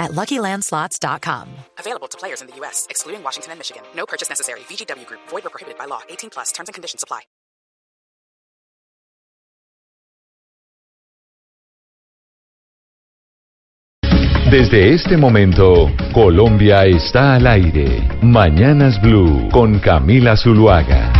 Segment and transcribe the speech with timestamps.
[0.00, 1.48] at LuckyLandSlots.com.
[1.78, 3.84] Available to players in the U.S., excluding Washington and Michigan.
[3.94, 4.60] No purchase necessary.
[4.60, 5.20] VGW Group.
[5.28, 6.00] Void or prohibited by law.
[6.08, 6.50] 18 plus.
[6.50, 7.20] Terms and conditions apply.
[14.50, 18.02] Desde este momento, Colombia está al aire.
[18.20, 21.12] Mañanas Blue con Camila Zuluaga.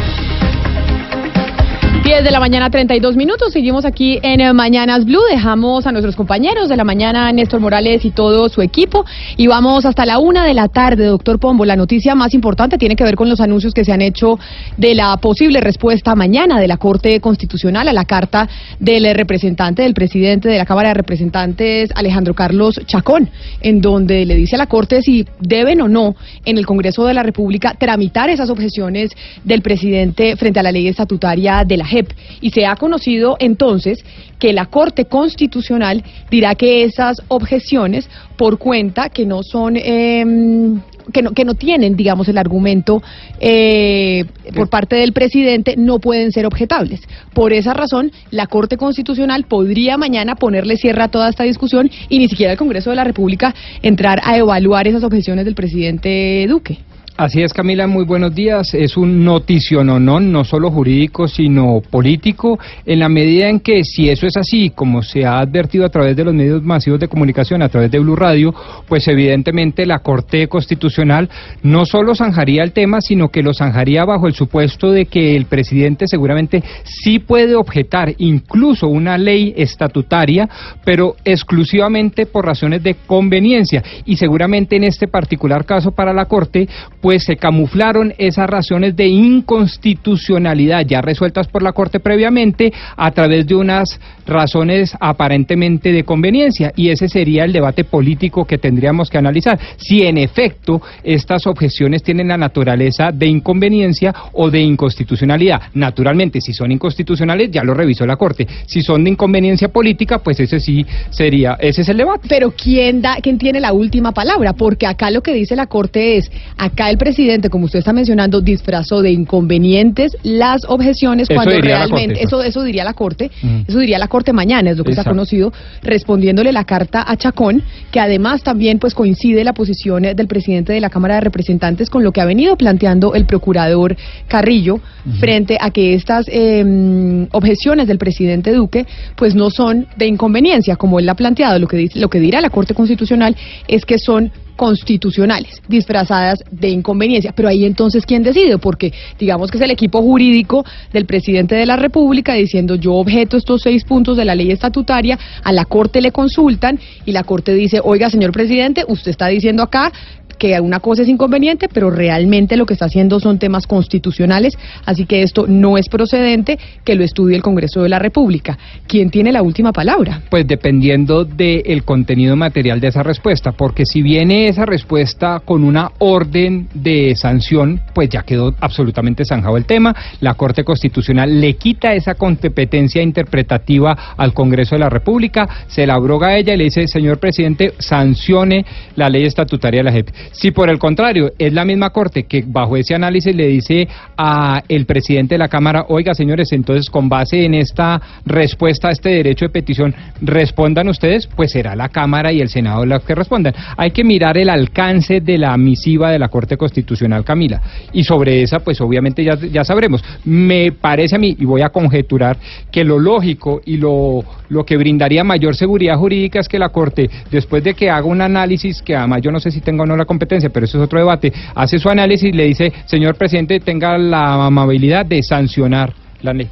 [2.11, 3.53] 10 de la mañana, 32 minutos.
[3.53, 5.23] Seguimos aquí en eh, Mañanas Blue.
[5.31, 9.05] Dejamos a nuestros compañeros de la mañana, Néstor Morales y todo su equipo.
[9.37, 11.65] Y vamos hasta la una de la tarde, doctor Pombo.
[11.65, 14.41] La noticia más importante tiene que ver con los anuncios que se han hecho
[14.77, 18.49] de la posible respuesta mañana de la Corte Constitucional a la carta
[18.81, 24.35] del representante del presidente de la Cámara de Representantes, Alejandro Carlos Chacón, en donde le
[24.35, 28.31] dice a la Corte si deben o no en el Congreso de la República tramitar
[28.31, 29.13] esas objeciones
[29.45, 32.00] del presidente frente a la ley estatutaria de la JEP.
[32.41, 34.05] Y se ha conocido entonces
[34.39, 39.77] que la Corte Constitucional dirá que esas objeciones, por cuenta que no son...
[39.77, 40.81] em,
[41.13, 43.03] que no, que no tienen, digamos, el argumento
[43.41, 47.01] eh, por parte del presidente, no pueden ser objetables.
[47.35, 52.19] Por esa razón, la Corte Constitucional podría mañana ponerle cierre a toda esta discusión y
[52.19, 56.79] ni siquiera el Congreso de la República entrar a evaluar esas objeciones del presidente Duque.
[57.21, 58.73] Así es, Camila, muy buenos días.
[58.73, 64.27] Es un noticiononón, no solo jurídico, sino político, en la medida en que si eso
[64.27, 67.69] es así, como se ha advertido a través de los medios masivos de comunicación, a
[67.69, 68.55] través de Blue Radio,
[68.89, 71.29] pues evidentemente la Corte Constitucional
[71.63, 75.45] no solo zanjaría el tema, sino que lo zanjaría bajo el supuesto de que el
[75.45, 80.49] presidente seguramente sí puede objetar incluso una ley estatutaria,
[80.87, 83.85] pero exclusivamente por razones de conveniencia.
[84.07, 86.67] Y seguramente en este particular caso para la Corte,
[87.03, 93.47] pues se camuflaron esas razones de inconstitucionalidad ya resueltas por la Corte previamente a través
[93.47, 99.19] de unas razones aparentemente de conveniencia y ese sería el debate político que tendríamos que
[99.19, 105.61] analizar si en efecto estas objeciones tienen la naturaleza de inconveniencia o de inconstitucionalidad.
[105.75, 108.47] Naturalmente, si son inconstitucionales ya lo revisó la Corte.
[108.67, 112.27] Si son de inconveniencia política, pues ese sí sería ese es el debate.
[112.29, 114.53] Pero ¿quién da, quién tiene la última palabra?
[114.53, 118.41] Porque acá lo que dice la Corte es, acá el presidente, como usted está mencionando,
[118.41, 123.31] disfrazó de inconvenientes las objeciones Eso cuando la realmente, Corte, eso, eso diría la Corte,
[123.43, 123.63] Mm.
[123.69, 125.17] eso diría la Corte mañana, es lo que se ha Exacto.
[125.17, 130.27] conocido, respondiéndole la carta a Chacón, que además también pues coincide la posición eh, del
[130.27, 133.97] presidente de la Cámara de Representantes con lo que ha venido planteando el procurador
[134.29, 134.81] Carrillo
[135.19, 138.87] frente a que estas eh, objeciones del presidente Duque
[139.17, 142.41] pues no son de inconveniencia, como él ha planteado, lo que dice, lo que dirá
[142.41, 143.37] la Corte Constitucional
[143.69, 144.31] es que son
[144.61, 147.33] constitucionales, disfrazadas de inconveniencia.
[147.35, 148.59] Pero ahí entonces, ¿quién decide?
[148.59, 153.39] Porque digamos que es el equipo jurídico del presidente de la República diciendo yo objeto
[153.39, 157.55] estos seis puntos de la ley estatutaria, a la Corte le consultan y la Corte
[157.55, 159.93] dice, oiga, señor presidente, usted está diciendo acá
[160.41, 164.57] que una cosa es inconveniente, pero realmente lo que está haciendo son temas constitucionales,
[164.87, 168.59] así que esto no es procedente que lo estudie el Congreso de la República.
[168.87, 170.23] ¿Quién tiene la última palabra?
[170.31, 175.91] Pues dependiendo del contenido material de esa respuesta, porque si viene esa respuesta con una
[175.99, 179.95] orden de sanción, pues ya quedó absolutamente zanjado el tema.
[180.21, 185.95] La Corte Constitucional le quita esa competencia interpretativa al Congreso de la República, se la
[185.95, 188.65] abroga a ella y le dice, señor presidente, sancione
[188.97, 190.09] la ley estatutaria de la JEP.
[190.33, 194.63] Si por el contrario es la misma Corte que bajo ese análisis le dice a
[194.69, 199.11] el presidente de la Cámara, oiga señores, entonces con base en esta respuesta a este
[199.11, 203.55] derecho de petición, respondan ustedes, pues será la Cámara y el Senado los que respondan.
[203.77, 207.61] Hay que mirar el alcance de la misiva de la Corte Constitucional, Camila.
[207.93, 210.03] Y sobre esa, pues obviamente ya, ya sabremos.
[210.25, 212.37] Me parece a mí, y voy a conjeturar,
[212.71, 217.11] que lo lógico y lo, lo que brindaría mayor seguridad jurídica es que la Corte,
[217.31, 219.97] después de que haga un análisis, que además yo no sé si tenga o no
[219.97, 223.61] la competencia, pero eso es otro debate, hace su análisis y le dice, señor presidente,
[223.61, 226.49] tenga la amabilidad de sancionar la ley.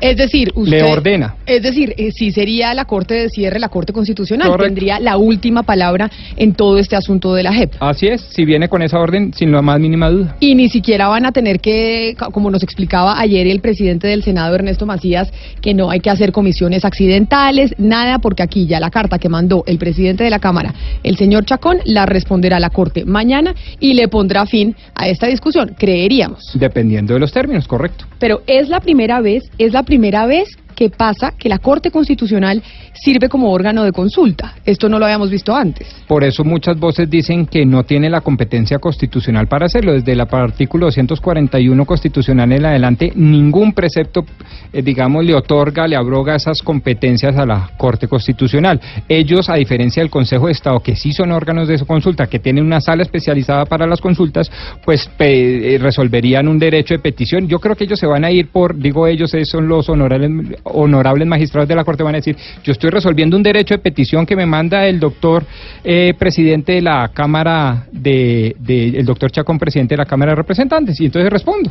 [0.00, 0.80] Es decir, usted...
[0.80, 1.34] Le ordena.
[1.46, 4.64] Es decir, eh, si sería la Corte de Cierre, la Corte Constitucional, Correcto.
[4.64, 7.74] tendría la última palabra en todo este asunto de la JEP.
[7.80, 10.36] Así es, si viene con esa orden, sin la más mínima duda.
[10.40, 14.54] Y ni siquiera van a tener que, como nos explicaba ayer el presidente del Senado,
[14.54, 15.30] Ernesto Macías,
[15.60, 19.64] que no hay que hacer comisiones accidentales, nada, porque aquí ya la carta que mandó
[19.66, 24.08] el presidente de la Cámara, el señor Chacón, la responderá la Corte mañana y le
[24.08, 26.52] pondrá fin a esta discusión, creeríamos.
[26.54, 28.06] Dependiendo de los términos, correcto.
[28.18, 32.62] Pero es la primera vez, es la primera vez que pasa que la Corte Constitucional
[32.94, 34.54] sirve como órgano de consulta.
[34.64, 35.86] Esto no lo habíamos visto antes.
[36.08, 39.92] Por eso muchas voces dicen que no tiene la competencia constitucional para hacerlo.
[39.92, 44.24] Desde el artículo 241 constitucional en adelante, ningún precepto,
[44.72, 48.80] eh, digamos, le otorga, le abroga esas competencias a la Corte Constitucional.
[49.06, 52.64] Ellos, a diferencia del Consejo de Estado, que sí son órganos de consulta, que tienen
[52.64, 54.50] una sala especializada para las consultas,
[54.82, 57.48] pues eh, resolverían un derecho de petición.
[57.48, 60.30] Yo creo que ellos se van a ir por, digo ellos, eh, son los honorables,
[60.72, 64.26] honorables magistrados de la Corte, van a decir, yo estoy resolviendo un derecho de petición
[64.26, 65.44] que me manda el doctor
[65.84, 70.36] eh, presidente de la Cámara de, de- el doctor Chacón, presidente de la Cámara de
[70.36, 71.70] Representantes, y entonces respondo.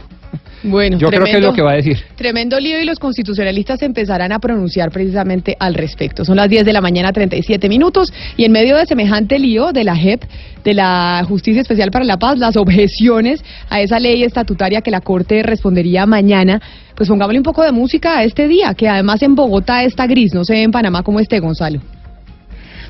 [0.64, 1.98] Bueno, Yo creo que es lo que va a decir.
[2.16, 6.26] Tremendo lío y los constitucionalistas empezarán a pronunciar precisamente al respecto.
[6.26, 9.84] Son las 10 de la mañana, 37 minutos, y en medio de semejante lío de
[9.84, 10.24] la JEP,
[10.64, 15.02] de la Justicia Especial para la Paz, las objeciones a esa ley estatutaria que la
[15.02, 16.62] Corte respondería mañana,
[16.96, 20.34] pues pongámosle un poco de música a este día, que además en Bogotá está gris,
[20.34, 21.80] no sé en Panamá cómo esté, Gonzalo.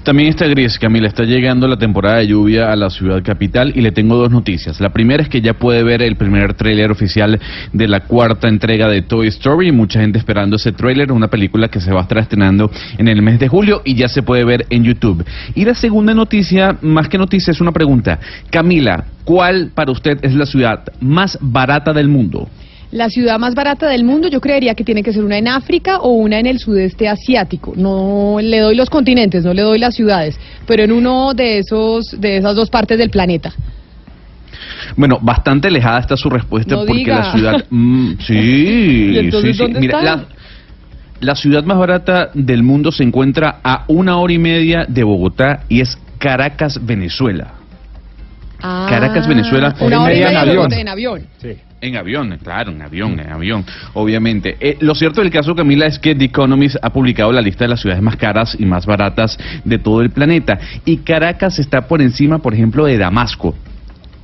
[0.09, 3.81] También está gris, Camila, está llegando la temporada de lluvia a la ciudad capital y
[3.81, 4.81] le tengo dos noticias.
[4.81, 7.39] La primera es que ya puede ver el primer tráiler oficial
[7.73, 9.71] de la cuarta entrega de Toy Story.
[9.71, 13.21] Mucha gente esperando ese tráiler, una película que se va a estar estrenando en el
[13.21, 15.23] mes de julio y ya se puede ver en YouTube.
[15.53, 18.19] Y la segunda noticia, más que noticia, es una pregunta.
[18.49, 22.49] Camila, ¿cuál para usted es la ciudad más barata del mundo?
[22.91, 25.99] La ciudad más barata del mundo, yo creería que tiene que ser una en África
[25.99, 27.73] o una en el sudeste asiático.
[27.75, 32.19] No le doy los continentes, no le doy las ciudades, pero en uno de esos,
[32.19, 33.53] de esas dos partes del planeta.
[34.97, 37.17] Bueno, bastante alejada está su respuesta No porque diga.
[37.19, 37.65] la ciudad...
[37.69, 38.33] Mm, sí,
[39.13, 39.63] ¿Y entonces sí, sí.
[39.63, 40.15] dónde Mira, está?
[40.15, 40.25] la,
[41.19, 45.63] la ciudad más barata del mundo se encuentra a una hora y media de Bogotá
[45.69, 47.53] y es Caracas, Venezuela.
[48.59, 49.75] Caracas, Venezuela.
[49.79, 50.73] Una hora y Media en avión.
[50.73, 51.27] en avión.
[51.81, 54.57] En avión, claro, en avión, en avión, obviamente.
[54.59, 57.69] Eh, lo cierto del caso, Camila, es que The Economist ha publicado la lista de
[57.69, 60.59] las ciudades más caras y más baratas de todo el planeta.
[60.83, 63.55] Y Caracas está por encima, por ejemplo, de Damasco.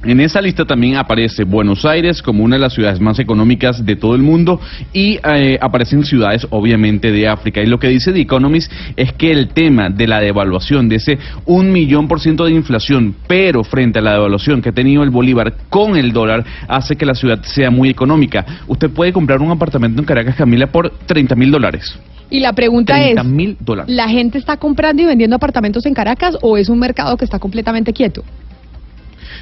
[0.05, 3.95] En esa lista también aparece Buenos Aires como una de las ciudades más económicas de
[3.95, 4.61] todo el mundo
[4.93, 7.59] y eh, aparecen ciudades obviamente de África.
[7.59, 11.17] Y lo que dice The Economist es que el tema de la devaluación, de ese
[11.45, 15.09] un millón por ciento de inflación, pero frente a la devaluación que ha tenido el
[15.09, 18.45] bolívar con el dólar, hace que la ciudad sea muy económica.
[18.67, 21.97] Usted puede comprar un apartamento en Caracas, Camila, por 30 mil dólares.
[22.29, 23.91] Y la pregunta es, 30 mil dólares.
[23.91, 27.39] ¿la gente está comprando y vendiendo apartamentos en Caracas o es un mercado que está
[27.39, 28.23] completamente quieto?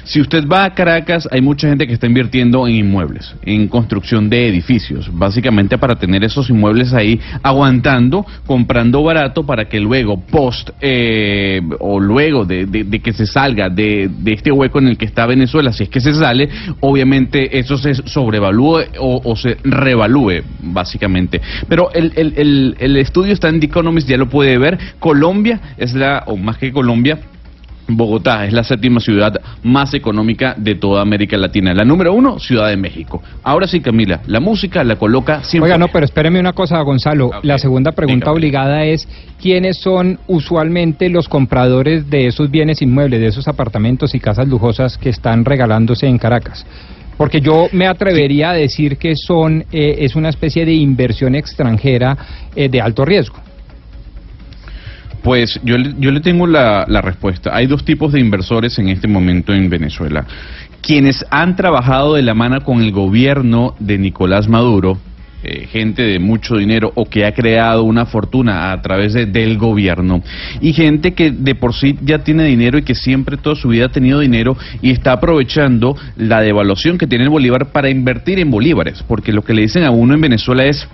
[0.04, 4.28] Si usted va a Caracas, hay mucha gente que está invirtiendo en inmuebles, en construcción
[4.28, 10.70] de edificios, básicamente para tener esos inmuebles ahí aguantando, comprando barato para que luego, post
[10.80, 15.72] eh, o luego de, que se salga de, este hueco en el que está Venezuela,
[15.72, 16.50] si es que se sale,
[16.80, 21.40] obviamente eso se sobrevalúe o, o se revalúe, básicamente.
[21.66, 24.78] Pero el, el, el, el estudio está en The Economist, ya lo puede ver.
[24.98, 27.18] Colombia es la, o más que Colombia,
[27.86, 31.74] Bogotá es la séptima ciudad más económica de toda América Latina.
[31.74, 33.22] La número uno, Ciudad de México.
[33.42, 35.70] Ahora sí, Camila, la música la coloca siempre.
[35.70, 37.30] Oiga, no, pero espéreme una cosa, Gonzalo.
[37.42, 38.36] La segunda pregunta Dígame.
[38.36, 39.06] obligada es,
[39.40, 44.96] ¿quiénes son usualmente los compradores de esos bienes inmuebles, de esos apartamentos y casas lujosas
[44.96, 46.64] que están regalándose en Caracas?
[47.16, 52.16] Porque yo me atrevería a decir que son eh, es una especie de inversión extranjera
[52.56, 53.43] eh, de alto riesgo.
[55.24, 57.50] Pues yo, yo le tengo la, la respuesta.
[57.56, 60.26] Hay dos tipos de inversores en este momento en Venezuela.
[60.82, 64.98] Quienes han trabajado de la mano con el gobierno de Nicolás Maduro,
[65.42, 69.56] eh, gente de mucho dinero o que ha creado una fortuna a través de- del
[69.56, 70.22] gobierno,
[70.60, 73.86] y gente que de por sí ya tiene dinero y que siempre toda su vida
[73.86, 78.50] ha tenido dinero y está aprovechando la devaluación que tiene el bolívar para invertir en
[78.50, 80.86] bolívares, porque lo que le dicen a uno en Venezuela es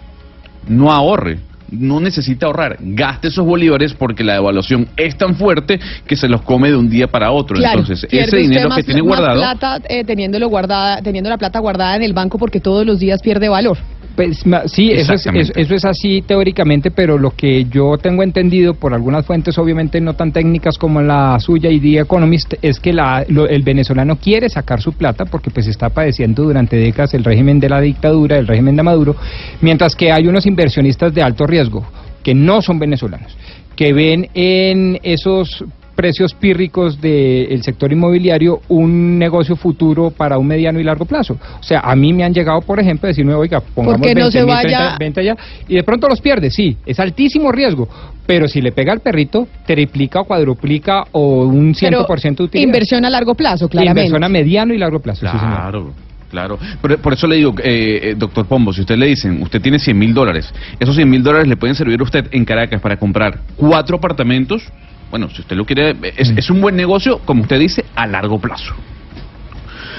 [0.68, 1.38] no ahorre,
[1.70, 6.42] no necesita ahorrar, gaste esos bolívares porque la devaluación es tan fuerte que se los
[6.42, 7.56] come de un día para otro.
[7.62, 11.96] Entonces, ese dinero más- que tiene guardado, plata, eh, teniéndolo guardada, teniendo la plata guardada
[11.96, 13.78] en el banco porque todos los días pierde valor.
[14.20, 18.92] Pues, sí, eso es, eso es así teóricamente, pero lo que yo tengo entendido por
[18.92, 23.24] algunas fuentes, obviamente no tan técnicas como la suya y The Economist, es que la,
[23.28, 27.60] lo- el venezolano quiere sacar su plata porque pues está padeciendo durante décadas el régimen
[27.60, 29.16] de la dictadura, el régimen de Maduro,
[29.62, 31.86] mientras que hay unos inversionistas de alto riesgo
[32.22, 33.34] que no son venezolanos,
[33.74, 35.64] que ven en esos
[36.00, 41.36] precios pírricos del sector inmobiliario un negocio futuro para un mediano y largo plazo.
[41.58, 44.22] O sea, a mí me han llegado, por ejemplo, a decirme, oiga, pongamos qué no
[44.22, 44.96] 20 se mil, vaya?
[44.96, 45.36] 30, 20 allá,
[45.68, 47.86] y de pronto los pierde, sí, es altísimo riesgo,
[48.26, 52.66] pero si le pega al perrito, triplica o cuadruplica o un 100% Pero de utilidad.
[52.66, 54.06] inversión a largo plazo, claramente.
[54.06, 55.54] Inversión a mediano y largo plazo, sí, señor.
[55.54, 55.92] Claro,
[56.30, 56.58] claro.
[56.80, 59.78] Por, por eso le digo, eh, eh, doctor Pombo, si usted le dicen, usted tiene
[59.78, 62.96] 100 mil dólares, esos 100 mil dólares le pueden servir a usted en Caracas para
[62.96, 64.62] comprar cuatro apartamentos.
[65.10, 68.38] Bueno, si usted lo quiere, es, es un buen negocio, como usted dice, a largo
[68.38, 68.74] plazo.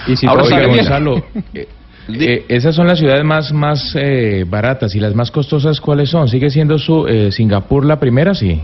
[0.08, 0.78] Y si Ahora bien.
[0.78, 1.18] Gonzalo,
[1.54, 1.68] eh,
[2.10, 5.80] eh, esas son las ciudades más más eh, baratas y las más costosas.
[5.80, 6.28] ¿Cuáles son?
[6.28, 8.34] ¿Sigue siendo su eh, Singapur la primera?
[8.34, 8.62] Sí.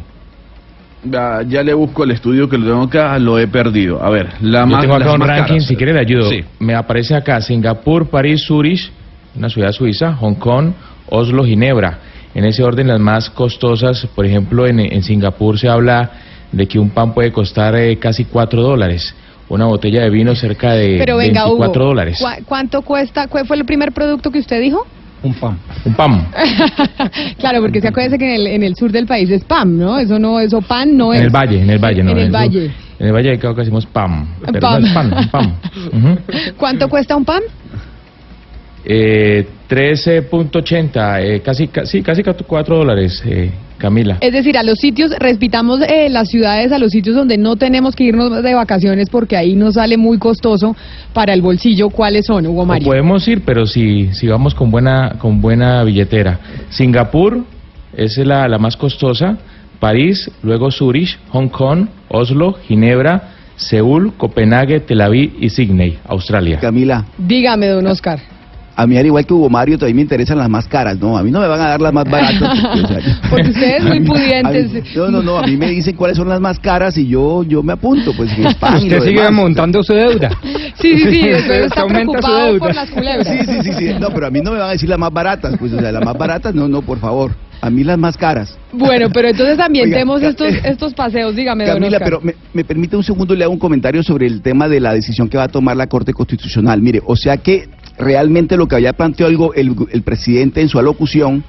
[1.03, 4.03] Ya, ya le busco el estudio que lo tengo acá, lo he perdido.
[4.03, 5.65] A ver, la Yo más tengo acá un ranking, caras.
[5.65, 6.29] si quiere le ayudo.
[6.29, 6.43] Sí.
[6.59, 8.91] Me aparece acá Singapur, París, Zurich,
[9.35, 10.71] una ciudad suiza, Hong Kong,
[11.09, 11.99] Oslo, Ginebra.
[12.33, 16.11] En ese orden las más costosas, por ejemplo, en, en Singapur se habla
[16.51, 19.13] de que un pan puede costar eh, casi 4 dólares,
[19.49, 22.19] una botella de vino cerca de Pero venga, 24 Hugo, dólares.
[22.19, 23.27] ¿cu- ¿cuánto cuesta?
[23.27, 24.85] ¿Cuál fue el primer producto que usted dijo?
[25.23, 25.57] Un pan.
[25.83, 26.27] Un pan.
[27.39, 29.97] claro, porque se acuérdese que en el, en el sur del país es PAM, ¿no?
[29.97, 31.19] Eso no, eso pan no es.
[31.19, 32.11] En el valle, en el valle, no.
[32.11, 32.71] En el eso- valle.
[32.99, 34.27] En el valle de Cauca decimos pam.
[34.45, 34.81] Pero Pam.
[34.81, 35.55] no es pan, pam.
[36.57, 37.41] ¿Cuánto cuesta un PAM?
[38.85, 44.17] Eh, 13.80, eh, casi, casi, casi 4 dólares, eh, Camila.
[44.21, 47.95] Es decir, a los sitios, respetamos eh, las ciudades, a los sitios donde no tenemos
[47.95, 50.75] que irnos de vacaciones porque ahí nos sale muy costoso
[51.13, 51.89] para el bolsillo.
[51.89, 52.87] ¿Cuáles son, Hugo O Mario?
[52.87, 56.39] podemos ir, pero si, si vamos con buena, con buena billetera.
[56.69, 57.43] Singapur
[57.95, 59.37] es la, la más costosa,
[59.79, 66.59] París, luego Zurich, Hong Kong, Oslo, Ginebra, Seúl, Copenhague, Tel Aviv y Sydney, Australia.
[66.59, 68.19] Camila, Dígame, don Oscar.
[68.79, 71.17] A mí al igual que Hugo Mario también me interesan las más caras, ¿no?
[71.17, 72.39] A mí no me van a dar las más baratas.
[72.61, 74.71] porque, o sea, Porque ustedes muy pudientes.
[74.71, 77.43] mí- no, no, no, a mí me dicen cuáles son las más caras y yo
[77.43, 78.77] yo me apunto, pues en España.
[78.77, 79.33] Usted sigue demás.
[79.33, 80.29] montando su deuda.
[80.79, 82.59] Sí, sí, sí, Usted está aumenta su deuda.
[82.59, 83.27] por las culebras.
[83.27, 83.95] Sí, sí, sí, sí.
[83.99, 85.91] No, pero a mí no me van a decir las más baratas, pues, o sea,
[85.91, 87.31] las más baratas, no, no, por favor.
[87.61, 88.55] A mí las más caras.
[88.71, 92.63] Bueno, pero entonces ambientemos Oiga, estos, Ca- estos paseos, dígame, don Camila, pero me, me
[92.63, 95.45] permite un segundo, le hago un comentario sobre el tema de la decisión que va
[95.45, 96.79] a tomar la Corte Constitucional.
[96.79, 100.79] Mire, o sea que realmente lo que había planteado el, el, el presidente en su
[100.79, 101.43] alocución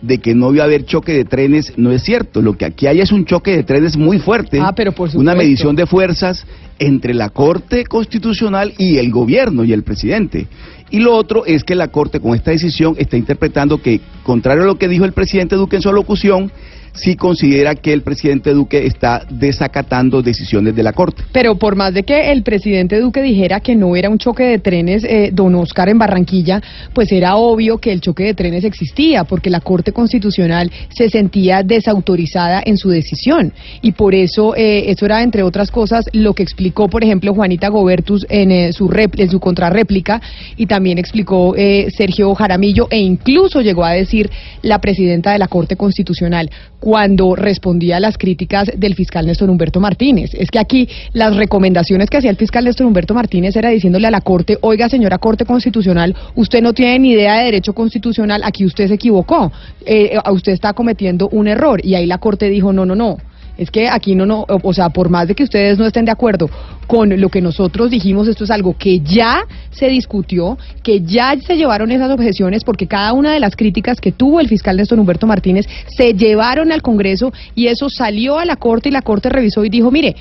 [0.00, 2.42] de que no iba a haber choque de trenes no es cierto.
[2.42, 4.60] Lo que aquí hay es un choque de trenes muy fuerte.
[4.60, 6.46] Ah, pero por Una medición de fuerzas
[6.78, 10.46] entre la Corte Constitucional y el gobierno y el presidente.
[10.90, 14.66] Y lo otro es que la Corte con esta decisión está interpretando que, contrario a
[14.66, 16.50] lo que dijo el presidente Duque en su alocución,
[16.98, 21.22] sí considera que el presidente Duque está desacatando decisiones de la Corte.
[21.32, 24.58] Pero por más de que el presidente Duque dijera que no era un choque de
[24.58, 26.60] trenes, eh, don Oscar, en Barranquilla,
[26.92, 31.62] pues era obvio que el choque de trenes existía, porque la Corte Constitucional se sentía
[31.62, 33.52] desautorizada en su decisión.
[33.82, 37.68] Y por eso, eh, eso era, entre otras cosas, lo que explicó, por ejemplo, Juanita
[37.68, 40.20] Gobertus en, eh, su, en su contrarréplica,
[40.56, 44.30] y también explicó eh, Sergio Jaramillo, e incluso llegó a decir
[44.62, 46.50] la presidenta de la Corte Constitucional
[46.88, 50.30] cuando respondía a las críticas del fiscal Néstor Humberto Martínez.
[50.32, 54.10] Es que aquí las recomendaciones que hacía el fiscal Néstor Humberto Martínez era diciéndole a
[54.10, 58.64] la Corte, oiga señora Corte Constitucional, usted no tiene ni idea de derecho constitucional, aquí
[58.64, 59.52] usted se equivocó,
[59.84, 61.84] eh, usted está cometiendo un error.
[61.84, 63.18] Y ahí la Corte dijo, no, no, no.
[63.58, 66.12] Es que aquí no, no, o sea, por más de que ustedes no estén de
[66.12, 66.48] acuerdo
[66.86, 71.56] con lo que nosotros dijimos, esto es algo que ya se discutió, que ya se
[71.56, 75.26] llevaron esas objeciones, porque cada una de las críticas que tuvo el fiscal Néstor Humberto
[75.26, 79.64] Martínez se llevaron al Congreso y eso salió a la Corte y la Corte revisó
[79.64, 80.14] y dijo, mire,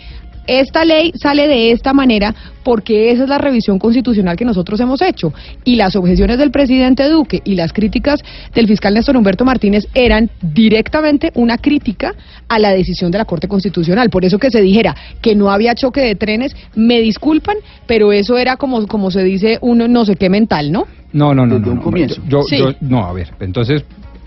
[0.47, 5.01] esta ley sale de esta manera porque esa es la revisión constitucional que nosotros hemos
[5.01, 5.33] hecho.
[5.63, 8.19] Y las objeciones del presidente Duque y las críticas
[8.53, 12.13] del fiscal Néstor Humberto Martínez eran directamente una crítica
[12.49, 14.09] a la decisión de la Corte Constitucional.
[14.09, 18.37] Por eso que se dijera que no había choque de trenes, me disculpan, pero eso
[18.37, 20.87] era como, como se dice un no sé qué mental, ¿no?
[21.13, 21.55] No, no, no.
[21.55, 22.21] Desde no, un no, comienzo.
[22.27, 22.57] Yo, Sí.
[22.57, 23.83] yo- no, a ver, entonces,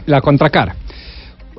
[0.06, 0.74] la contracara.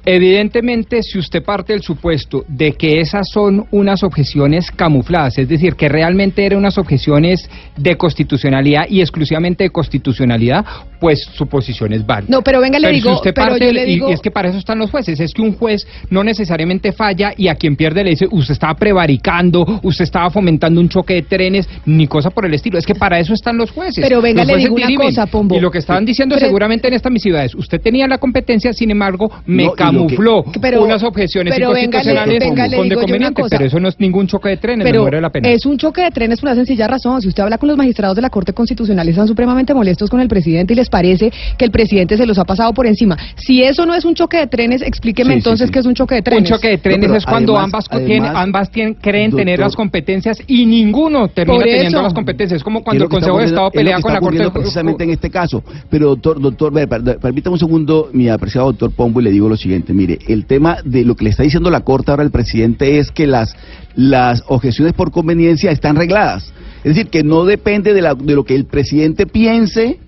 [0.06, 5.76] Evidentemente, si usted parte del supuesto de que esas son unas objeciones camufladas, es decir,
[5.76, 10.66] que realmente eran unas objeciones de constitucionalidad y exclusivamente de constitucionalidad,
[11.00, 12.28] pues su posición es válida.
[12.30, 14.22] No, pero venga, le si digo, usted pero parte yo le y- digo- y es
[14.22, 17.56] que para eso están los jueces, es que un juez no necesariamente falla y a
[17.56, 22.08] quien pierde le dice, usted estaba prevaricando, usted estaba fomentando un choque de trenes, ni
[22.08, 24.04] cosa por el estilo, es que para eso están los jueces.
[24.04, 25.08] Pero venga, le digo una dirimen.
[25.08, 25.56] cosa, Pombo.
[25.56, 28.74] Y lo que estaban diciendo Pero- seguramente en esta misiva es, usted tenía la competencia,
[28.74, 32.68] sin embargo, me No, y que- camufló Pero- unas objeciones pero venga, le- inconstitucionales venga,
[32.68, 33.58] le con digo yo una deconveniente, cosa.
[33.58, 35.50] pero eso no es ningún choque de trenes, Pero muere la pena.
[35.50, 37.22] es un choque de trenes por una sencilla razón.
[37.22, 40.28] Si usted habla con los magistrados de la Corte Constitucional, están supremamente molestos con el
[40.28, 43.18] presidente y les parece que el presidente se los ha pasado por encima.
[43.36, 45.74] Si eso no es un choque de trenes, explíqueme Sí, entonces sí.
[45.74, 46.50] qué es un choque de Un trenes.
[46.50, 49.76] choque de trenes es cuando además- ambas, co- además, tienen- ambas tienen- creen tener las
[49.76, 52.02] competencias y ninguno termina teniendo eso.
[52.04, 52.58] las competencias.
[52.58, 55.30] Es como cuando el Consejo de Estado pelea con la Corte de precisamente en este
[55.30, 55.64] caso.
[55.90, 56.72] Pero doctor, doctor,
[57.20, 59.81] permítame un segundo, mi apreciado doctor Pombo, y le digo lo siguiente.
[59.90, 63.12] Mire, el tema de lo que le está diciendo la Corte ahora al presidente es
[63.12, 63.56] que las,
[63.96, 66.54] las objeciones por conveniencia están regladas.
[66.84, 70.00] Es decir, que no depende de, la- de lo que el presidente piense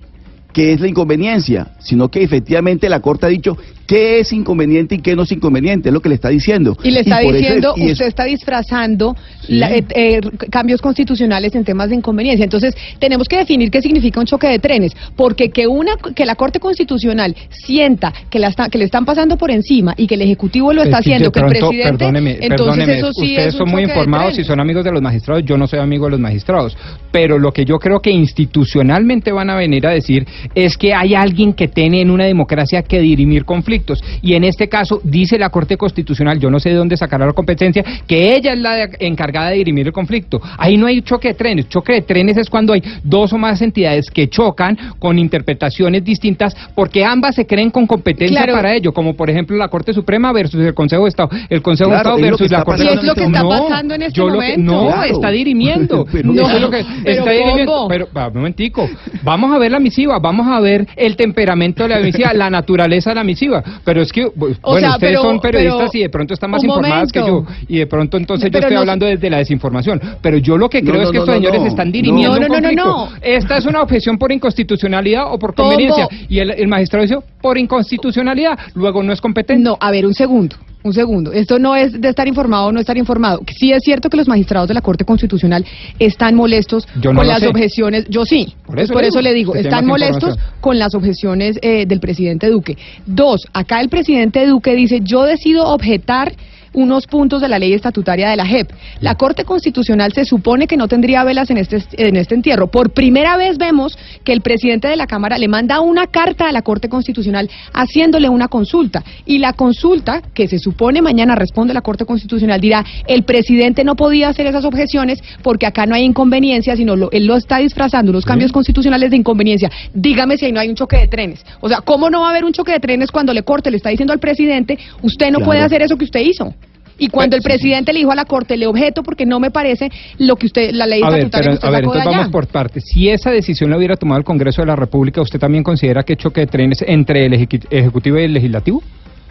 [0.53, 3.57] que es la inconveniencia, sino que efectivamente la Corte ha dicho
[3.87, 6.77] qué es inconveniente y qué no es inconveniente, es lo que le está diciendo.
[6.83, 9.55] Y le está es- diciendo, es- usted está disfrazando Sí.
[9.55, 12.43] la- eh, eh, cambios constitucionales en temas de inconveniencia.
[12.45, 16.35] Entonces, tenemos que definir qué significa un choque de trenes, porque que una que la
[16.35, 20.21] Corte Constitucional sienta que, la está- que le están pasando por encima y que el
[20.21, 23.53] Ejecutivo lo está Es haciendo, que el presidente, perdóneme, entonces perdóneme, eso sí ustedes es
[23.55, 26.11] un son muy informados y son amigos de los magistrados, yo no soy amigo de
[26.11, 26.77] los magistrados,
[27.11, 31.15] pero lo que yo creo que institucionalmente van a venir a decir es que hay
[31.15, 35.49] alguien que tiene en una democracia que dirimir conflictos y en este caso dice la
[35.49, 38.97] Corte Constitucional, yo no sé de dónde sacará la competencia, que ella es la de-
[38.99, 40.41] encargada de dirimir el conflicto.
[40.57, 43.61] Ahí no hay choque de trenes, choque de trenes es cuando hay dos o más
[43.61, 48.53] entidades que chocan con interpretaciones distintas porque ambas se creen con competencia Claro.
[48.53, 51.89] para ello, como por ejemplo la Corte Suprema versus el Consejo de Estado, el Consejo
[51.89, 54.01] Claro, de Estado versus está la Corte Y es lo que está No, pasando en
[54.03, 54.71] este que- momento.
[54.71, 55.03] no, Claro.
[55.13, 56.05] está dirimiendo.
[56.11, 56.49] Pero no, no.
[56.49, 57.85] es lo que Pero, está dirimiendo.
[57.87, 58.89] Pero, va, un momentico,
[59.23, 63.11] vamos a ver la misiva, vamos a ver el temperamento de la misiva, la naturaleza
[63.11, 63.63] de la misiva.
[63.83, 66.51] Pero es que, O bueno, sea, ustedes pero- son periodistas pero- y de pronto están
[66.51, 67.45] más informadas que yo.
[67.67, 70.01] Y de pronto entonces yo estoy no- hablando desde la desinformación.
[70.21, 71.67] Pero yo lo que No, creo no, es que no, estos no, señores no.
[71.67, 72.85] están dirimiendo No, no, un no, no, conflicto.
[72.85, 73.09] no.
[73.21, 76.07] Esta es una objeción por inconstitucionalidad o por conveniencia.
[76.29, 78.57] Y el, el magistrado dice por inconstitucionalidad.
[78.75, 79.63] Luego no es competente.
[79.63, 80.55] No, a ver, un segundo.
[80.83, 81.31] Un segundo.
[81.31, 83.41] Esto no es de estar informado o no estar informado.
[83.57, 85.65] Sí es cierto que los magistrados de la Corte Constitucional
[85.97, 87.47] están molestos no con las sé.
[87.47, 88.05] objeciones.
[88.09, 88.53] Yo sí.
[88.65, 92.49] Por eso Por le eso digo, le están molestos con las objeciones eh, del presidente
[92.49, 92.77] Duque.
[93.05, 96.33] Dos, acá el presidente Duque dice, yo decido objetar
[96.73, 98.71] unos puntos de la ley estatutaria de la JEP.
[98.99, 102.67] La Corte Constitucional se supone que no tendría velas en este, en este entierro.
[102.67, 106.51] Por primera vez vemos que el presidente de la Cámara le manda una carta a
[106.51, 109.03] la Corte Constitucional haciéndole una consulta.
[109.25, 113.95] Y la consulta, que se supone mañana responde la Corte Constitucional, dirá, el presidente no
[113.95, 118.11] podía hacer esas objeciones porque acá no hay inconveniencia, sino lo- él lo está disfrazando,
[118.11, 119.69] unos cambios constitucionales de inconveniencia.
[119.93, 121.45] Dígame si ahí no hay un choque de trenes.
[121.61, 123.77] O sea, ¿cómo no va a haber un choque de trenes cuando le corte, le
[123.77, 125.45] está diciendo al presidente, usted no Claro.
[125.45, 126.53] puede hacer eso que usted hizo?
[126.97, 127.53] Y cuando el sí, sí.
[127.57, 130.71] presidente le dijo a la Corte, le objeto porque no me parece lo que usted,
[130.73, 132.17] la ley A ver, pero, que usted a ver, sacó de entonces allá.
[132.17, 132.83] vamos por partes.
[132.85, 136.15] Si esa decisión la hubiera tomado el Congreso de la República, ¿usted también considera que
[136.15, 138.83] choque de trenes entre el ejecu- Ejecutivo y el Legislativo?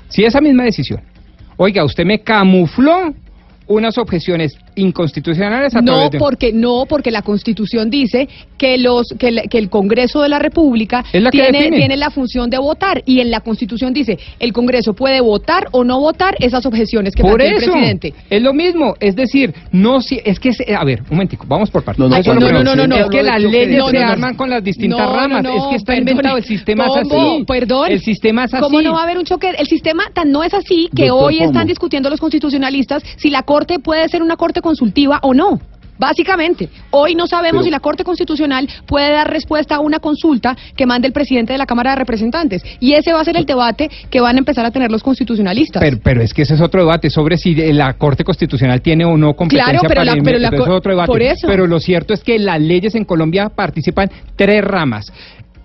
[0.09, 1.01] Si esa misma decisión,
[1.57, 3.15] oiga, usted me camufló
[3.73, 4.55] unas objeciones
[4.97, 6.19] inconstitucionales a No, través de...
[6.19, 10.39] porque no, porque la Constitución dice que los que, el- que el Congreso de la
[10.39, 14.93] República la tiene, tiene la función de votar y en la Constitución dice el Congreso
[14.95, 18.15] puede votar o no votar esas objeciones que Por eso, el presidente.
[18.31, 21.71] es lo mismo, es decir, no si es que se- a ver, un momentico, vamos
[21.71, 21.99] por partes.
[22.01, 22.65] No, no, es no, no, primero.
[22.65, 24.13] no, no, es no, que no, las no, leyes no, se no, no.
[24.13, 26.11] arman con las distintas No, no, ramas, no, es que está perdone.
[26.11, 27.45] inventado, el sistema es así.
[27.47, 27.91] Perdón.
[27.91, 28.63] El sistema es así.
[28.63, 29.51] ¿Cómo no va a haber un choque?
[29.59, 31.67] El sistema tan no es así que Doctor hoy están Pombo.
[31.69, 35.59] discutiendo los constitucionalistas si la Corte puede ser una Corte consultiva o no.
[35.99, 40.57] Básicamente, hoy no sabemos Pero- si la Corte Constitucional puede dar respuesta a una consulta
[40.75, 42.63] que mande el presidente de la Cámara de Representantes.
[42.81, 45.81] Y ese va a ser el debate que van a empezar a tener los constitucionalistas.
[45.81, 49.17] Pero, pero es que ese es otro debate sobre si la Corte Constitucional tiene o
[49.17, 51.07] no competencia Claro, pero para la- pero la eso es otro debate.
[51.07, 51.47] por eso.
[51.47, 55.13] Pero lo cierto es que las leyes en Colombia participan tres ramas.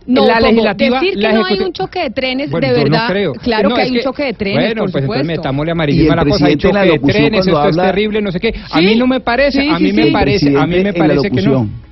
[0.07, 2.83] No, la legislativa, decir que la no hay un choque de trenes, Bueno, de no
[2.83, 3.33] verdad, creo.
[3.33, 5.41] claro No, que hay un choque de trenes, Bueno, por pues entonces supuesto.
[5.41, 6.45] metámosle Y amarillismo el a la cosa.
[6.47, 8.39] Hay presidente en la choque de locución trenes, cuando esto habla- es terrible, no sé
[8.39, 8.53] qué.
[8.71, 10.89] A mí no me parece, sí, a mí sí, me parece, a mí me Presidente
[10.89, 11.51] en la parece que no.
[11.51, 11.87] locución.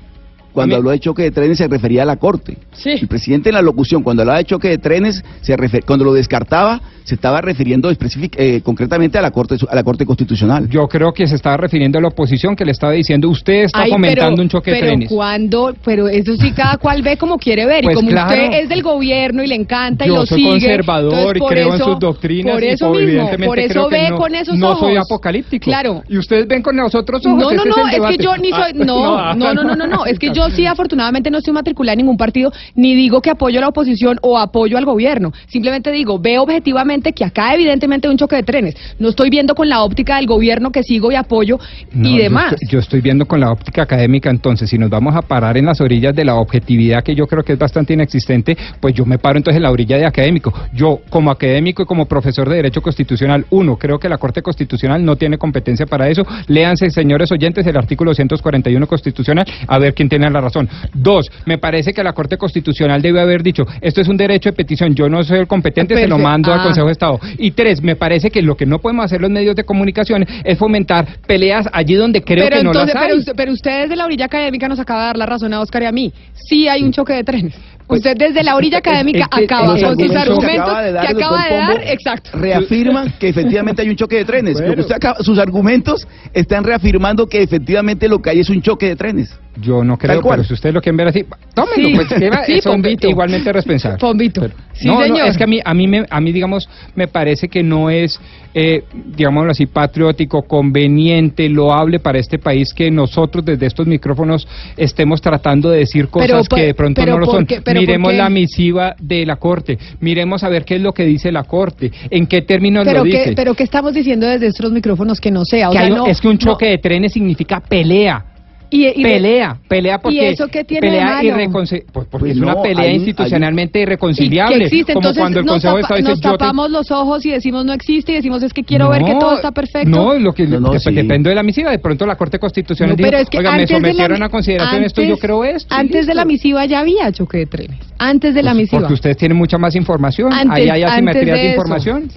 [0.53, 2.57] cuando habló de choque de trenes se refería a la Corte.
[2.71, 2.91] Sí.
[2.91, 6.13] El presidente en la locución, cuando hablaba de choque de trenes, se refer- cuando lo
[6.13, 10.67] descartaba, se estaba refiriendo eh, concretamente a la Corte a la Corte Constitucional.
[10.69, 13.83] Yo creo que se estaba refiriendo a la oposición que le estaba diciendo, usted está
[13.83, 15.09] Ay, fomentando pero- un choque de pero trenes.
[15.09, 18.29] cuando, pero eso sí cada cual ve como quiere ver Pues y como claro.
[18.43, 20.49] usted es del gobierno y le encanta y Yo lo soy sigue.
[20.49, 23.59] conservador entonces y por creo en sus doctrinas Por y eso por- mismo, evidentemente por
[23.59, 24.79] eso creo que ve no, con esos no ojos.
[24.79, 25.63] soy apocalíptico.
[25.65, 26.01] Claro.
[26.09, 27.37] Y ustedes ven con los otros ojos.
[27.39, 29.75] No, no, ese no, el es, que yo ni soy, Ah, no, no, no, no,
[29.75, 33.21] no, no, es que yo sí afortunadamente no estoy matriculada en ningún partido, ni digo
[33.21, 37.53] que apoyo a la oposición o apoyo al gobierno, simplemente digo, veo objetivamente que acá
[37.53, 40.83] evidentemente hay un choque de trenes, no estoy viendo con la óptica del gobierno que
[40.83, 41.59] sigo y apoyo
[41.93, 42.53] No, y yo demás.
[42.53, 45.65] estoy- Yo estoy viendo con la óptica académica, entonces, si nos vamos a parar en
[45.65, 49.17] las orillas de la objetividad, que yo creo que es bastante inexistente, pues yo me
[49.17, 50.53] paro entonces en la orilla de académico.
[50.73, 55.03] Yo, como académico y como profesor de Derecho Constitucional, uno, creo que la Corte Constitucional
[55.03, 56.23] no tiene competencia para eso.
[56.47, 60.67] Léanse, señores oyentes, el artículo 241 constitucional, a ver quién tiene la razón.
[60.93, 64.53] Dos, me parece que la Corte Constitucional debe haber dicho, esto es un derecho de
[64.53, 66.63] petición, yo no soy el competente, se lo mando al Ah.
[66.85, 67.19] Consejo de Estado.
[67.37, 70.57] Y tres, me parece que lo que no podemos hacer los medios de comunicación es
[70.57, 73.07] fomentar peleas allí donde creo pero que no entonces, las hay.
[73.09, 75.61] pero, usted- pero usted desde la orilla académica nos acaba de dar la razón a
[75.61, 76.13] Oscar y a mí.
[76.33, 77.53] Sí hay un choque de trenes.
[77.87, 80.81] usted desde la orilla Pues, académica es que acaba los con sus argumentos que acaba
[80.81, 81.43] de dar acaba
[81.77, 82.29] de exacto.
[82.33, 84.53] reafirman que efectivamente hay un choque de trenes.
[84.55, 84.81] Lo que Bueno.
[84.81, 88.95] usted acaba- sus argumentos están reafirmando que efectivamente lo que hay es un choque de
[88.95, 89.37] trenes.
[89.61, 91.95] Yo no creo, pero si ustedes lo quieren ver así, tómenlo, Sí.
[91.95, 93.07] pues Sí, son Pombito.
[93.07, 93.99] igualmente responsables.
[94.01, 94.41] Pombito.
[94.41, 95.27] Pero- Sí, no, no, señor.
[95.27, 98.19] es que a mí, a mí, me, a mí, digamos, me parece que no es,
[98.53, 98.83] eh,
[99.15, 105.69] digámoslo así, patriótico, conveniente, loable para este país que nosotros desde estos micrófonos estemos tratando
[105.69, 107.45] de decir cosas Pero, que de pronto pero no lo ¿por son.
[107.45, 107.61] qué?
[107.73, 108.17] Miremos ¿por qué?
[108.17, 111.91] la misiva de la Corte, miremos a ver qué es lo que dice la Corte,
[112.09, 113.33] en qué términos lo que, dice.
[113.35, 115.69] pero que estamos diciendo desde estos micrófonos que no sea.
[115.69, 116.71] O Que sea, hay un- no- es que un choque no.
[116.71, 118.25] de trenes significa pelea.
[118.75, 121.29] Y, y pelea, pelea porque ¿Y eso qué tiene pelea malo?
[121.29, 124.63] irreconci- pues porque Pues es una no, pelea hay hay un- institucionalmente y irreconciliable, que
[124.65, 124.93] existe.
[124.93, 127.31] como Entonces cuando el Consejo de Estado dice nos yo te- tapamos los ojos y
[127.31, 129.89] decimos no existe y decimos es que quiero ver que No, todo está perfecto.
[129.89, 130.93] No, lo que No, no, dep- sí.
[130.93, 133.51] depende de la misiva, de pronto la Corte Constitucional No, dijo, pero es que "Oiga,
[133.51, 136.07] me antes de la sometieron mi- a consideración esto y yo antes- creo esto." Antes
[136.07, 136.33] de la listo.
[136.33, 137.79] misiva ya había choque de trenes.
[137.97, 138.79] Antes de la Pues misiva.
[138.81, 142.09] Porque ustedes tienen mucha más información, Antes- ahí hay antes asimetrías de información.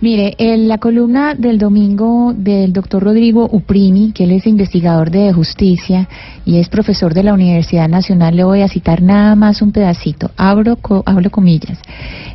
[0.00, 5.32] Mire, en la columna del domingo del doctor Rodrigo Uprimi, que él es investigador de
[5.32, 6.08] justicia
[6.44, 10.30] y es profesor de la Universidad Nacional, le voy a citar nada más un pedacito,
[10.36, 11.80] abro, co- abro comillas.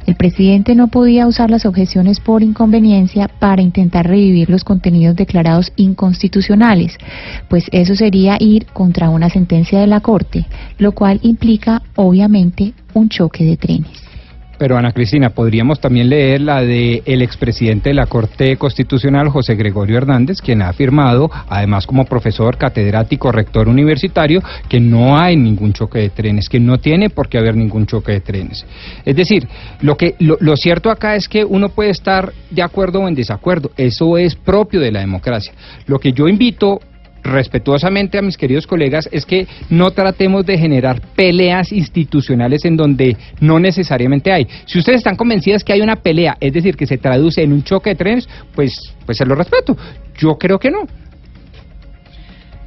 [0.05, 5.71] El presidente no podía usar las objeciones por inconveniencia para intentar revivir los contenidos declarados
[5.77, 6.97] inconstitucionales,
[7.47, 10.47] pues eso sería ir contra una sentencia de la Corte,
[10.79, 14.12] lo cual implica obviamente un choque de trenes.
[14.63, 19.55] Pero Ana Cristina, podríamos también leer la de el expresidente de la Corte Constitucional, José
[19.55, 25.73] Gregorio Hernández, quien ha afirmado, además como profesor, catedrático, rector universitario, que no hay ningún
[25.73, 28.65] choque de trenes, que no tiene por qué haber ningún choque de trenes.
[29.03, 29.49] Es decir,
[29.81, 33.15] lo que lo, lo cierto acá es que uno puede estar de acuerdo o en
[33.15, 35.51] desacuerdo, eso es propio de la democracia.
[35.87, 36.79] Lo que yo invito
[37.23, 43.17] respetuosamente a mis queridos colegas es que no tratemos de generar peleas institucionales en donde
[43.39, 44.47] no necesariamente hay.
[44.65, 47.63] Si ustedes están convencidas que hay una pelea, es decir, que se traduce en un
[47.63, 49.75] choque de trenes, pues, pues se lo respeto.
[50.17, 50.85] Yo creo que no.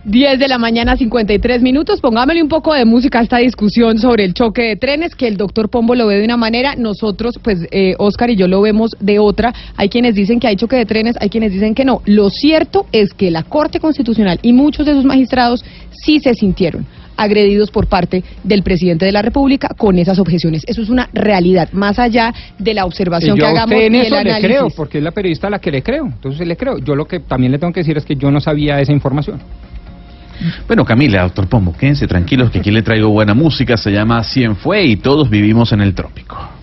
[0.06, 2.00] 10 de la mañana, 53 minutos.
[2.00, 5.36] Pongámosle un poco de música a esta discusión sobre el choque de trenes, que el
[5.36, 8.92] doctor Pombo lo ve de una manera, nosotros, pues eh, Oscar y yo lo vemos
[9.00, 9.52] de otra.
[9.76, 12.02] Hay quienes dicen que hay choque de trenes, hay quienes dicen que no.
[12.04, 16.86] Lo cierto es que la Corte Constitucional y muchos de sus magistrados sí se sintieron
[17.16, 20.62] agredidos por parte del presidente de la República con esas objeciones.
[20.68, 24.22] Eso es una realidad, más allá de la observación yo que hagamos usted en eso
[24.22, 26.06] le creo, porque es la periodista a la que le creo.
[26.06, 26.78] Entonces le creo.
[26.78, 29.40] Yo lo que también le tengo que decir es que yo no sabía esa información.
[30.66, 34.56] Bueno, Camila, doctor Pombo, quédense tranquilos que aquí le traigo buena música, se llama Cien
[34.56, 36.55] fue y todos vivimos en el trópico.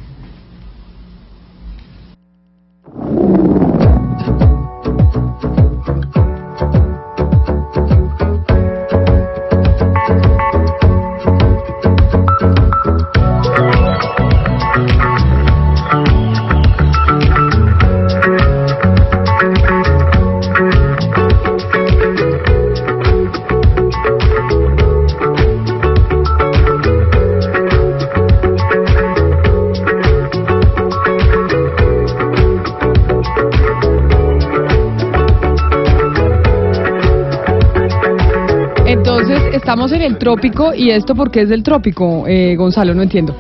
[39.74, 43.36] Estamos en el trópico y esto porque es del trópico, eh, Gonzalo, no entiendo.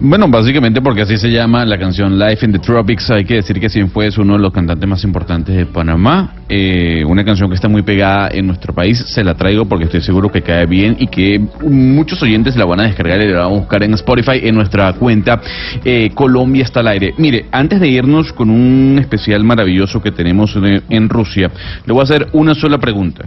[0.00, 3.08] Bueno, básicamente porque así se llama la canción Life in the Tropics.
[3.12, 6.34] Hay que decir que fue uno de los cantantes más importantes de Panamá.
[6.48, 8.98] Eh, una canción que está muy pegada en nuestro país.
[8.98, 12.80] Se la traigo porque estoy seguro que cae bien y que muchos oyentes la van
[12.80, 15.40] a descargar y la van a buscar en Spotify en nuestra cuenta
[15.84, 17.14] eh, Colombia está al aire.
[17.16, 21.48] Mire, antes de irnos con un especial maravilloso que tenemos en, en Rusia,
[21.86, 23.24] le voy a hacer una sola pregunta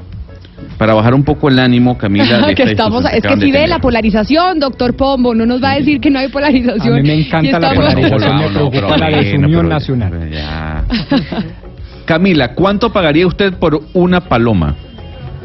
[0.77, 2.47] para bajar un poco el ánimo, Camila.
[2.55, 5.99] que estamos, es que si ve la polarización, doctor Pombo, no nos va a decir
[5.99, 6.99] que no hay polarización.
[6.99, 10.11] A mí me encanta la polarización, me preocupa la desunión nacional.
[12.05, 14.75] Camila, ¿cuánto pagaría usted por una paloma?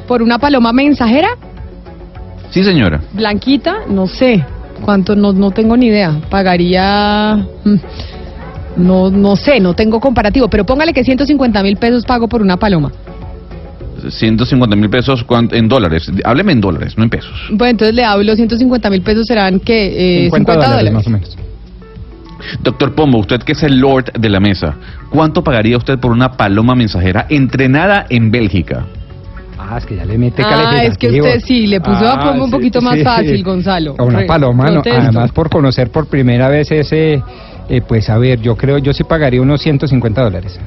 [0.06, 1.28] ¿Por una paloma mensajera?
[2.50, 3.00] Sí, señora.
[3.12, 4.44] Blanquita, no sé.
[4.82, 5.14] ¿Cuánto?
[5.14, 6.20] No, no tengo ni idea.
[6.28, 7.36] Pagaría...
[7.64, 7.76] Mm,
[8.76, 12.56] no, no sé, no tengo comparativo, pero póngale que 150 mil pesos pago por una
[12.56, 12.92] paloma.
[14.08, 16.10] 150 mil pesos en dólares.
[16.24, 17.32] Hábleme en dólares, no en pesos.
[17.50, 21.36] Bueno, entonces le hablo, 150 mil pesos serán que eh, 50, dólares, más o menos.
[22.62, 24.74] Doctor Pombo, usted que es el Lord de la mesa,
[25.10, 28.86] ¿cuánto pagaría usted por una paloma mensajera entrenada en Bélgica?
[29.58, 32.44] Ah, es que ya le mete Ah, es que usted sí, le puso a Pombo
[32.44, 33.94] un poquito más fácil, Gonzalo.
[33.98, 37.22] A una paloma, no, además por conocer por primera vez ese,
[37.68, 40.58] eh, pues a ver, yo creo, yo sí pagaría unos 150 dólares.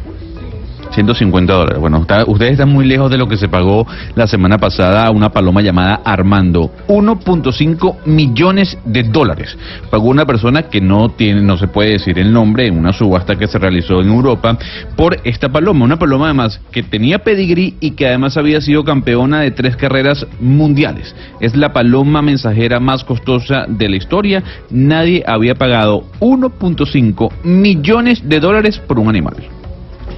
[0.93, 1.79] 150 dólares.
[1.79, 5.29] Bueno, ustedes están muy lejos de lo que se pagó la semana pasada a una
[5.29, 6.71] paloma llamada Armando.
[6.88, 9.58] 1.5 millones de dólares.
[9.89, 13.36] Pagó una persona que no tiene, no se puede decir el nombre, en una subasta
[13.36, 14.58] que se realizó en Europa
[14.95, 15.86] por esta paloma.
[15.86, 20.25] Una paloma además que tenía pedigrí y que además había sido campeona de tres carreras
[20.39, 21.15] mundiales.
[21.39, 24.43] Es la paloma mensajera más costosa de la historia.
[24.69, 29.62] Nadie había pagado 1.5 millones de dólares por un animal.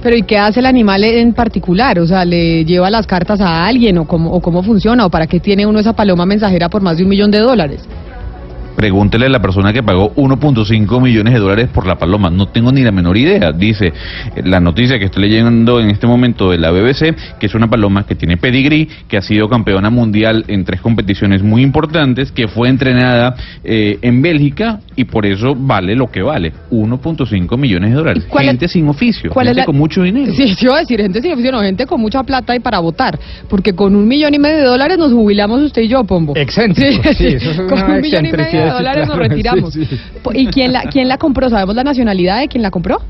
[0.02, 1.98] Pero ¿y qué hace el animal en particular?
[1.98, 5.06] O sea, ¿le lleva las cartas a alguien o cómo, o cómo funciona?
[5.06, 7.82] ¿O para qué tiene uno esa paloma mensajera por más de un millón de dólares?
[8.76, 12.28] Pregúntele a la persona que pagó 1.5 millones de dólares por la paloma.
[12.28, 13.52] No tengo ni la menor idea.
[13.52, 13.92] Dice
[14.44, 18.06] la noticia que estoy leyendo en este momento de la BBC, que es una paloma
[18.06, 22.68] que tiene pedigrí, que ha sido campeona mundial en tres competiciones muy importantes, que fue
[22.68, 23.34] entrenada
[23.64, 26.52] eh, en Bélgica y por eso vale lo que vale.
[26.70, 28.26] 1.5 millones de dólares.
[28.30, 30.32] Gente sin oficio, gente con mucho dinero.
[30.34, 32.80] Sí, sí, iba a decir gente sin oficio, no, gente con mucha plata y para
[32.80, 33.18] votar.
[33.48, 36.34] Porque con un millón y medio de dólares nos jubilamos usted y yo, Pombo.
[36.36, 39.76] Excéntrico, sí, eso es con un millón y medio dólares nos retiramos.
[40.34, 41.48] ¿Y quién la, quién la compró?
[41.48, 43.00] ¿Sabemos la nacionalidad de quién la compró?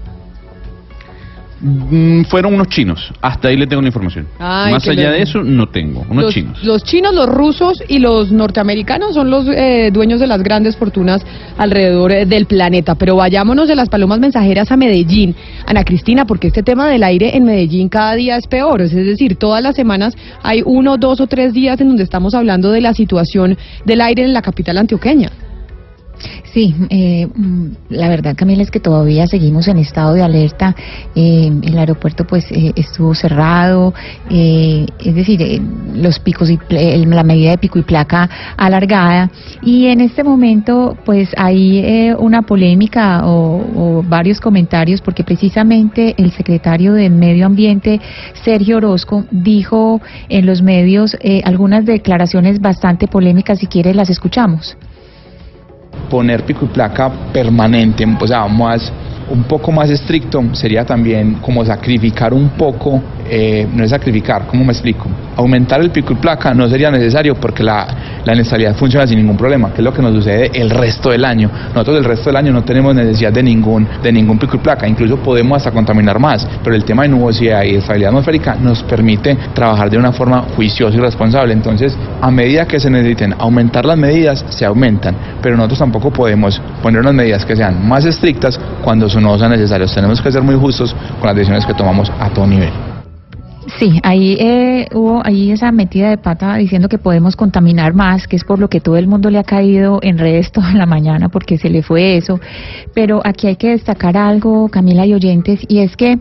[1.61, 3.13] Mm, fueron unos chinos.
[3.23, 4.27] Hasta ahí le tengo la información.
[4.39, 6.05] Más allá de eso, no tengo.
[6.11, 6.65] Unos los, chinos.
[6.65, 11.25] Los chinos, los rusos y los norteamericanos son los eh, dueños de las grandes fortunas
[11.57, 12.95] alrededor eh, del planeta.
[12.95, 15.35] Pero vayámonos de las palomas mensajeras a Medellín.
[15.67, 18.83] Ana Cristina, porque este tema del aire en Medellín cada día es peor.
[18.83, 22.71] Es decir, todas las semanas hay uno, dos o tres días en donde estamos hablando
[22.71, 25.31] de la situación del aire en la capital antioqueña.
[26.57, 30.75] Sí, eh, mm, la verdad, Camila, es que todavía seguimos en estado de alerta.
[31.15, 33.93] Eh, el aeropuerto, pues, eh, estuvo cerrado.
[34.31, 35.61] es decir,
[35.95, 39.31] los picos y la medida de pico y placa alargada.
[39.61, 46.33] Y en este momento, pues, hay una polémica o, o, varios comentarios, porque precisamente el
[46.33, 48.01] secretario de Medio Ambiente,
[48.45, 53.59] Sergio Orozco, dijo en los medios algunas declaraciones bastante polémicas.
[53.59, 54.75] Si quiere, las escuchamos
[56.09, 58.93] poner pico y placa permanente, o sea, más
[59.31, 64.65] un poco más estricto sería también como sacrificar un poco, eh, no es sacrificar, ¿cómo
[64.65, 65.09] me explico?
[65.37, 67.87] Aumentar el pico y placa no sería necesario porque la,
[68.25, 71.25] la inestabilidad funciona sin ningún problema, que es lo que nos sucede el resto del
[71.25, 71.51] año.
[71.75, 74.87] Nosotros el resto del año no tenemos necesidad de ningún, de ningún pico y placa,
[74.87, 79.37] incluso podemos hasta contaminar más, pero el tema de nubosidad y estabilidad atmosférica nos permite
[79.55, 81.53] trabajar de una forma juiciosa y responsable.
[81.53, 86.61] Entonces, a medida que se necesiten aumentar las medidas, se aumentan, pero nosotros tampoco podemos
[86.83, 89.95] poner unas medidas que sean más estrictas cuando no sean necesarios.
[89.95, 92.96] Tenemos que ser muy justos con las decisiones que tomamos a todo nivel.
[93.79, 98.37] Sí, ahí eh, hubo ahí esa metida de pata diciendo que podemos contaminar más, que
[98.37, 101.29] es por lo que todo el mundo le ha caído en redes toda la mañana
[101.29, 102.39] porque se le fue eso.
[102.95, 106.19] Pero aquí hay que destacar algo, Camila y oyentes, y es que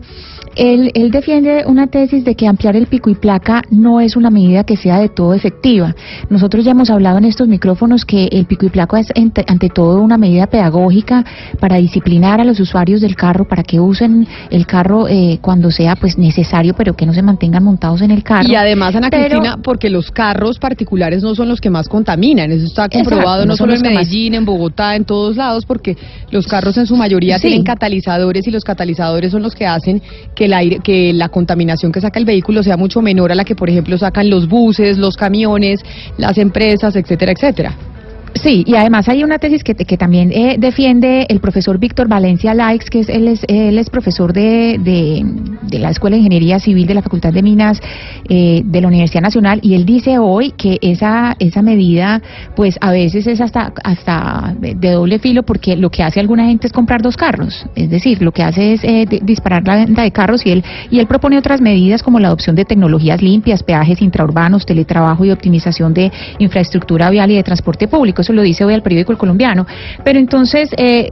[0.56, 4.30] él, él defiende una tesis de que ampliar el pico y placa no es una
[4.30, 5.94] medida que sea de todo efectiva.
[6.30, 10.00] Nosotros ya hemos hablado en estos micrófonos que el pico y placa es ante, todo
[10.00, 11.24] una medida pedagógica
[11.60, 15.94] para disciplinar a los usuarios del carro para que usen el carro eh, cuando sea
[15.94, 18.48] pues necesario, pero que no se mantengan montados en el carro.
[18.48, 22.50] Y además, Ana Cristina, porque los carros particulares no son los que más contaminan.
[22.50, 25.96] Eso está comprobado no, solo en Medellín, en Bogotá, en todos lados, porque
[26.30, 30.00] los carros en su mayoría tienen catalizadores y los catalizadores son los que hacen
[30.34, 33.44] que el aire, que la contaminación que saca el vehículo sea mucho menor a la
[33.44, 35.80] que, por ejemplo, sacan los buses, los camiones,
[36.16, 37.76] las empresas, etcétera, etcétera.
[38.42, 42.54] Sí, y además hay una tesis que, que también eh, defiende el profesor Víctor Valencia
[42.54, 46.86] Likes, que es él, es él es profesor de, de, la Escuela de Ingeniería Civil
[46.86, 47.80] de la Facultad de Minas
[48.28, 52.20] eh, de la Universidad Nacional, y él dice hoy que esa, esa medida,
[52.54, 56.66] pues a veces es hasta, hasta de, doble filo, porque lo que hace alguna gente
[56.66, 60.10] es comprar dos carros, es decir, lo que hace es eh, disparar la venta de
[60.10, 64.02] carros, y él, y él propone otras medidas como la adopción de tecnologías limpias, peajes
[64.02, 68.22] intraurbanos, teletrabajo y optimización de infraestructura vial y de transporte público.
[68.26, 69.66] Eso lo dice hoy el periódico El Colombiano.
[70.04, 71.10] Pero entonces, eh,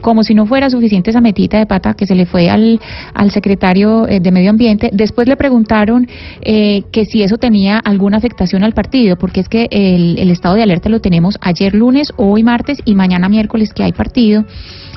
[0.00, 2.80] como si no fuera suficiente esa metita de pata que se le fue al,
[3.14, 6.06] al secretario eh, de Medio Ambiente, después le preguntaron
[6.42, 10.54] eh, que si eso tenía alguna afectación al partido, porque es que el, el estado
[10.56, 14.44] de alerta lo tenemos ayer lunes, hoy martes y mañana miércoles que hay partido.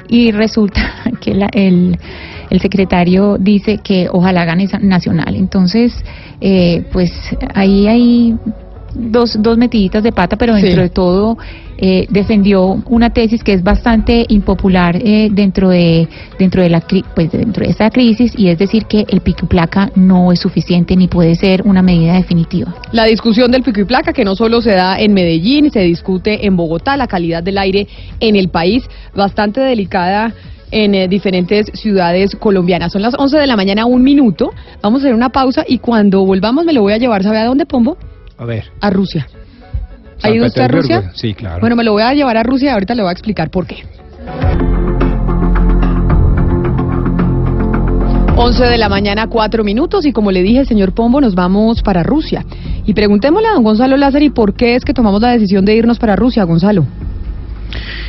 [0.09, 0.81] Y resulta
[1.21, 1.97] que la- el,
[2.49, 5.35] el secretario dice que ojalá gane Nacional.
[5.35, 5.93] Entonces,
[6.41, 7.11] eh, pues
[7.55, 8.35] ahí hay
[8.93, 10.77] dos, dos metiditas de pata, pero dentro Sí.
[10.77, 11.37] de todo
[11.79, 16.07] eh, defendió una tesis que es bastante impopular eh, dentro de
[16.39, 16.81] dentro de la
[17.13, 20.39] pues dentro de esta crisis y es decir que el pico y placa no es
[20.39, 22.73] suficiente ni puede ser una medida definitiva.
[22.91, 26.47] La discusión del pico y placa, que no solo se da en Medellín, se discute
[26.47, 27.87] en Bogotá, la calidad del aire
[28.19, 28.83] en el país,
[29.15, 30.33] bastante delicada
[30.71, 32.91] en eh, diferentes ciudades colombianas.
[32.91, 34.51] Son las 11 de la mañana, un minuto.
[34.81, 37.45] Vamos a hacer una pausa y cuando volvamos me lo voy a llevar, ¿sabe a
[37.45, 37.97] dónde, Pombo?
[38.37, 38.65] A ver.
[38.81, 39.27] A Rusia.
[40.23, 40.67] ¿Ha ido usted a.
[40.67, 41.11] Rusia?
[41.13, 41.59] Sí, claro.
[41.59, 43.65] Bueno, me lo voy a llevar a Rusia y ahorita le voy a explicar por
[43.65, 43.83] qué.
[48.39, 52.03] 11 de la mañana, cuatro minutos, y como le dije, señor Pombo, nos vamos para
[52.03, 52.45] Rusia.
[52.85, 55.97] Y preguntémosle a don Gonzalo Lázaro, por qué es que tomamos la decisión de irnos
[55.97, 56.85] para Rusia, Gonzalo?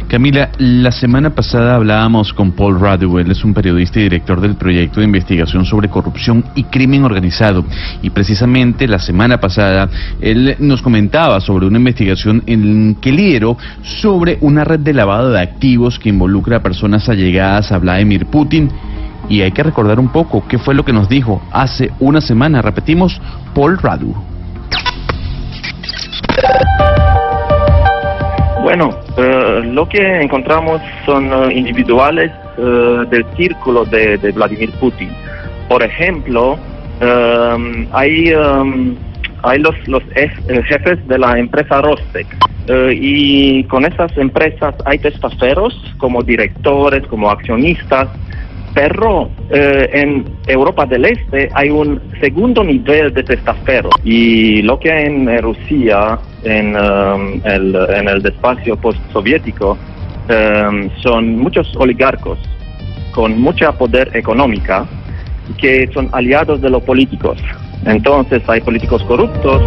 [0.09, 4.55] Camila, la semana pasada hablábamos con Paul Radu, él es un periodista y director del
[4.55, 7.65] proyecto de investigación sobre corrupción y crimen organizado.
[8.01, 9.89] Y precisamente la semana pasada
[10.21, 15.41] él nos comentaba sobre una investigación en que lideró sobre una red de lavado de
[15.41, 18.71] activos que involucra a personas allegadas a Vladimir Putin.
[19.29, 22.63] Y hay que recordar un poco qué fue lo que nos dijo hace una semana.
[22.63, 23.21] Repetimos,
[23.55, 24.15] Paul Radu.
[28.69, 35.09] Bueno, eh, lo que encontramos son eh, individuales eh, del círculo de, Vladimir Putin.
[35.71, 36.59] Por ejemplo,
[37.01, 38.95] eh, hay, eh,
[39.43, 40.31] hay los, los eh,
[40.67, 42.27] jefes de la empresa Rostec.
[42.67, 48.09] eh, y con esas empresas hay testaferros como directores, como accionistas,
[48.79, 54.89] pero eh, en Europa del Este hay un segundo nivel de testaferro y lo que
[54.89, 59.77] en eh, Rusia, en, um, el, en el espacio postsoviético,
[60.31, 62.39] um, son muchos oligarcos
[63.11, 64.87] con mucha poder económica
[65.61, 67.37] que son aliados de los políticos.
[67.85, 69.61] Entonces hay políticos corruptos.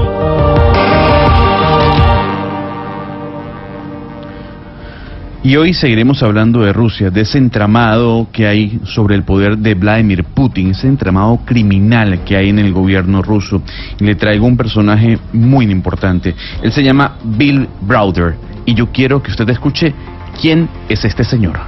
[5.43, 9.73] Y hoy seguiremos hablando de Rusia, de ese entramado que hay sobre el poder de
[9.73, 13.63] Vladimir Putin, ese entramado criminal que hay en el gobierno ruso.
[13.99, 16.35] Y le traigo un personaje muy importante.
[16.61, 18.35] Él se llama Bill Browder.
[18.67, 19.95] Y yo quiero que usted escuche
[20.39, 21.59] quién es este señor.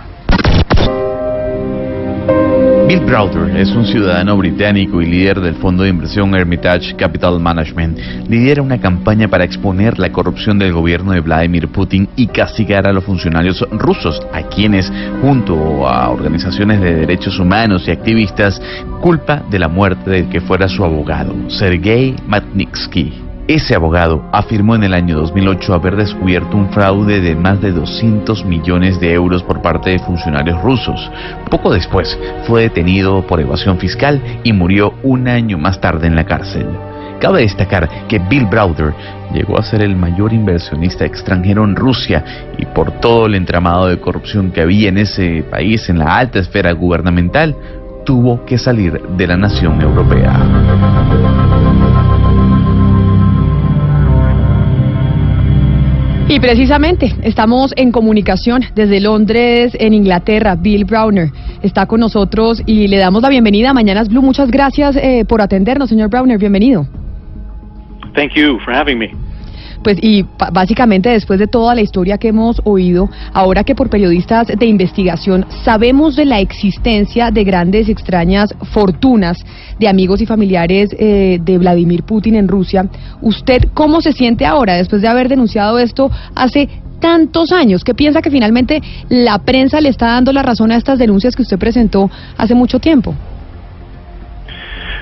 [2.88, 7.98] Bill Browder es un ciudadano británico y líder del fondo de inversión Hermitage Capital Management.
[8.28, 12.92] Lidera una campaña para exponer la corrupción del gobierno de Vladimir Putin y castigar a
[12.92, 14.92] los funcionarios rusos, a quienes,
[15.22, 18.62] junto a organizaciones de derechos humanos y activistas,
[19.02, 23.23] culpa de la muerte del que fuera su abogado, Sergei Magnitsky.
[23.48, 28.46] Ese abogado afirmó en el año 2008 haber descubierto un fraude de más de 200
[28.46, 31.12] millones de euros por parte de funcionarios rusos.
[31.50, 36.24] Poco después fue detenido por evasión fiscal y murió un año más tarde en la
[36.24, 36.68] cárcel.
[37.20, 38.94] Cabe destacar que Bill Browder
[39.34, 42.24] llegó a ser el mayor inversionista extranjero en Rusia
[42.58, 46.40] y por todo el entramado de corrupción que había en ese país en la alta
[46.40, 47.58] esfera gubernamental,
[48.06, 50.40] tuvo que salir de la nación europea.
[56.28, 60.56] Y precisamente estamos en comunicación desde Londres, en Inglaterra.
[60.56, 61.30] Bill Browner
[61.62, 64.22] está con nosotros y le damos la bienvenida a Mañanas Blue.
[64.22, 66.38] Muchas gracias eh, por atendernos, señor Browner.
[66.40, 66.88] Bienvenido.
[68.16, 69.12] Thank you for having me.
[69.84, 74.48] Pues y básicamente después de toda la historia que hemos oído, ahora que por periodistas
[74.48, 79.44] de investigación sabemos de la existencia de grandes extrañas fortunas
[79.80, 82.88] de amigos y familiares eh, de Vladimir Putin en Rusia,
[83.22, 86.70] ¿usted cómo se siente ahora después de haber denunciado esto hace
[87.00, 87.84] tantos años?
[87.84, 91.42] ¿Qué piensa que finalmente la prensa le está dando la razón a estas denuncias que
[91.42, 93.14] usted presentó hace mucho tiempo?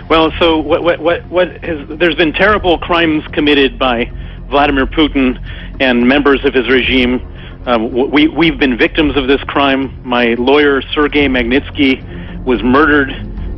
[0.09, 4.11] Well, so what, what, what, what has, there's been terrible crimes committed by
[4.51, 5.41] Vladimir Putin
[5.79, 7.25] and members of his regime.
[7.65, 9.99] Um, we, we've been victims of this crime.
[10.07, 13.11] My lawyer, Sergei Magnitsky, was murdered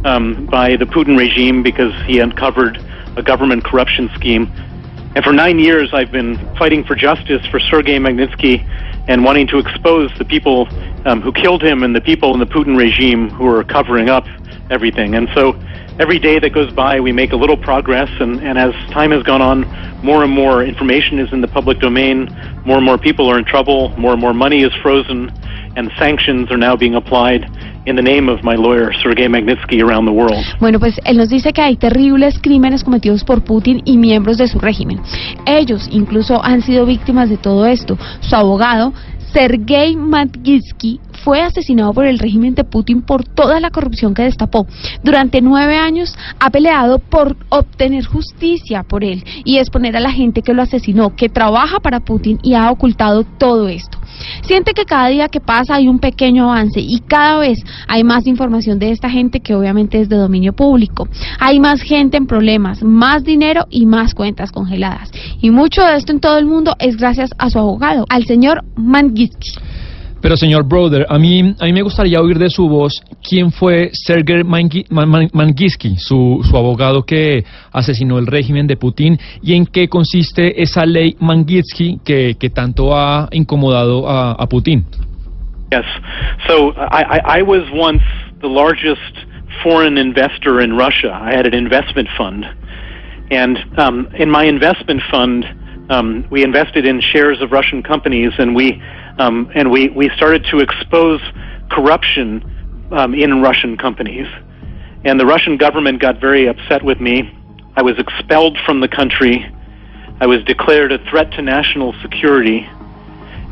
[0.05, 2.77] um, by the Putin regime because he uncovered
[3.17, 4.51] a government corruption scheme.
[5.15, 8.67] And for nine years, I've been fighting for justice for Sergei Magnitsky
[9.07, 10.67] and wanting to expose the people
[11.05, 14.25] um, who killed him and the people in the Putin regime who are covering up
[14.69, 15.15] everything.
[15.15, 15.53] And so
[15.99, 18.09] every day that goes by, we make a little progress.
[18.19, 19.61] And, and as time has gone on,
[20.03, 22.29] more and more information is in the public domain,
[22.65, 25.31] more and more people are in trouble, more and more money is frozen,
[25.75, 27.45] and sanctions are now being applied
[27.85, 30.43] in the name of my lawyer, Sergei Magnitsky, around the world.
[30.59, 34.47] Bueno, pues él nos dice que hay terribles crímenes cometidos por Putin y miembros de
[34.47, 35.01] su régimen.
[35.45, 37.97] Ellos incluso han sido víctimas de todo esto.
[38.21, 38.93] Su abogado,
[39.33, 44.67] Sergei Magnitsky, fue asesinado por el régimen de Putin por toda la corrupción que destapó.
[45.03, 50.41] Durante nueve años ha peleado por obtener justicia por él y exponer a la gente
[50.41, 53.97] que lo asesinó, que trabaja para Putin y ha ocultado todo esto.
[54.43, 58.27] Siente que cada día que pasa hay un pequeño avance y cada vez hay más
[58.27, 61.07] información de esta gente que obviamente es de dominio público.
[61.39, 65.11] Hay más gente en problemas, más dinero y más cuentas congeladas.
[65.41, 68.63] Y mucho de esto en todo el mundo es gracias a su abogado, al señor
[68.75, 69.53] Mangitsky.
[70.23, 73.89] Pero señor Brother, a mí, a mí me gustaría oír de su voz quién fue
[73.91, 77.43] Sergei Mangi- Man- Man- Magnitsky, su, su abogado que
[77.73, 82.95] asesinó el régimen de Putin, y en qué consiste esa ley Magnitsky que, que tanto
[82.95, 84.85] ha incomodado a, a Putin.
[85.73, 85.83] Yes.
[86.47, 88.01] So I, I, I was once
[88.39, 89.01] the largest
[89.61, 91.11] foreign investor in Russia.
[91.21, 92.45] I had an investment fund.
[93.29, 95.43] And um, in my investment fund,
[95.89, 98.81] um, we invested in shares of Russian companies, and we
[99.19, 101.21] um, and we, we started to expose
[101.69, 102.43] corruption
[102.91, 104.27] um, in Russian companies.
[105.05, 107.31] And the Russian government got very upset with me.
[107.75, 109.45] I was expelled from the country.
[110.19, 112.67] I was declared a threat to national security.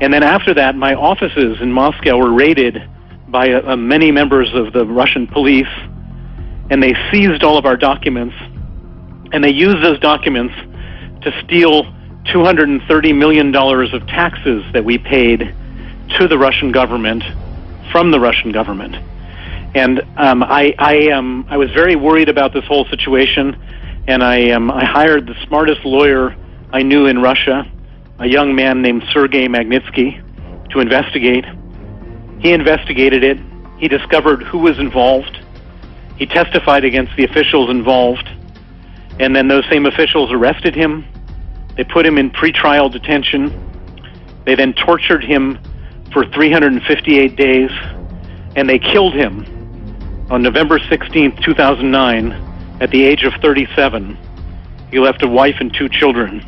[0.01, 2.81] And then after that, my offices in Moscow were raided
[3.27, 5.71] by uh, uh, many members of the Russian police,
[6.69, 8.35] and they seized all of our documents,
[9.31, 10.53] and they used those documents
[11.23, 11.83] to steal
[12.25, 15.55] $230 million of taxes that we paid
[16.17, 17.23] to the Russian government
[17.91, 18.95] from the Russian government.
[19.73, 23.55] And um, I, I, um, I was very worried about this whole situation,
[24.07, 26.35] and I, um, I hired the smartest lawyer
[26.73, 27.69] I knew in Russia,
[28.19, 30.21] a young man named Sergei Magnitsky,
[30.71, 31.45] to investigate.
[32.39, 33.37] He investigated it.
[33.77, 35.39] He discovered who was involved.
[36.17, 38.29] He testified against the officials involved.
[39.19, 41.05] And then those same officials arrested him.
[41.75, 43.51] They put him in pretrial detention.
[44.45, 45.59] They then tortured him
[46.11, 47.71] for 358 days.
[48.55, 49.45] And they killed him
[50.29, 52.31] on November 16th, 2009,
[52.81, 54.17] at the age of 37.
[54.89, 56.45] He left a wife and two children.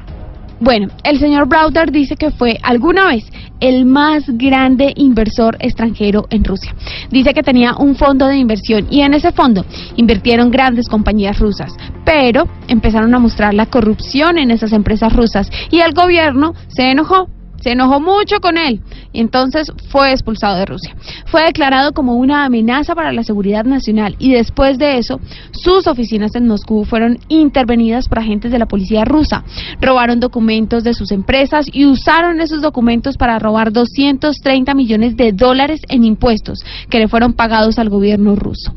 [0.63, 3.25] Bueno, el señor Browder dice que fue alguna vez
[3.59, 6.73] el más grande inversor extranjero en Rusia.
[7.11, 9.65] Dice que tenía un fondo de inversión y en ese fondo
[9.97, 11.73] invirtieron grandes compañías rusas,
[12.05, 17.27] pero empezaron a mostrar la corrupción en esas empresas rusas y el gobierno se enojó.
[17.63, 18.81] Se enojó mucho con él
[19.13, 20.95] y entonces fue expulsado de Rusia.
[21.27, 26.35] Fue declarado como una amenaza para la seguridad nacional y después de eso sus oficinas
[26.35, 29.45] en Moscú fueron intervenidas por agentes de la policía rusa.
[29.79, 35.79] Robaron documentos de sus empresas y usaron esos documentos para robar 230 millones de dólares
[35.87, 36.59] en impuestos
[36.89, 38.73] que le fueron pagados al gobierno ruso.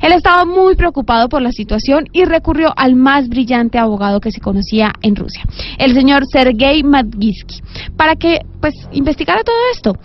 [0.00, 4.40] Él estaba muy preocupado por la situación y recurrió al más brillante abogado que se
[4.40, 5.44] conocía en Rusia,
[5.78, 7.60] el señor Sergei Magnitsky,
[7.96, 8.21] para que
[8.60, 9.96] pues investigara todo esto.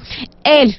[0.43, 0.77] Él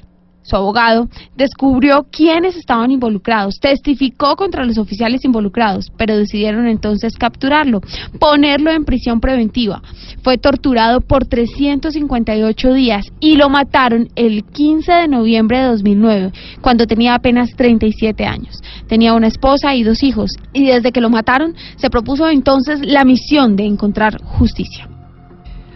[0.48, 7.82] su abogado, descubrió quiénes estaban involucrados, testificó contra los oficiales involucrados, pero decidieron entonces capturarlo,
[8.18, 9.82] ponerlo en prisión preventiva.
[10.22, 16.32] Fue torturado por 358 días y lo mataron el 15 de noviembre de 2009,
[16.62, 18.62] cuando tenía apenas 37 años.
[18.86, 23.04] Tenía una esposa y dos hijos, y desde que lo mataron se propuso entonces la
[23.04, 24.88] misión de encontrar justicia.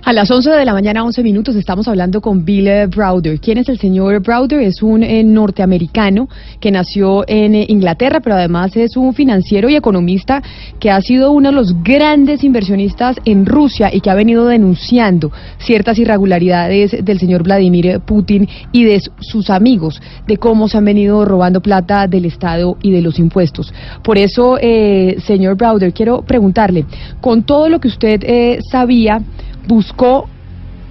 [0.05, 3.39] A las 11 de la mañana, 11 minutos, estamos hablando con Bill eh, Browder.
[3.39, 4.61] ¿Quién es el señor Browder?
[4.61, 6.29] Es un eh, norteamericano
[6.59, 10.43] que nació en eh, Inglaterra, pero además es un financiero y economista
[10.81, 15.31] que ha sido uno de los grandes inversionistas en Rusia y que ha venido denunciando
[15.59, 20.85] ciertas irregularidades del señor Vladimir Putin y de su- sus amigos, de cómo se han
[20.85, 23.73] venido robando plata del Estado y de los impuestos.
[24.03, 26.87] Por eso, eh, señor Browder, quiero preguntarle,
[27.21, 29.23] con todo lo que usted eh, sabía,
[29.67, 30.29] buscó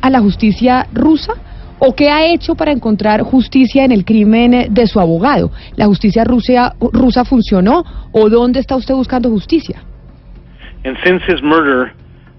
[0.02, 1.34] a la justicia rusa
[1.80, 5.52] o qué ha hecho para encontrar justicia en el crimen de su abogado?
[5.76, 9.84] ¿La justicia rusa, rusa funcionó o dónde está usted buscando justicia?
[10.84, 11.92] And since his murder,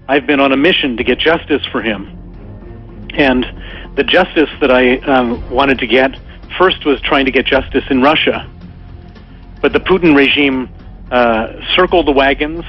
[0.07, 2.07] I've been on a mission to get justice for him.
[3.17, 3.45] And
[3.95, 6.11] the justice that I um, wanted to get
[6.57, 8.49] first was trying to get justice in Russia.
[9.61, 10.69] But the Putin regime
[11.11, 12.65] uh, circled the wagons.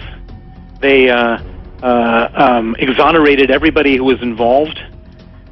[0.81, 1.39] They uh,
[1.85, 4.80] uh, um, exonerated everybody who was involved.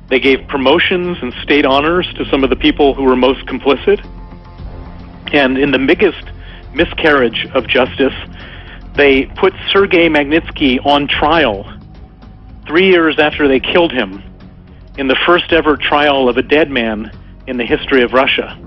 [0.09, 4.03] They gave promotions and state honors to some of the people who were most complicit.
[5.35, 6.25] And in the biggest
[6.73, 8.15] miscarriage of justice,
[8.95, 11.71] they put Sergei Magnitsky on trial
[12.67, 14.23] three years after they killed him
[14.97, 17.11] in the first ever trial of a dead man
[17.47, 18.59] in the history of Russia.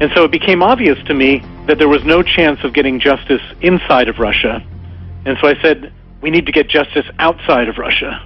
[0.00, 3.42] And so it became obvious to me that there was no chance of getting justice
[3.60, 4.60] inside of Russia.
[5.24, 5.92] And so I said,
[6.26, 8.20] we need to get justice outside of Russia.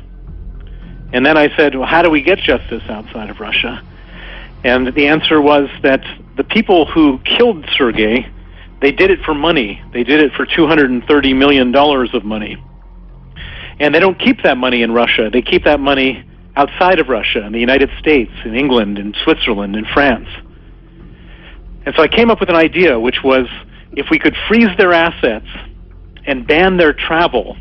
[1.12, 3.82] And then I said, well, how do we get justice outside of Russia?
[4.64, 6.03] And the answer was that
[6.38, 8.26] the people who killed Sergei,
[8.80, 9.82] they did it for money.
[9.92, 12.57] They did it for $230 million of money.
[13.78, 15.28] And they don't keep that money in Russia.
[15.30, 16.24] They keep that money
[16.57, 20.28] outside of Russia, in the United States, in England, in Switzerland, in France.
[21.84, 23.46] And so I came up with an idea, which was
[23.92, 25.48] if we could freeze their assets
[26.26, 27.57] and ban their travel,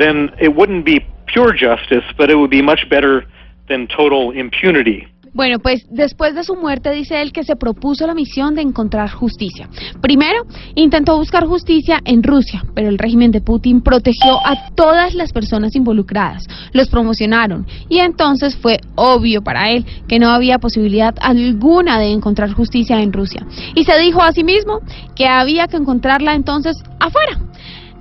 [0.00, 3.24] then it wouldn't be pure justice, but it would be much better
[3.68, 5.06] than total impunity.
[5.32, 9.08] Bueno, pues después de su muerte dice él que se propuso la misión de encontrar
[9.10, 9.68] justicia.
[10.00, 10.42] Primero,
[10.74, 15.76] intentó buscar justicia en Rusia, pero el régimen de Putin protegió a todas las personas
[15.76, 22.10] involucradas, los promocionaron y entonces fue obvio para él que no había posibilidad alguna de
[22.10, 23.46] encontrar justicia en Rusia.
[23.76, 24.80] Y se dijo a sí mismo
[25.14, 27.49] que había que encontrarla entonces afuera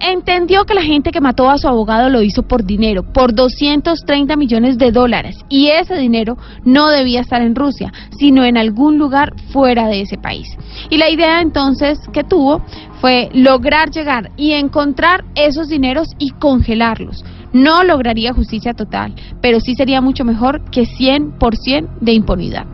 [0.00, 4.36] entendió que la gente que mató a su abogado lo hizo por dinero, por 230
[4.36, 9.32] millones de dólares, y ese dinero no debía estar en Rusia, sino en algún lugar
[9.52, 10.48] fuera de ese país.
[10.90, 12.62] Y la idea entonces que tuvo
[13.00, 17.24] fue lograr llegar y encontrar esos dineros y congelarlos.
[17.52, 22.66] No lograría justicia total, pero sí sería mucho mejor que 100% de impunidad.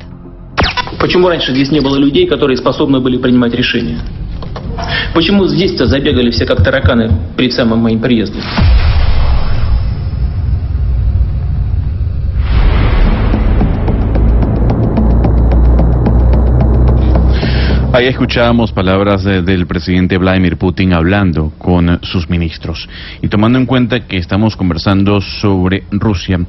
[0.99, 4.01] Почему раньше здесь не было людей, которые способны были принимать решения?
[5.14, 8.42] Почему здесь-то забегали все как тараканы перед самым моим приездом?
[17.96, 22.90] Ahí escuchábamos palabras de, del presidente Vladimir Putin hablando con sus ministros.
[23.22, 26.42] Y tomando en cuenta que estamos conversando sobre Rusia,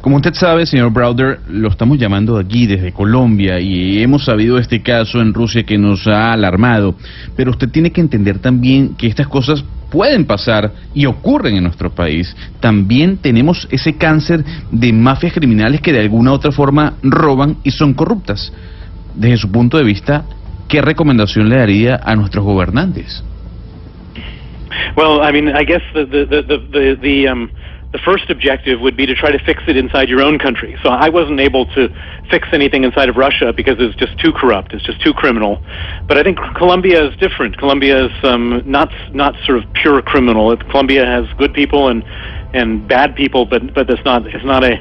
[0.00, 4.82] como usted sabe, señor Browder, lo estamos llamando aquí desde Colombia y hemos sabido este
[4.82, 6.96] caso en Rusia que nos ha alarmado.
[7.36, 11.94] Pero usted tiene que entender también que estas cosas pueden pasar y ocurren en nuestro
[11.94, 12.34] país.
[12.58, 17.70] También tenemos ese cáncer de mafias criminales que de alguna u otra forma roban y
[17.70, 18.52] son corruptas.
[19.14, 20.24] Desde su punto de vista,
[20.68, 23.24] ¿qué recomendación le daría a nuestros gobernantes?
[24.96, 27.50] Well, I mean, I guess the the the the, the um,
[27.92, 30.76] the first objective would be to try to fix it inside your own country.
[30.82, 31.88] So I wasn't able to
[32.30, 34.74] fix anything inside of Russia because it's just too corrupt.
[34.74, 35.62] It's just too criminal.
[36.06, 37.56] But I think Colombia is different.
[37.56, 40.54] Colombia is um, not not sort of pure criminal.
[40.56, 42.04] Colombia has good people and
[42.52, 44.76] and bad people, but but it's not it's not a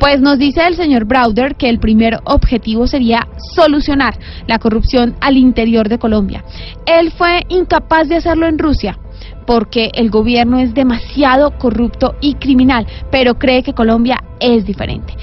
[0.00, 4.14] Pues nos dice el señor Browder que el primer objetivo sería solucionar
[4.46, 6.44] la corrupción al interior de Colombia.
[6.86, 8.98] Él fue incapaz de hacerlo en Rusia
[9.46, 15.14] porque el gobierno es demasiado corrupto y criminal, pero cree que Colombia es diferente.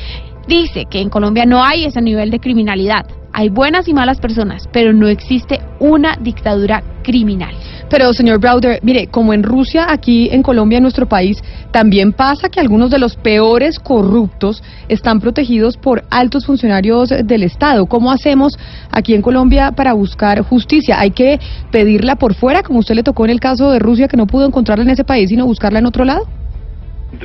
[0.48, 3.06] Dice que en Colombia no hay ese nivel de criminalidad.
[3.34, 7.54] Hay buenas y malas personas, pero no existe una dictadura criminal.
[7.90, 12.50] Pero, señor Browder, mire, como en Rusia, aquí en Colombia, en nuestro país, también pasa
[12.50, 17.86] que algunos de los peores corruptos están protegidos por altos funcionarios del Estado.
[17.88, 18.58] ¿Cómo hacemos
[18.92, 21.00] aquí en Colombia para buscar justicia?
[21.00, 21.40] ¿Hay que
[21.72, 24.46] pedirla por fuera, como usted le tocó en el caso de Rusia, que no pudo
[24.46, 26.28] encontrarla en ese país, sino buscarla en otro lado?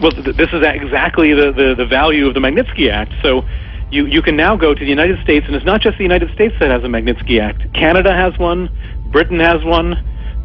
[0.02, 3.12] well, th- this is exactly the, the, the value of the Magnitsky Act.
[3.22, 3.44] So
[3.90, 6.32] you, you can now go to the United States, and it's not just the United
[6.34, 7.72] States that has a Magnitsky Act.
[7.74, 8.68] Canada has one,
[9.12, 9.94] Britain has one,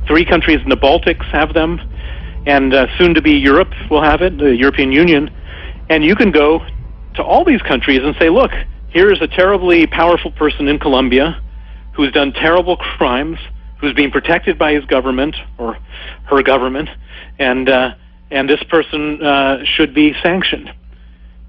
[0.08, 1.80] three countries in the Baltics have them,
[2.46, 5.30] and uh, soon to be Europe will have it, the European Union.
[5.90, 6.60] And you can go
[7.16, 8.52] to all these countries and say, look,
[8.90, 11.42] here is a terribly powerful person in Colombia
[11.94, 13.38] who's done terrible crimes,
[13.80, 15.78] who's being protected by his government or
[16.26, 16.90] her government,
[17.40, 17.92] and uh,
[18.30, 20.72] and this person uh, should be sanctioned.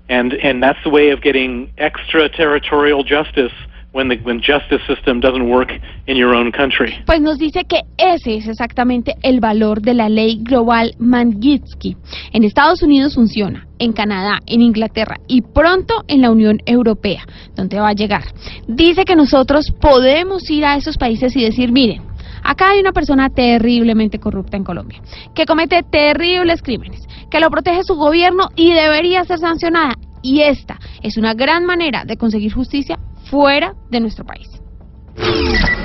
[0.09, 3.53] And and that's the way of getting extraterritorial justice
[3.93, 5.71] when the when justice system doesn't work
[6.07, 7.03] in your own country.
[7.07, 11.97] Pues nos dice que ese es exactamente el valor de la ley global Magnitsky.
[12.33, 17.25] En Estados Unidos funciona, en Canadá, en Inglaterra y pronto en la Unión Europea,
[17.55, 18.25] donde va a llegar.
[18.67, 22.12] Dice que nosotros podemos ir a esos países y decir, miren,
[22.43, 25.01] Acá hay una persona terriblemente corrupta en Colombia,
[25.35, 29.95] que comete terribles crímenes, que lo protege su gobierno y debería ser sancionada.
[30.23, 34.49] Y esta es una gran manera de conseguir justicia fuera de nuestro país.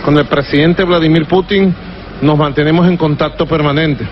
[0.04, 1.74] Con el presidente Vladimir Putin
[2.22, 4.08] nos mantenemos en contacto permanente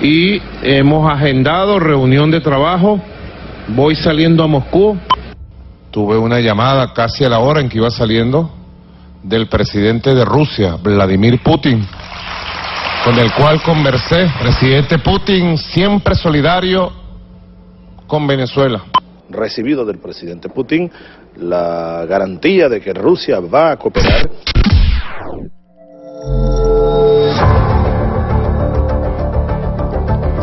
[0.00, 3.00] y hemos agendado reunión de trabajo.
[3.68, 4.96] Voy saliendo a Moscú.
[5.90, 8.50] Tuve una llamada casi a la hora en que iba saliendo
[9.26, 11.84] del presidente de Rusia, Vladimir Putin,
[13.04, 14.30] con el cual conversé.
[14.40, 16.92] Presidente Putin, siempre solidario
[18.06, 18.84] con Venezuela.
[19.28, 20.90] Recibido del presidente Putin
[21.36, 24.30] la garantía de que Rusia va a cooperar.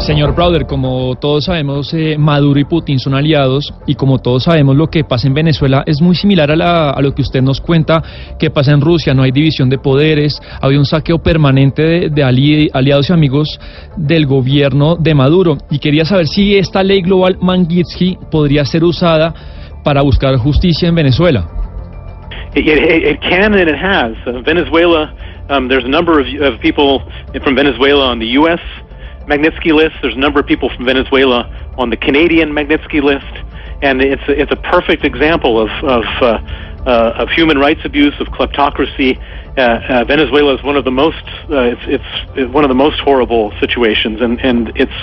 [0.04, 4.76] Señor Browder, como todos sabemos, eh, Maduro y Putin son aliados y como todos sabemos
[4.76, 7.62] lo que pasa en Venezuela es muy similar a, la- a lo que usted nos
[7.62, 8.04] cuenta
[8.38, 12.22] que pasa en Rusia, no hay división de poderes, había un saqueo permanente de, de
[12.24, 13.60] ali- aliados y amigos
[13.96, 19.34] del gobierno de Maduro y quería saber si esta ley global Magnitsky podría ser usada
[19.86, 21.48] para buscar justicia en Venezuela.
[22.56, 24.12] It can and it has.
[24.28, 25.12] Uh, Venezuela,
[25.50, 27.02] um, there's a number of, of people
[27.44, 28.60] from Venezuela on the U.S.
[29.28, 29.96] Magnitsky list.
[30.02, 33.26] There's a number of people from Venezuela on the Canadian Magnitsky list,
[33.82, 36.26] and it's a, it's a perfect example of of, uh,
[36.86, 39.20] uh, of human rights abuse, of kleptocracy.
[39.58, 42.76] Uh, uh, Venezuela is one of the most uh, it's, it's it's one of the
[42.76, 45.00] most horrible situations, and and it's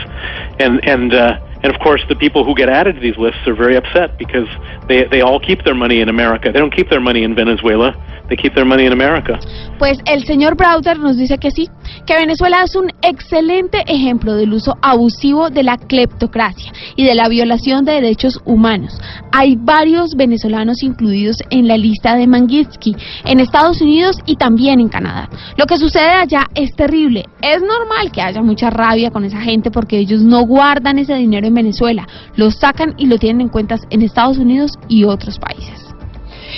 [0.58, 1.14] and and.
[1.14, 4.16] Uh, and of course, the people who get added to these lists are very upset
[4.16, 4.48] because
[4.88, 6.50] they they all keep their money in America.
[6.50, 7.92] They don't keep their money in Venezuela.
[8.30, 9.38] They keep their money in America.
[9.78, 11.68] Pues el señor Browder nos dice que sí,
[12.06, 17.28] que Venezuela es un excelente ejemplo del uso abusivo de la cleptocracia y de la
[17.28, 18.98] violación de derechos humanos.
[19.32, 24.88] Hay varios venezolanos incluidos en la lista de Magnitsky en Estados Unidos y también en
[24.88, 25.28] Canadá.
[25.58, 27.26] Lo que sucede allá es terrible.
[27.42, 31.46] Es normal que haya mucha rabia con esa gente porque ellos no guardan ese dinero
[31.46, 35.94] en Venezuela, lo sacan y lo tienen en cuentas en Estados Unidos y otros países.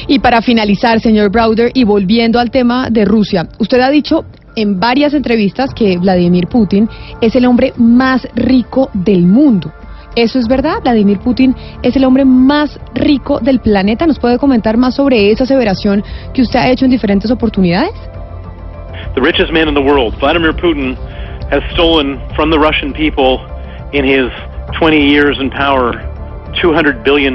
[0.07, 4.25] Y para finalizar, señor Browder, y volviendo al tema de Rusia, usted ha dicho
[4.55, 6.89] en varias entrevistas que Vladimir Putin
[7.21, 9.73] es el hombre más rico del mundo.
[10.15, 10.83] ¿Eso es verdad?
[10.83, 14.07] ¿Vladimir Putin es el hombre más rico del planeta?
[14.07, 16.05] ¿Nos puede comentar más sobre esa aseveración
[16.35, 17.93] que usted ha hecho en diferentes oportunidades?
[19.15, 20.97] the richest man in the world, Vladimir Putin,
[21.51, 23.45] has stolen from the Russian people
[23.93, 24.31] in his
[24.79, 25.93] 20 years in power
[26.63, 27.35] $200 billion.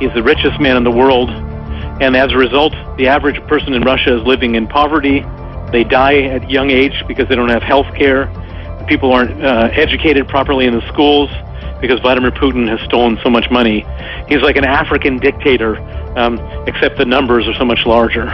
[0.00, 3.82] He's the richest man in the world, and as a result, the average person in
[3.82, 5.24] Russia is living in poverty.
[5.70, 8.26] They die at young age because they don't have health care.
[8.86, 11.30] People aren't uh, educated properly in the schools
[11.80, 13.84] because Vladimir Putin has stolen so much money.
[14.28, 15.78] He's like an African dictator,
[16.16, 18.28] um, except the numbers are so much larger.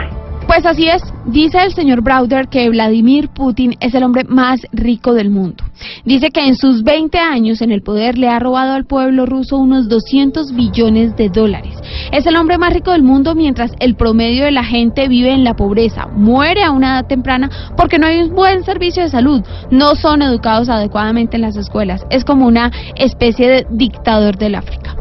[0.49, 5.13] Pues así es, dice el señor Browder que Vladimir Putin es el hombre más rico
[5.13, 5.63] del mundo.
[6.05, 9.57] Dice que en sus 20 años en el poder le ha robado al pueblo ruso
[9.57, 11.75] unos 200 billones de dólares.
[12.11, 15.43] Es el hombre más rico del mundo mientras el promedio de la gente vive en
[15.43, 19.43] la pobreza, muere a una edad temprana porque no hay un buen servicio de salud,
[19.69, 22.07] no son educados adecuadamente en las escuelas.
[22.09, 24.95] Es como una especie de dictador del África.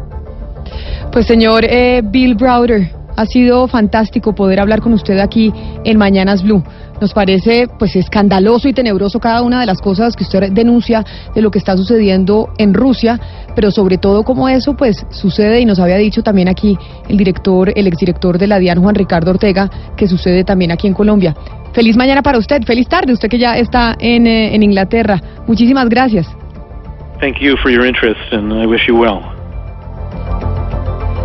[1.11, 5.53] Pues señor eh, Bill Browder, ha sido fantástico poder hablar con usted aquí
[5.83, 6.63] en Mañanas Blue.
[7.01, 11.05] Nos parece pues escandaloso y tenebroso cada una de las cosas que usted denuncia
[11.35, 13.19] de lo que está sucediendo en Rusia,
[13.57, 17.73] pero sobre todo como eso pues sucede y nos había dicho también aquí el director,
[17.75, 21.35] el exdirector de la DIAN Juan Ricardo Ortega, que sucede también aquí en Colombia.
[21.73, 25.21] Feliz mañana para usted, feliz tarde, usted que ya está en, eh, en Inglaterra.
[25.49, 26.29] Muchísimas gracias.
[27.21, 29.23] Thank you for your interest, and I wish you well.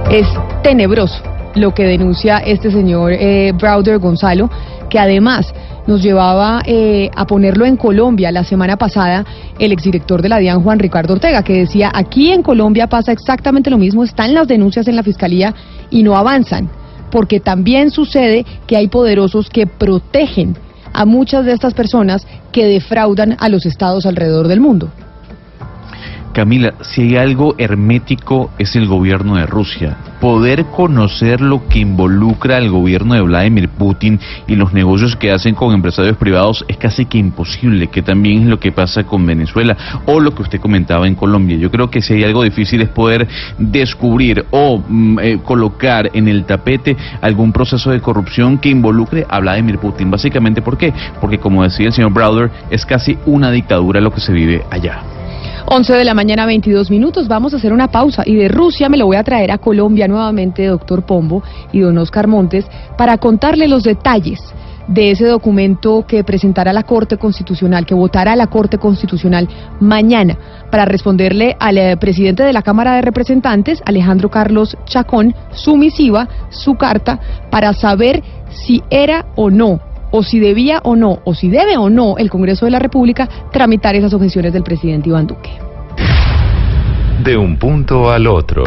[0.09, 0.27] Es
[0.63, 4.49] tenebroso lo que denuncia este señor eh, Browder Gonzalo,
[4.89, 5.54] que además
[5.88, 9.26] nos llevaba eh, a ponerlo en Colombia la semana pasada
[9.60, 13.70] el exdirector de la DIAN, Juan Ricardo Ortega, que decía, aquí en Colombia pasa exactamente
[13.70, 15.54] lo mismo, están las denuncias en la Fiscalía
[15.89, 16.70] y no avanzan,
[17.12, 20.56] porque también sucede que hay poderosos que protegen
[20.93, 24.89] a muchas de estas personas que defraudan a los estados alrededor del mundo.
[26.34, 29.97] Camila, si hay algo hermético es el gobierno de Rusia.
[30.19, 35.53] Poder conocer lo que involucra al gobierno de Vladimir Putin y los negocios que hacen
[35.53, 39.77] con empresarios privados es casi que imposible, que también es lo que pasa con Venezuela
[40.07, 41.55] o lo que usted comentaba en Colombia.
[41.57, 43.27] Yo creo que si hay algo difícil es poder
[43.59, 49.39] descubrir o mm, eh, colocar en el tapete algún proceso de corrupción que involucre a
[49.39, 50.09] Vladimir Putin.
[50.09, 50.93] Básicamente, ¿por qué?
[51.21, 55.22] Porque como decía el señor Browder, es casi una dictadura lo que se vive allá.
[55.66, 57.28] 11 de la mañana, 22 minutos.
[57.28, 60.07] Vamos a hacer una pausa y de Rusia me lo voy a traer a Colombia
[60.07, 61.41] nuevamente, doctor Pombo
[61.72, 62.66] y don Oscar Montes,
[62.97, 64.39] para contarle los detalles
[64.88, 69.47] de ese documento que presentará la Corte Constitucional, que votará la Corte Constitucional
[69.80, 70.38] mañana
[70.70, 76.28] para responderle al eh, presidente de la Cámara de Representantes, Alejandro Carlos Chacón, su misiva,
[76.49, 81.49] su carta, para saber si era o no o si debía o no, o si
[81.49, 85.49] debe o no el Congreso de la República tramitar esas objeciones del presidente Iván Duque.
[87.24, 88.64] De un punto al otro.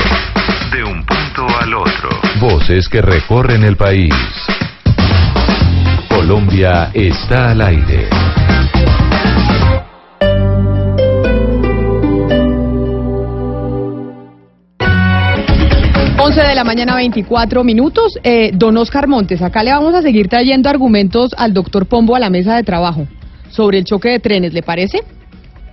[0.72, 2.08] De un punto al otro.
[2.40, 4.12] Voces que recorren el país.
[6.08, 8.08] Colombia está al aire.
[16.26, 18.18] 11 de la mañana, 24 minutos.
[18.24, 22.18] Eh, don Oscar Montes, acá le vamos a seguir trayendo argumentos al doctor Pombo a
[22.18, 23.06] la mesa de trabajo
[23.50, 25.02] sobre el choque de trenes, ¿le parece?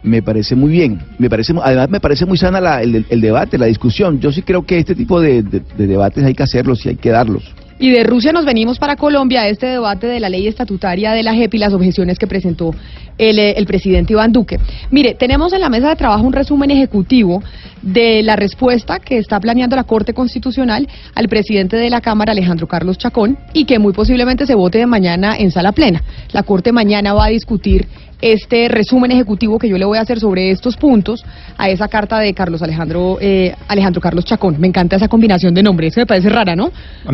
[0.03, 0.99] Me parece muy bien.
[1.17, 4.19] Me parece, además, me parece muy sana la- el, debate, la discusión.
[4.19, 5.41] Yo sí creo que este tipo de
[5.75, 7.51] debates hay que hacerlos y hay que darlos.
[7.79, 11.23] Y de Rusia nos venimos para Colombia a este debate de la ley estatutaria de
[11.23, 12.73] la JEP y las objeciones que presentó
[13.17, 14.59] el, eh, el presidente Iván Duque.
[14.91, 17.41] Mire, tenemos en la mesa de trabajo un resumen ejecutivo
[17.81, 22.67] de la respuesta que está planeando la Corte Constitucional al presidente de la Cámara, Alejandro
[22.67, 26.01] Carlos Chacón, y que muy posiblemente se vote de mañana en sala plena.
[26.31, 27.87] La Corte mañana va a discutir
[28.31, 31.23] este resumen ejecutivo que yo le voy a hacer sobre estos puntos
[31.57, 34.55] a esa carta de Carlos Alejandro eh, Alejandro Carlos Chacón.
[34.59, 36.71] Me encanta esa combinación de nombres, me parece rara, ¿no?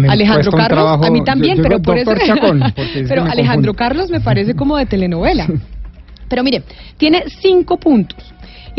[0.07, 2.13] Alejandro Carlos, trabajo- a mí también, yo- yo pero por eso.
[2.25, 2.61] Chacón,
[3.07, 3.73] pero Alejandro.
[3.73, 5.47] Carlos me parece como de telenovela.
[6.29, 6.61] Pero mire,
[6.97, 8.19] tiene cinco puntos.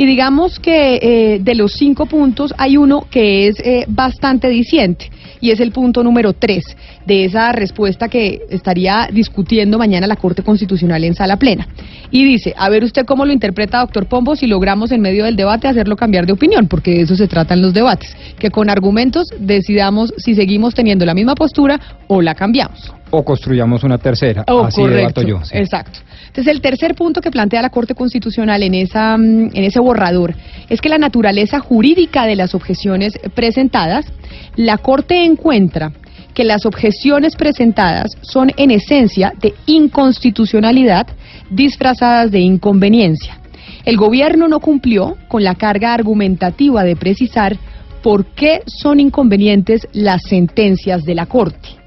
[0.01, 5.11] Y digamos que eh, de los cinco puntos hay uno que es eh, bastante diciente
[5.42, 6.64] y es el punto número tres
[7.05, 11.68] de esa respuesta que estaría discutiendo mañana la Corte Constitucional en sala plena.
[12.11, 15.36] Y dice, a ver usted cómo lo interpreta, doctor Pombo, si logramos en medio del
[15.36, 19.28] debate hacerlo cambiar de opinión, porque de eso se tratan los debates, que con argumentos
[19.38, 21.78] decidamos si seguimos teniendo la misma postura
[22.09, 22.90] o la cambiamos.
[23.11, 24.44] O construyamos una tercera.
[24.48, 25.44] Oh, Así correcto, debato yo.
[25.44, 25.59] sí.
[25.59, 26.01] Exacto.
[26.31, 30.37] Entonces, el tercer punto que plantea la Corte Constitucional en, mm, en ese borrador
[30.68, 34.07] es que la naturaleza jurídica de las objeciones presentadas,
[34.55, 35.91] la Corte encuentra
[36.33, 41.09] que las objeciones presentadas son en esencia de inconstitucionalidad
[41.51, 43.41] disfrazadas de inconveniencia.
[43.85, 47.57] El gobierno no cumplió con la carga argumentativa de precisar
[48.05, 51.81] por qué son inconvenientes las sentencias de la Corte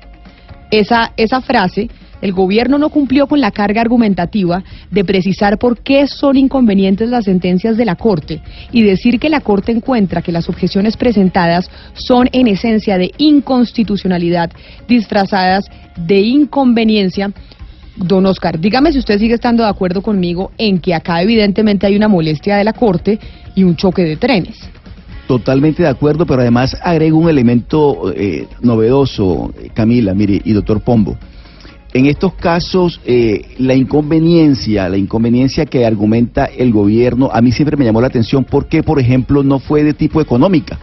[0.80, 1.90] esa, esa frase,
[2.24, 7.26] el gobierno no cumplió con la carga argumentativa de precisar por qué son inconvenientes las
[7.26, 12.30] sentencias de la Corte y decir que la Corte encuentra que las objeciones presentadas son
[12.32, 14.52] en esencia de inconstitucionalidad
[14.88, 15.66] disfrazadas
[15.98, 17.30] de inconveniencia.
[17.98, 21.98] Don Oscar, dígame si usted sigue estando de acuerdo conmigo en que acá evidentemente hay
[21.98, 23.20] una molestia de la Corte
[23.54, 24.58] y un choque de trenes.
[25.28, 31.18] Totalmente de acuerdo, pero además agrego un elemento eh, novedoso, Camila, mire, y doctor Pombo.
[31.94, 37.78] En estos casos, eh, la inconveniencia, la inconveniencia que argumenta el gobierno, a mí siempre
[37.78, 40.80] me llamó la atención porque, por ejemplo, no fue de tipo económica,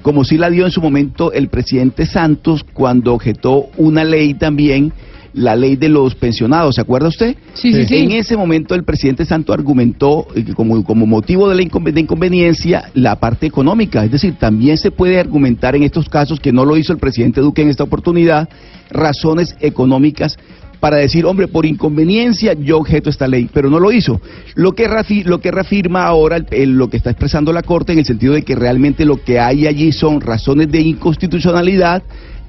[0.00, 4.94] como sí la dio en su momento el presidente Santos cuando objetó una ley también,
[5.32, 7.36] la ley de los pensionados, ¿se acuerda usted?
[7.54, 7.96] Sí, sí, sí.
[7.96, 11.92] En ese momento el presidente Santos argumentó eh, que como, como motivo de la inconven-
[11.92, 16.52] de inconveniencia la parte económica, es decir, también se puede argumentar en estos casos, que
[16.52, 18.48] no lo hizo el presidente Duque en esta oportunidad,
[18.90, 20.36] razones económicas
[20.80, 24.18] para decir, hombre, por inconveniencia yo objeto esta ley, pero no lo hizo.
[24.54, 24.88] Lo que,
[25.26, 28.32] lo que reafirma ahora el- el- lo que está expresando la Corte en el sentido
[28.32, 32.02] de que realmente lo que hay allí son razones de inconstitucionalidad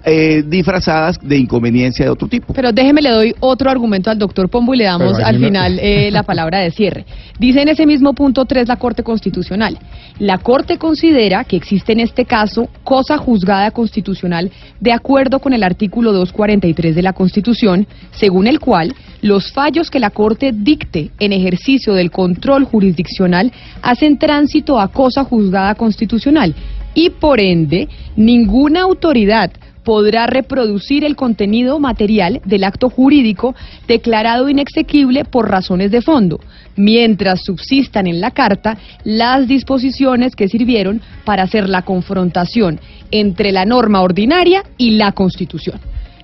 [0.04, 2.54] eh, disfrazadas de inconveniencia de otro tipo.
[2.54, 6.10] Pero déjeme, le doy otro argumento al doctor Pombo y le damos al final eh,
[6.12, 7.06] la palabra de cierre.
[7.40, 9.78] Dice en ese mismo punto 3 la Corte Constitucional.
[10.20, 15.64] La Corte considera que existe en este caso cosa juzgada constitucional de acuerdo con el
[15.64, 21.34] artículo 243 de la Constitución, según el cual los fallos que la Corte dicte en
[21.34, 26.56] ejercicio del control jurisdiccional hacen tránsito a cosa juzgada constitucional
[26.94, 29.52] y por ende ninguna autoridad
[29.84, 33.56] podrá reproducir el contenido material del acto jurídico
[33.88, 36.40] declarado inexequible por razones de fondo,
[36.76, 42.80] mientras subsistan en la Carta las disposiciones que sirvieron para hacer la confrontación
[43.12, 45.80] entre la norma ordinaria y la Constitución.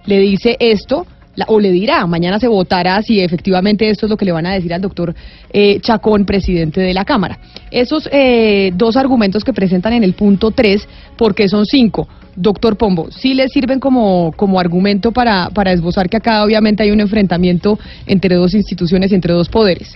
[0.05, 1.05] Le dice esto,
[1.37, 4.45] la- o le dirá, mañana se votará si efectivamente esto es lo que le van
[4.47, 5.15] a decir al doctor
[5.53, 7.39] eh, Chacón, presidente de la Cámara.
[7.71, 10.85] Esos eh, dos argumentos que presentan en el punto 3,
[11.15, 12.09] porque son cinco.
[12.35, 16.91] Doctor Pombo, ¿sí le sirven como, como argumento para, para esbozar que acá obviamente hay
[16.91, 19.95] un enfrentamiento entre dos instituciones, entre dos poderes?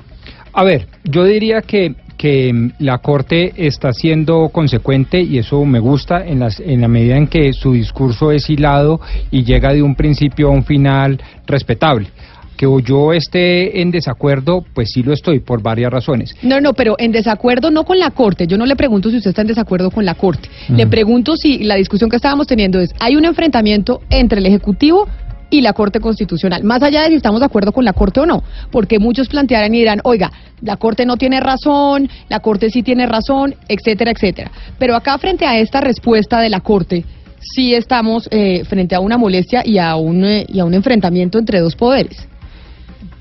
[0.54, 5.80] A ver, yo diría que, que mm, la Corte está siendo consecuente y eso me
[5.80, 9.02] gusta en, las, en la medida en que su discurso es hilado
[9.32, 12.10] y llega de un principio a un final respetable.
[12.56, 16.36] Que yo esté en desacuerdo, pues sí lo estoy, por varias razones.
[16.44, 18.46] No, no, pero en desacuerdo no con la Corte.
[18.46, 20.48] Yo no le pregunto si usted está en desacuerdo con la Corte.
[20.70, 25.08] Le pregunto si la discusión que estábamos teniendo es, hay un enfrentamiento entre el Ejecutivo
[25.52, 28.26] y la Corte Constitucional, más allá de si estamos de acuerdo con la Corte o
[28.26, 28.42] no,
[28.72, 30.32] porque muchos plantearán y dirán, oiga,
[30.62, 34.52] la Corte no tiene razón, la Corte sí tiene razón, etcétera, etcétera.
[34.80, 37.06] Pero acá frente a esta respuesta de la Corte,
[37.40, 41.38] sí estamos eh, frente a una molestia y a un, eh, y a un enfrentamiento
[41.38, 42.28] entre dos poderes.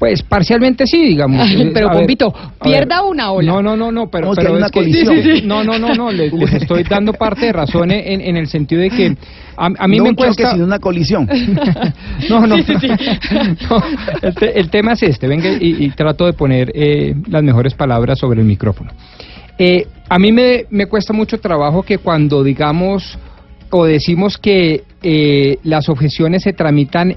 [0.01, 1.47] Pues parcialmente sí, digamos.
[1.75, 2.33] Pero, Pompito,
[2.63, 3.11] pierda ver.
[3.11, 3.53] una ola.
[3.53, 5.15] No, no, no, no, pero, que pero es que- colisión.
[5.17, 5.47] sí, sí, sí.
[5.47, 8.81] No, no, no, no, les, les estoy dando parte de razón en, en el sentido
[8.81, 9.15] de que
[9.59, 10.53] a, a mí no me cuesta...
[10.53, 11.29] sino una colisión.
[12.31, 12.57] No, no, no,
[14.23, 17.75] el, te- el tema es este, venga y, y trato de poner eh, las mejores
[17.75, 18.91] palabras sobre el micrófono.
[19.59, 23.19] Eh, a mí me, me cuesta mucho trabajo que cuando digamos
[23.71, 27.17] o decimos que eh, las objeciones se tramitan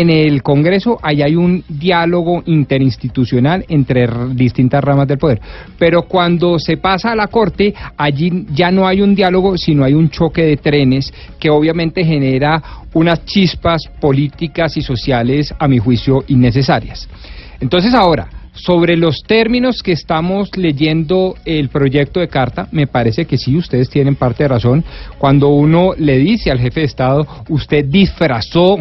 [0.00, 5.38] en el Congreso, ahí hay un diálogo interinstitucional entre distintas ramas del poder.
[5.78, 9.92] Pero cuando se pasa a la Corte, allí ya no hay un diálogo, sino hay
[9.92, 12.62] un choque de trenes que obviamente genera
[12.94, 17.06] unas chispas políticas y sociales, a mi juicio, innecesarias.
[17.60, 23.36] Entonces ahora, sobre los términos que estamos leyendo el proyecto de carta, me parece que
[23.36, 24.84] sí, ustedes tienen parte de razón.
[25.18, 28.78] Cuando uno le dice al jefe de Estado, usted disfrazó,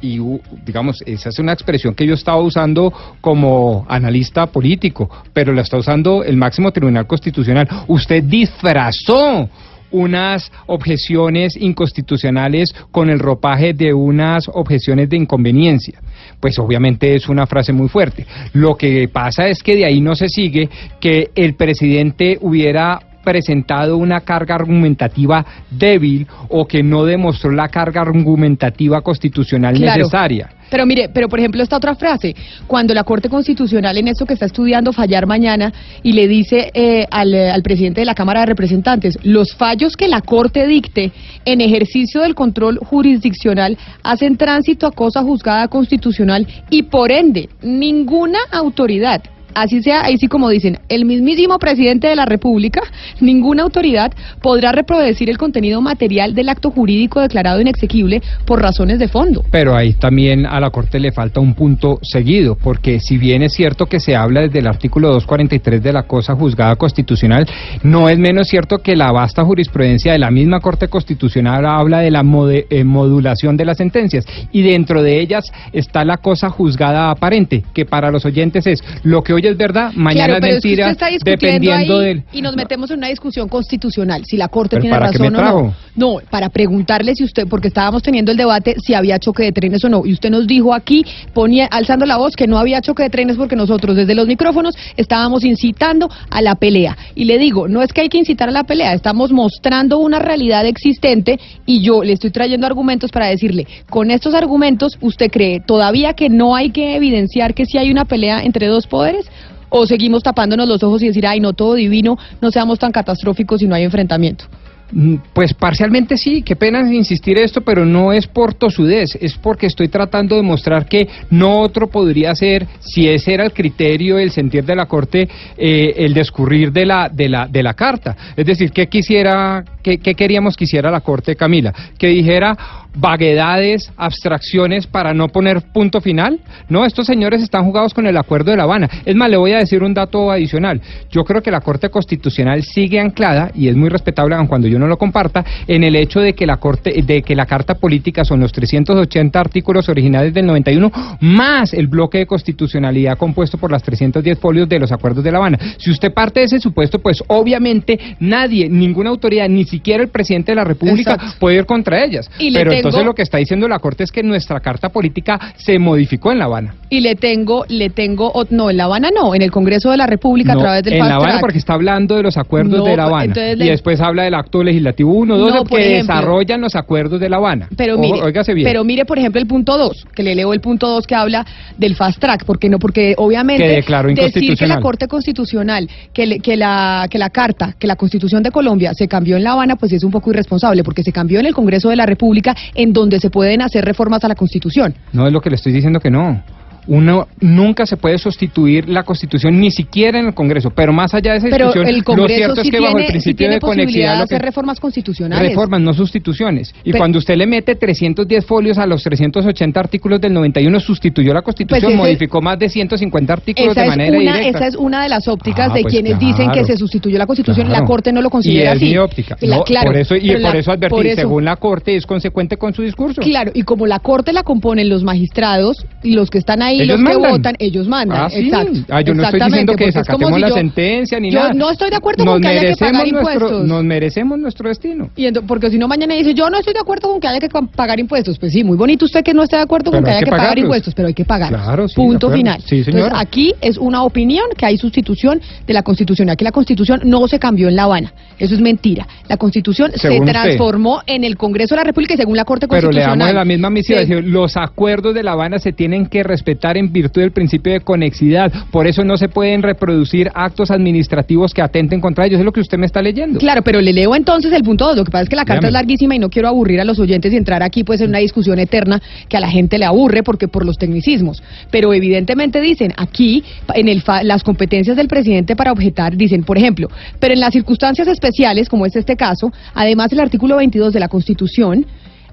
[0.00, 0.20] y
[0.64, 5.78] digamos, esa es una expresión que yo estaba usando como analista político, pero la está
[5.78, 9.48] usando el máximo tribunal constitucional, usted disfrazó
[9.90, 16.00] unas objeciones inconstitucionales con el ropaje de unas objeciones de inconveniencia.
[16.40, 18.26] Pues obviamente es una frase muy fuerte.
[18.52, 20.68] Lo que pasa es que de ahí no se sigue
[21.00, 28.00] que el presidente hubiera presentado una carga argumentativa débil o que no demostró la carga
[28.02, 29.98] argumentativa constitucional Claro.
[29.98, 30.48] necesaria.
[30.70, 32.34] Pero mire, pero por ejemplo esta otra frase,
[32.66, 35.72] cuando la Corte Constitucional en esto que está estudiando fallar mañana
[36.02, 39.96] y le dice eh, al, eh, al presidente de la Cámara de Representantes, los fallos
[39.96, 41.12] que la Corte dicte
[41.44, 48.38] en ejercicio del control jurisdiccional hacen tránsito a cosa juzgada constitucional y por ende ninguna
[48.52, 49.22] autoridad
[49.56, 52.82] Así sea, ahí sí como dicen, el mismísimo presidente de la República,
[53.20, 59.08] ninguna autoridad podrá reproducir el contenido material del acto jurídico declarado inexequible por razones de
[59.08, 59.46] fondo.
[59.50, 63.54] Pero ahí también a la Corte le falta un punto seguido, porque si bien es
[63.54, 67.46] cierto que se habla desde el artículo 243 de la cosa juzgada constitucional,
[67.82, 72.10] no es menos cierto que la vasta jurisprudencia de la misma Corte Constitucional habla de
[72.10, 77.64] la eh, modulación de las sentencias y dentro de ellas está la cosa juzgada aparente,
[77.72, 80.90] que para los oyentes es lo que hoy es verdad, mañana Claro, pero es mentira,
[80.90, 82.24] es que usted está dependiendo ahí del...
[82.32, 85.42] y nos metemos en una discusión constitucional, si la Corte ¿Pero tiene para razón o
[85.42, 85.74] no.
[85.94, 89.84] No, para preguntarle si usted, porque estábamos teniendo el debate si había choque de trenes
[89.84, 93.02] o no, y usted nos dijo aquí, ponía alzando la voz que no había choque
[93.02, 96.96] de trenes porque nosotros desde los micrófonos estábamos incitando a la pelea.
[97.14, 100.18] Y le digo, no es que hay que incitar a la pelea, estamos mostrando una
[100.18, 105.60] realidad existente y yo le estoy trayendo argumentos para decirle, con estos argumentos, ¿usted cree
[105.60, 109.26] todavía que no hay que evidenciar que sí hay una pelea entre dos poderes?
[109.68, 113.62] ¿O seguimos tapándonos los ojos y decir, ay, no, todo divino, no seamos tan catastróficos
[113.62, 114.44] y no hay enfrentamiento?
[114.92, 119.66] Mm, Pues parcialmente sí, qué pena insistir esto, pero no es por tosudez, es porque
[119.66, 124.30] estoy tratando de mostrar que no otro podría ser, si ese era el criterio, el
[124.30, 128.16] sentir de la Corte, eh, el descurrir de la, de, la, de la carta.
[128.36, 131.74] Es decir, ¿qué, quisiera, qué, qué queríamos que hiciera la Corte, Camila?
[131.98, 132.56] Que dijera
[132.96, 136.40] vaguedades, abstracciones para no poner punto final.
[136.68, 138.88] No, estos señores están jugados con el Acuerdo de La Habana.
[139.04, 140.80] Es más, le voy a decir un dato adicional.
[141.10, 144.78] Yo creo que la Corte Constitucional sigue anclada, y es muy respetable aun cuando yo
[144.78, 148.24] no lo comparta, en el hecho de que la Corte, de que la Carta Política
[148.24, 150.90] son los 380 artículos originales del 91,
[151.20, 155.38] más el bloque de constitucionalidad compuesto por las 310 folios de los Acuerdos de La
[155.38, 155.58] Habana.
[155.78, 160.52] Si usted parte de ese supuesto, pues obviamente nadie, ninguna autoridad, ni siquiera el presidente
[160.52, 161.36] de la República Exacto.
[161.38, 162.30] puede ir contra ellas.
[162.38, 165.38] Y le Pero entonces lo que está diciendo la Corte es que nuestra Carta Política
[165.56, 166.74] se modificó en La Habana.
[166.88, 170.06] Y le tengo, le tengo, no, en La Habana no, en el Congreso de la
[170.06, 171.40] República No, a través del en Fast La Habana Track.
[171.40, 174.62] porque está hablando de los acuerdos No, de La Habana y después habla del acto
[174.62, 176.14] legislativo 1, 2 No, que ejemplo.
[176.14, 177.68] desarrollan los acuerdos de La Habana.
[177.76, 178.20] Pero mire,
[178.54, 178.64] bien.
[178.64, 181.44] pero mire, por ejemplo, el punto 2, que le leo el punto 2 que habla
[181.76, 186.40] del fast track, porque no, porque obviamente Que decir que la Corte Constitucional, que, le-
[186.40, 189.76] que la que la carta, que la Constitución de Colombia se cambió en La Habana,
[189.76, 192.92] pues es un poco irresponsable, porque se cambió en el Congreso de la República, en
[192.92, 194.94] donde se pueden hacer reformas a la Constitución.
[195.12, 196.42] No es lo que le estoy diciendo que no.
[196.86, 201.32] Uno nunca se puede sustituir la Constitución, ni siquiera en el Congreso, pero más allá
[201.32, 203.54] de esa Pero discusión, el lo cierto sí es que bajo el sí principio tiene
[203.54, 204.16] de conexidad...
[204.18, 205.48] de hacer reformas constitucionales.
[205.48, 206.72] Reformas, no sustituciones.
[206.84, 211.32] Y Pero- cuando usted le mete 310 folios a los 380 artículos del 91, sustituyó
[211.34, 214.58] la Constitución, Pues ese- modificó más de 150 artículos Esa de manera una, directa.
[214.58, 217.26] esa es una de las ópticas Ah, de pues quienes dicen que se sustituyó la
[217.26, 217.66] Constitución.
[217.66, 217.80] Claro.
[217.82, 218.84] La Corte no lo considera y es así.
[218.86, 219.36] mi óptica.
[219.40, 221.96] La- No, claro, por eso, y por la- eso advertí, por eso- según la Corte,
[221.96, 223.20] es consecuente con su discurso.
[223.22, 227.00] Claro, y como la Corte la componen los magistrados, y los que están ahí, Ellos
[227.00, 227.32] los que mandan.
[227.32, 228.18] votan, ellos mandan.
[228.20, 228.46] Ah, sí.
[228.46, 228.78] Exacto.
[228.88, 231.52] Ah, yo no estoy diciendo que desacatemos si la yo- sentencia ni yo nada.
[231.54, 233.66] no estoy de acuerdo Nos con que haya que pagar nuestro- impuestos.
[233.66, 235.10] Nos merecemos nuestro destino.
[235.16, 237.40] Y ento- porque si no mañana dice, yo no estoy de acuerdo con que haya
[237.40, 238.38] que pa- pagar impuestos.
[238.38, 240.30] Pues sí, muy bonito usted que no esté de acuerdo con que hay haya que
[240.30, 241.48] que, pagar impuestos, pero hay que pagar.
[241.50, 242.60] Claro, sí, Punto final.
[242.66, 242.82] Sí.
[242.86, 246.30] Entonces aquí es una opinión que hay sustitución de la Constitución.
[246.30, 248.12] Aquí la Constitución no se cambió en La Habana.
[248.38, 249.06] Eso es mentira.
[249.28, 250.32] La Constitución Según se usted.
[250.32, 253.18] transformó en el Congreso de la República y según la Corte Pero le Constitucional.
[253.18, 254.30] damos la misma misión.
[254.32, 258.50] Los acuerdos de La Habana se tienen que respetar en virtud del principio de conexidad.
[258.70, 262.38] Por eso no se pueden reproducir actos administrativos que atenten contra ellos.
[262.40, 263.38] Es lo que usted me está leyendo.
[263.38, 264.96] Claro, pero le leo entonces el punto 2.
[264.96, 266.98] Lo que pasa es que la carta es larguísima y no quiero aburrir a los
[266.98, 270.22] oyentes y entrar aquí pues en una discusión eterna que a la gente le aburre
[270.22, 271.42] porque por los tecnicismos.
[271.70, 273.44] Pero evidentemente dicen aquí
[273.74, 276.88] en el fa- las competencias del presidente para objetar dicen, por ejemplo,
[277.20, 281.08] pero en las circunstancias especiales como es este caso, además del artículo 22 de la
[281.08, 281.84] Constitución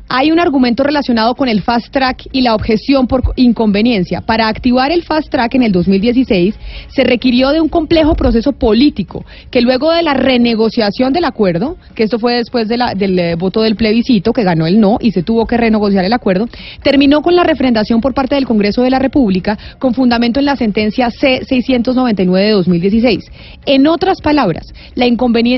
[0.10, 4.22] hay un argumento relacionado con el fast track y la objeción por inconveniencia.
[4.22, 6.54] Para activar el fast track en el 2016
[6.90, 12.04] se requirió de un complejo proceso político que luego de la renegociación del acuerdo, que
[12.04, 15.12] esto fue después de la- del eh, voto del plebiscito que ganó el no y
[15.14, 16.48] se tuvo que renegociar el acuerdo,
[16.84, 20.58] terminó con la refrendación por parte del Congreso de la República con fundamento en la
[20.58, 23.24] sentencia C-699 de 2016.
[23.66, 25.06] En otras palabras, la,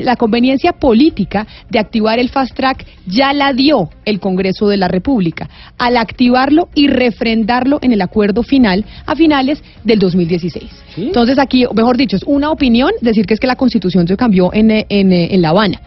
[0.02, 4.88] la conveniencia política de activar el fast track ya la dio el Congreso de la
[4.88, 10.64] República al activarlo y refrendarlo en el acuerdo final a finales del 2016.
[10.98, 14.52] Entonces aquí, mejor dicho, es una opinión decir que es que la Constitución se cambió
[14.52, 15.80] en, en, en La Habana.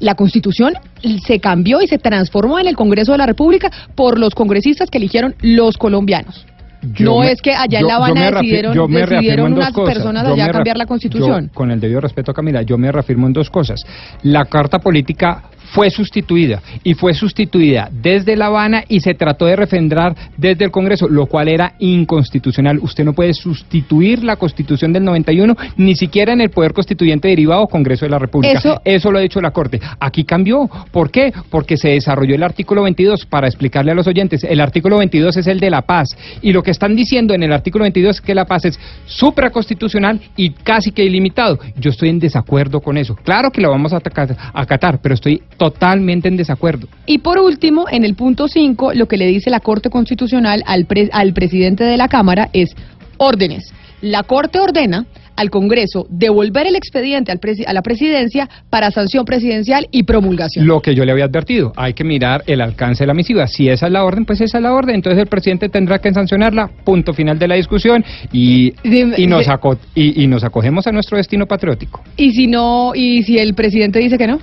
[0.00, 0.74] La Constitución
[1.26, 4.98] se cambió y se transformó en el Congreso de la República por los congresistas que
[4.98, 6.44] eligieron los colombianos.
[6.96, 9.72] Yo no me- es que allá en La Habana decidieron, yo me reafirmo decidieron unas
[9.72, 9.94] cosas.
[9.94, 11.46] personas allá cambiar la Constitución.
[11.46, 13.80] yo, con el debido respeto a Camila, yo me reafirmo en dos cosas.
[14.24, 19.56] La carta política fue sustituida y fue sustituida desde La Habana y se trató de
[19.56, 22.78] refrendar desde el Congreso, lo cual era inconstitucional.
[22.82, 27.66] Usted no puede sustituir la Constitución del 91 ni siquiera en el poder constituyente derivado
[27.66, 28.58] Congreso de la República.
[28.84, 29.80] Eso- lo ha dicho la Corte.
[30.00, 30.70] Aquí cambió.
[30.90, 31.32] ¿Por qué?
[31.50, 34.42] Porque se desarrolló el artículo 22 para explicarle a los oyentes.
[34.44, 37.52] El artículo 22 es el de la paz y lo que están diciendo en el
[37.52, 41.58] artículo 22 es que la paz es supraconstitucional y casi que ilimitado.
[41.76, 43.16] Yo estoy en desacuerdo con eso.
[43.16, 43.98] Claro que lo vamos a
[44.54, 46.88] acatar, pero estoy totalmente en desacuerdo.
[47.06, 50.86] Y por último, en el punto 5, lo que le dice la Corte Constitucional al,
[50.86, 52.70] pre- al presidente de la Cámara es
[53.16, 53.72] órdenes.
[54.00, 55.06] La Corte ordena
[55.36, 60.66] al Congreso devolver el expediente al a la presidencia para sanción presidencial y promulgación.
[60.66, 63.46] Lo que yo le había advertido, hay que mirar el alcance de la misiva.
[63.46, 64.96] Si esa es la orden, pues esa es la orden.
[64.96, 66.68] Entonces el presidente tendrá que sancionarla.
[66.84, 68.72] Punto final de la discusión y,
[69.28, 69.46] nos,
[69.94, 72.02] y, y nos acogemos a nuestro destino patriótico.
[72.16, 74.40] Y si no, y si el presidente dice que no,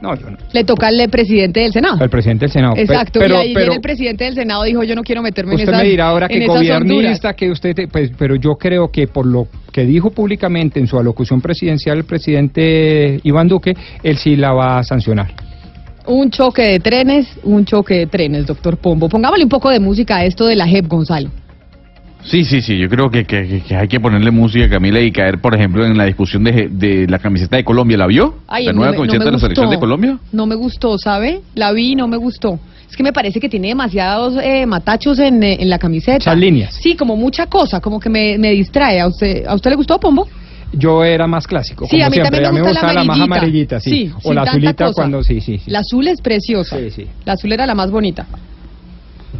[0.00, 0.36] No, yo no.
[0.52, 1.96] le toca al presidente del Senado.
[2.00, 2.74] Al presidente del Senado.
[2.76, 5.54] Exacto, pero, y ahí pero viene el presidente del Senado dijo yo no quiero meterme
[5.54, 6.80] en usted me dirá ahora que esas honduras".
[6.84, 10.86] gobiernista, que usted, te- pues, pero yo creo que por lo que dijo públicamente en
[10.86, 15.32] su alocución presidencial el presidente Iván Duque, él sí la va a sancionar.
[16.06, 19.08] Un choque de trenes, un choque de trenes, doctor Pombo.
[19.08, 21.30] Pongámosle un poco de música a esto de la JEP, Gonzalo.
[22.24, 25.40] Sí, sí, sí, yo creo que, que- hay que ponerle música a Camila y caer,
[25.40, 27.98] por ejemplo, en la discusión de, de la camiseta de Colombia.
[27.98, 28.36] ¿La vio?
[28.48, 30.18] Ay, ¿La no nueva me- no camiseta de la selección de Colombia?
[30.32, 31.42] No me gustó, ¿sabe?
[31.54, 32.58] La vi y no me gustó.
[32.88, 36.14] Es que me parece que tiene demasiados eh, matachos en, eh, en la camiseta.
[36.16, 36.74] Muchas líneas.
[36.74, 39.00] Sí, como mucha cosa, como que me, me distrae.
[39.00, 40.26] ¿A usted, ¿A usted le gustó, Pombo?
[40.72, 41.84] Yo era más clásico.
[41.84, 42.30] Sí, como a mí siempre.
[42.40, 43.36] también me gusta gustaba la la más amarillita.
[43.36, 43.90] amarillita, sí.
[43.90, 44.94] Sí, o la azulita cosa.
[44.94, 45.70] cuando sí, sí, sí.
[45.70, 46.78] La azul es preciosa.
[46.78, 47.06] Sí, sí.
[47.24, 48.26] La azul era la más bonita.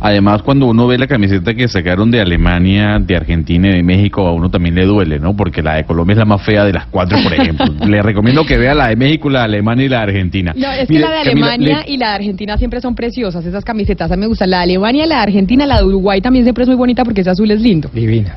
[0.07, 4.27] Además, cuando uno ve la camiseta que sacaron de Alemania, de Argentina y de México,
[4.27, 5.35] a uno también le duele, ¿no?
[5.35, 7.65] Porque la de Colombia es la más fea de las cuatro, por ejemplo.
[7.89, 10.53] le recomiendo que vea la de México, la de Alemania y la de Argentina.
[10.55, 12.95] No, es Mire, que la de Camila, Alemania le- y la de Argentina siempre son
[12.95, 14.11] preciosas, esas camisetas.
[14.13, 14.51] A mí me gustan.
[14.51, 17.23] La de Alemania, la de Argentina, la de Uruguay también siempre es muy bonita porque
[17.23, 17.89] ese azul es lindo.
[17.91, 18.37] Divina.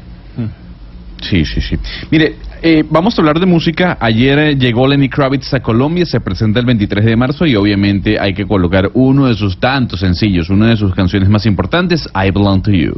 [1.22, 1.76] Sí, sí, sí.
[2.11, 3.97] Mire, eh, vamos a hablar de música.
[3.99, 8.20] Ayer eh, llegó Lenny Kravitz a Colombia, se presenta el 23 de marzo y obviamente
[8.20, 12.32] hay que colocar uno de sus tantos sencillos, una de sus canciones más importantes, I
[12.32, 12.95] Belong to You.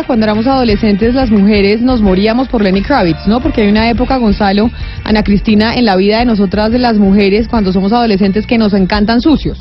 [0.00, 3.40] Época, cuando éramos adolescentes, las mujeres nos moríamos por Lenny Kravitz, ¿no?
[3.40, 4.70] Porque hay una época, Gonzalo,
[5.04, 8.72] Ana Cristina, en la vida de nosotras, de las mujeres, cuando somos adolescentes, que nos
[8.74, 9.58] encantan sucios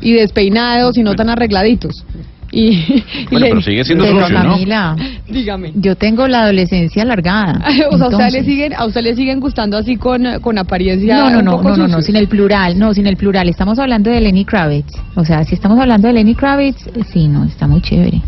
[0.00, 2.04] y despeinados y no tan arregladitos.
[2.50, 4.50] Y, y Bueno, Lenny- pero sigue siendo Pero sucio, ¿no?
[4.52, 4.96] Camila,
[5.28, 5.72] Dígame.
[5.74, 7.60] yo tengo la adolescencia alargada.
[7.90, 11.16] o sea, ¿a usted, le siguen, ¿a usted le siguen gustando así con, con apariencia
[11.16, 13.48] No, no, un no, poco no, no, no, sin el plural, no, sin el plural.
[13.48, 14.92] Estamos hablando de Lenny Kravitz.
[15.16, 18.20] O sea, si estamos hablando de Lenny Kravitz, sí, no, está muy chévere.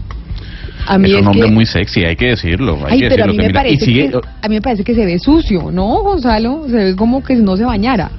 [0.86, 2.76] A mí es un hombre que- muy sexy, hay que decirlo.
[2.86, 3.60] Hay Ay, que pero a decirlo, mí, me Camila.
[3.60, 6.66] Y parece sigue, que, a mí me parece que se ve sucio, ¿no, Gonzalo?
[6.68, 8.10] Se ve como que no se bañara.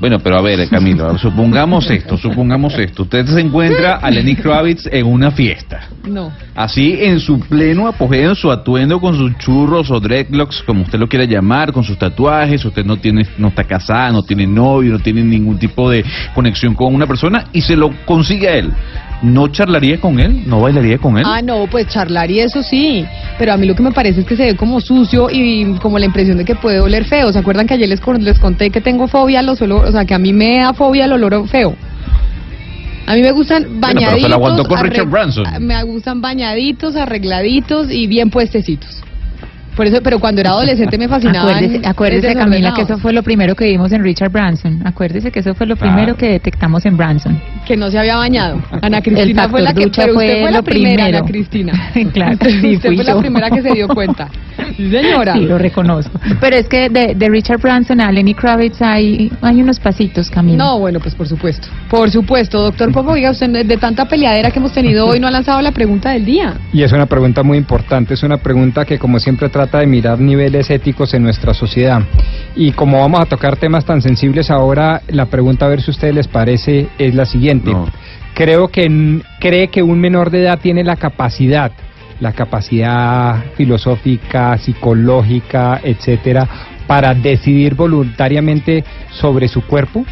[0.00, 3.02] Bueno, pero a ver, Camilo, supongamos esto, supongamos esto.
[3.02, 5.88] Usted se encuentra a Lenny Kravitz en una fiesta.
[6.08, 6.30] No.
[6.54, 11.00] Así en su pleno apogeo, en su atuendo con sus churros o dreadlocks, como usted
[11.00, 14.92] lo quiera llamar, con sus tatuajes, usted no tiene, no está casada, no tiene novio,
[14.92, 18.70] no tiene ningún tipo de conexión con una persona y se lo consigue a él.
[19.20, 20.44] ¿No charlaría con él?
[20.46, 21.24] ¿No bailaría con él?
[21.26, 23.04] Ah, no, pues charlar y eso sí.
[23.38, 25.98] Pero a mí lo que me parece es que se ve como sucio y como
[25.98, 27.32] la impresión de que puede oler feo.
[27.32, 29.90] ¿Se acuerdan que ayer les, les conté que tengo fobia a los olores?
[29.90, 31.74] O sea, que a mí me da fobia el olor feo.
[33.06, 34.22] A mí me gustan pero bañaditos.
[34.22, 35.44] se la aguantó con arre- Richard Branson.
[35.60, 39.02] Me gustan bañaditos, arregladitos y bien puestecitos.
[39.78, 41.52] Por eso, pero cuando era adolescente me fascinaba.
[41.52, 44.82] Acuérdese, acuérdese Camila, que eso fue lo primero que vimos en Richard Branson.
[44.84, 47.40] Acuérdese que eso fue lo primero que detectamos en Branson.
[47.64, 48.60] que no se había bañado.
[48.82, 51.18] Ana El Cristina fue la que, ducha pero usted fue fue la lo primera, primero.
[51.18, 51.72] Ana Cristina.
[52.12, 53.20] claro, usted sí, usted fui fue la yo.
[53.20, 54.28] primera que se dio cuenta.
[54.76, 55.34] Sí, señora.
[55.34, 56.18] Sí, lo reconozco.
[56.40, 60.58] Pero es que de, de Richard Branson a Lenny Kravitz hay, hay unos pasitos, Camila.
[60.58, 61.68] No, bueno, pues por supuesto.
[61.88, 65.30] Por supuesto, doctor Popo, oiga, usted de tanta peleadera que hemos tenido hoy no ha
[65.30, 66.54] lanzado la pregunta del día.
[66.72, 70.18] Y es una pregunta muy importante, es una pregunta que como siempre trata de mirar
[70.18, 72.00] niveles éticos en nuestra sociedad.
[72.56, 75.92] Y como vamos a tocar temas tan sensibles ahora, la pregunta a ver si a
[75.92, 77.72] ustedes les parece es la siguiente.
[78.34, 81.72] Creo que cree que un menor de edad tiene la capacidad,
[82.20, 86.48] la capacidad filosófica, psicológica, etcétera,
[86.86, 90.04] para decidir voluntariamente sobre su cuerpo.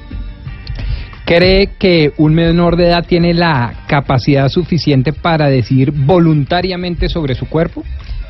[1.25, 7.47] ¿Cree que un menor de edad tiene la capacidad suficiente para decidir voluntariamente sobre su
[7.47, 7.83] cuerpo?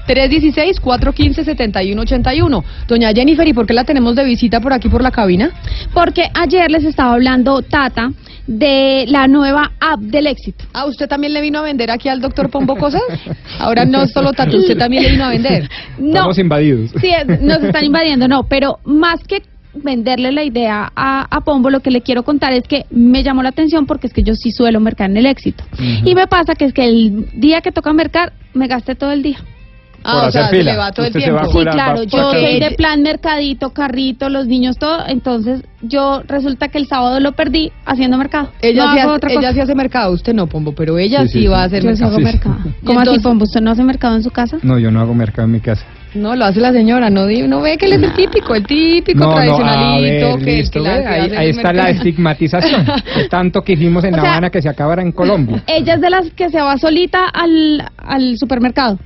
[0.07, 2.63] 316-415-7181.
[2.87, 5.51] Doña Jennifer, ¿y por qué la tenemos de visita por aquí por la cabina?
[5.93, 8.11] Porque ayer les estaba hablando Tata
[8.47, 10.65] de la nueva app del éxito.
[10.73, 13.01] Ah, ¿usted también le vino a vender aquí al doctor Pombo cosas?
[13.59, 15.69] Ahora no solo Tata, usted también le vino a vender.
[15.97, 16.91] No, Estamos invadidos.
[16.99, 19.43] sí, es- nos están invadiendo, no, pero más que
[19.75, 23.41] venderle la idea a, a Pombo, lo que le quiero contar es que me llamó
[23.43, 25.63] la atención porque es que yo sí suelo mercar en el éxito.
[26.05, 29.23] Y me pasa que es que el día que toca mercar, me gasté todo el
[29.23, 29.37] día.
[30.05, 30.71] Ah, Por o sea, hacer se fila.
[30.73, 31.51] le va todo el Usted se tiempo.
[31.51, 36.67] Sí, claro, va yo soy de plan mercadito, carrito, los niños, todo, entonces yo resulta
[36.67, 38.49] que el sábado lo perdí haciendo mercado.
[38.61, 39.53] Ella, No sí, hago hace- otra ella cosa.
[39.53, 41.95] sí hace mercado, usted no, Pombo, pero ella sí, Sí, sí, va a hacer Yo
[41.95, 42.09] sí mercado.
[42.11, 42.31] hago Sí, sí.
[42.33, 42.75] mercado.
[42.85, 43.43] ¿Cómo así, Pombo?
[43.45, 44.57] ¿Usted no hace mercado en su casa?
[44.61, 45.85] No, yo no hago mercado en mi casa.
[46.15, 49.17] No, lo hace la señora, no, no ve que él es el típico, el típico
[49.17, 52.85] No, no, a tradicionalito ver, que, listo, que la que ahí, está la estigmatización.
[53.17, 55.63] de tanto que hicimos en O La sea- Habana que se acabara en Colombia.
[55.65, 58.99] Ella es de las que se va solita al, al supermercado.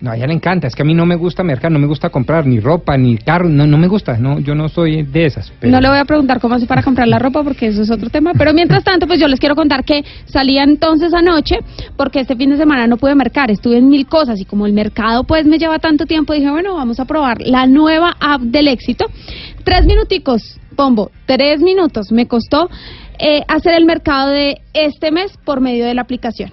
[0.00, 0.66] No, a ella le encanta.
[0.66, 3.18] Es que a mí no me gusta mercar, no me gusta comprar ni ropa, ni
[3.18, 3.48] carro.
[3.48, 4.16] No, no me gusta.
[4.16, 5.52] No, yo no soy de esas.
[5.60, 7.90] pero- No le voy a preguntar cómo hace para comprar la ropa porque eso es
[7.90, 8.32] otro tema.
[8.32, 11.58] Pero mientras tanto, pues yo les quiero contar que salía entonces anoche
[11.96, 13.50] porque este fin de semana no pude mercar.
[13.50, 16.74] Estuve en mil cosas y como el mercado pues me lleva tanto tiempo, dije, bueno,
[16.76, 19.04] vamos a probar la nueva app del éxito.
[19.64, 22.70] Tres minuticos, Pombo, tres minutos me costó
[23.18, 26.52] eh, hacer el mercado de este mes por medio de la aplicación.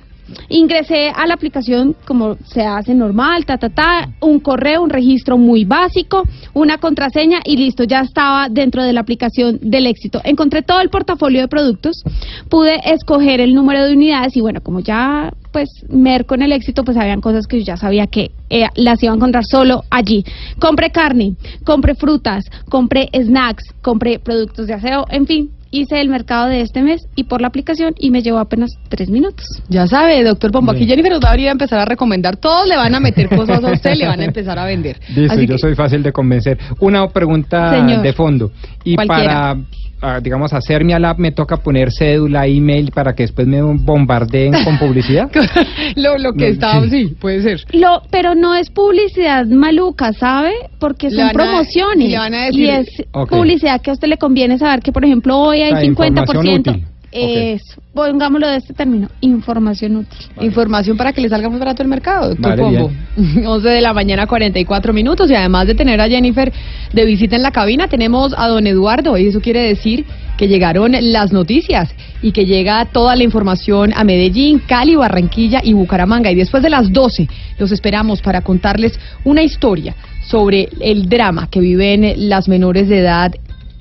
[0.50, 5.38] Ingresé a la aplicación como se hace normal, ta, ta, ta, un correo, un registro
[5.38, 6.24] muy básico,
[6.54, 10.22] una contraseña y listo, ya estaba dentro de la aplicación del éxito.
[10.24, 12.04] Encontré todo el portafolio de productos,
[12.50, 16.84] pude escoger el número de unidades y bueno, como ya pues merco en el éxito,
[16.84, 20.24] pues habían cosas que yo ya sabía que eh, las iba a encontrar solo allí.
[20.60, 26.48] Compré carne, compré frutas, compré snacks, compré productos de aseo, en fin, hice el mercado
[26.48, 29.46] de este mes y por la aplicación y me llevó apenas tres minutos.
[29.70, 32.38] Ya sabe, doctor Pombo, aquí Jennifer nos va a empezar a recomendar.
[32.38, 35.00] Todos le van a meter cosas a usted, le van a empezar a vender.
[35.16, 36.58] Listo, Así yo que- soy fácil de convencer.
[36.80, 38.02] Una pregunta Señor.
[38.02, 38.52] de fondo.
[38.84, 39.56] Y Cualquiera.
[39.56, 39.58] para,
[40.02, 44.54] ah, digamos, hacerme a la me toca poner cédula, email, para que después me bombardeen
[44.64, 45.30] con publicidad.
[45.96, 46.90] lo, lo que No, está, sí.
[46.90, 47.64] sí, puede ser.
[47.74, 50.52] Lo, pero no es publicidad maluca, ¿sabe?
[50.80, 52.06] Porque Le son a- promociones.
[52.08, 52.88] y le van a decir- y es
[53.30, 56.84] publicidad que a usted le conviene saber que, por ejemplo, hoy hay Ah, 50%.
[57.12, 60.20] Eso, pongámoslo de este término, información útil.
[60.42, 62.92] Información para que le salga más barato el mercado, doctor Vale, Pombo.
[63.48, 65.30] 11 de la mañana, 44 minutos.
[65.32, 66.52] Y además de tener a Jennifer
[66.92, 69.18] de visita en la cabina, tenemos a don Eduardo.
[69.18, 70.06] Y eso quiere decir
[70.38, 71.90] que llegaron las noticias
[72.22, 76.32] y que llega toda la información a Medellín, Cali, Barranquilla y Bucaramanga.
[76.32, 77.28] Y después de las 12
[77.58, 79.96] los esperamos para contarles una historia
[80.28, 83.34] sobre el drama que viven las menores de edad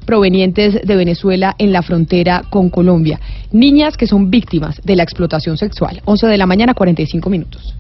[0.07, 3.21] provenientes de Venezuela en la frontera con Colombia.
[3.53, 6.01] Niñas que son víctimas de la explotación sexual.
[6.05, 7.75] 11 de la mañana, 45 minutos.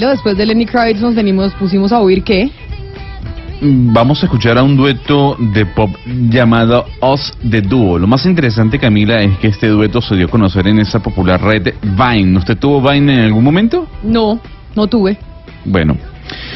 [0.00, 0.10] Gonzalo?
[0.10, 2.50] Después de Lenny Kravitz nos venimos, pusimos a oír qué.
[3.60, 5.90] Mm, Vamos a escuchar a un dueto de pop
[6.30, 7.98] llamado Us the Duo.
[7.98, 11.42] Lo más interesante, Camila, es que este dueto se dio a conocer en esa popular
[11.42, 12.38] red Vine.
[12.38, 13.86] ¿Usted tuvo Vine en algún momento?
[14.02, 14.40] No,
[14.74, 15.18] no tuve.
[15.64, 15.96] Bueno,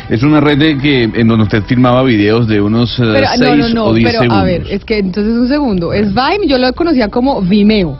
[0.08, 3.56] es una red de que en donde usted filmaba videos de unos 6 Pero, no,
[3.56, 4.42] no, no, o 10 pero segundos.
[4.42, 5.92] a ver, es que entonces un segundo.
[5.92, 7.98] Es Vime, yo lo conocía como Vimeo.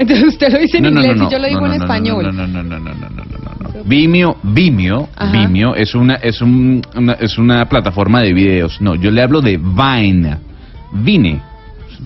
[0.00, 2.24] Entonces usted lo dice en inglés y yo lo digo en español.
[2.24, 3.68] No, no, no, no, no, no, no, no, no, no.
[3.84, 5.32] Vimeo, Vimeo, Ajá.
[5.32, 8.80] Vimeo es una es un una, es una plataforma de videos.
[8.80, 10.38] No, yo le hablo de Vine.
[10.92, 11.40] Vine.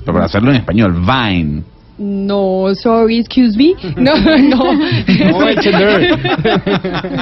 [0.04, 1.62] Para hacerlo en español, Vine.
[1.96, 3.74] No, sorry, excuse me.
[3.96, 4.72] No, no.
[5.24, 5.38] No.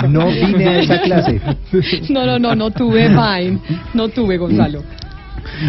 [0.08, 1.40] No vine a esa clase.
[2.08, 3.58] No, no, no, no tuve Vine.
[3.92, 4.82] No tuve, Gonzalo.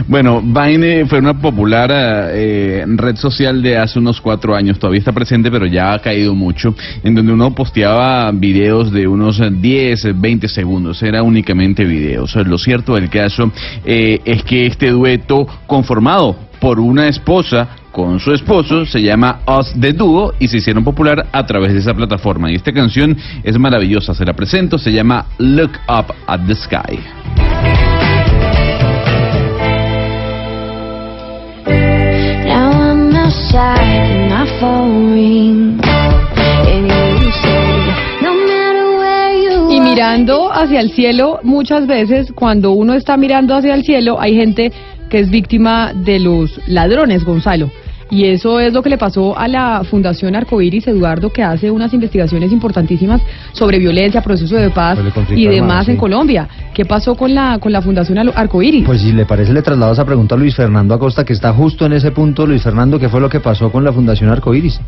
[0.07, 4.80] Bueno, Vine fue una popular eh, red social de hace unos cuatro años.
[4.80, 6.76] Todavía está presente, pero ya ha caído mucho.
[7.03, 11.01] En donde uno posteaba videos de unos 10, 20 segundos.
[11.03, 12.35] Era únicamente videos.
[12.35, 13.51] Lo cierto del caso
[13.85, 19.73] eh, es que este dueto conformado por una esposa con su esposo se llama Us
[19.80, 22.51] the Duo y se hicieron popular a través de esa plataforma.
[22.51, 24.14] Y esta canción es maravillosa.
[24.14, 24.77] Se la presento.
[24.77, 27.93] Se llama Look Up at the Sky.
[33.54, 40.80] Outside and my phone rings, and you say, no matter where you Y mirando hacia
[40.80, 44.72] el cielo, muchas veces cuando uno está mirando hacia el cielo, hay gente
[45.10, 47.70] que es víctima de los ladrones, Gonzalo.
[48.10, 51.94] Y eso es lo que le pasó a la Fundación Arcoiris, Eduardo, que hace unas
[51.94, 53.22] investigaciones importantísimas
[53.54, 55.92] sobre violencia, proceso de paz conflicto y armado, demás sí.
[55.92, 56.48] en Colombia.
[56.74, 58.86] ¿Qué pasó con la con la Fundación Arcoiris?
[58.86, 61.86] Pues si le parece, le traslado esa pregunta a Luis Fernando Acosta, que está justo
[61.86, 62.46] en ese punto.
[62.46, 64.80] Luis Fernando, ¿qué fue lo que pasó con la Fundación Arcoiris?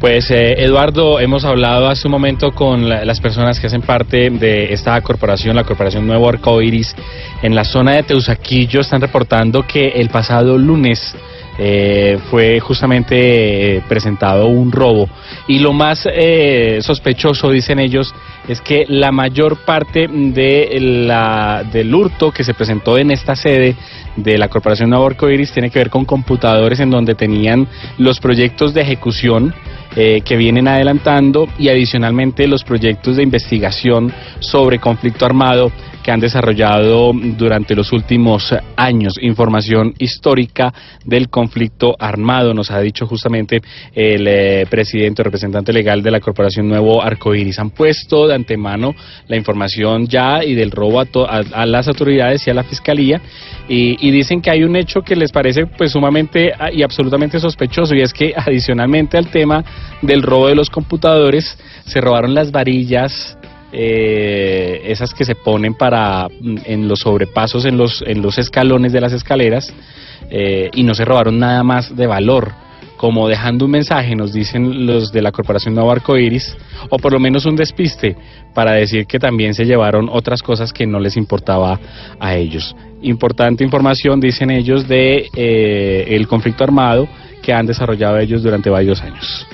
[0.00, 4.30] Pues eh, Eduardo, hemos hablado hace un momento con la- las personas que hacen parte
[4.30, 6.96] de esta corporación, la corporación Nuevo Arcoiris,
[7.42, 11.14] en la zona de Teusaquillo están reportando que el pasado lunes
[11.62, 15.10] eh, fue justamente eh, presentado un robo.
[15.46, 18.14] Y lo más eh, sospechoso, dicen ellos,
[18.48, 23.76] es que la mayor parte de la, del hurto que se presentó en esta sede
[24.16, 27.68] de la Corporación Nuevo Arcoiris tiene que ver con computadores en donde tenían
[27.98, 29.54] los proyectos de ejecución
[29.96, 35.70] eh, que vienen adelantando y adicionalmente los proyectos de investigación sobre conflicto armado
[36.02, 39.14] que han desarrollado durante los últimos años.
[39.20, 40.72] Información histórica
[41.04, 43.60] del conflicto armado, nos ha dicho justamente
[43.94, 47.58] el eh, presidente representante legal de la Corporación Nuevo Arcoiris.
[47.58, 48.94] Han puesto de antemano
[49.28, 52.64] la información ya y del robo a, to- a- a las autoridades y a la
[52.64, 53.20] fiscalía
[53.68, 57.38] y, y dicen que hay un hecho que les parece pues sumamente ah, y absolutamente
[57.38, 59.64] sospechoso y es que adicionalmente al tema
[60.02, 63.36] del robo de los computadores se robaron las varillas
[63.72, 68.92] eh, esas que se ponen para mm, en los sobrepasos en los en los escalones
[68.92, 69.72] de las escaleras
[70.30, 72.52] eh, y no se robaron nada más de valor
[73.00, 76.54] como dejando un mensaje, nos dicen los de la Corporación Nuevo Arcoiris,
[76.90, 78.14] o por lo menos un despiste,
[78.52, 81.80] para decir que también se llevaron otras cosas que no les importaba
[82.18, 82.76] a ellos.
[83.00, 87.08] Importante información, dicen ellos, de eh, el conflicto armado
[87.40, 89.46] que han desarrollado ellos durante varios años.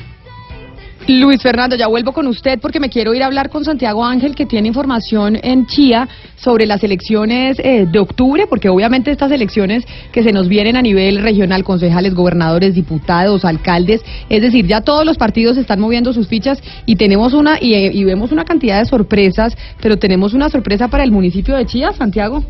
[1.08, 4.34] Luis Fernando, ya vuelvo con usted porque me quiero ir a hablar con Santiago Ángel,
[4.34, 9.84] que tiene información en Chía sobre las elecciones eh, de octubre, porque obviamente estas elecciones
[10.10, 15.06] que se nos vienen a nivel regional, concejales, gobernadores, diputados, alcaldes, es decir, ya todos
[15.06, 18.80] los partidos están moviendo sus fichas y tenemos una y, eh, y vemos una cantidad
[18.80, 22.44] de sorpresas, pero tenemos una sorpresa para el municipio de Chía, Santiago.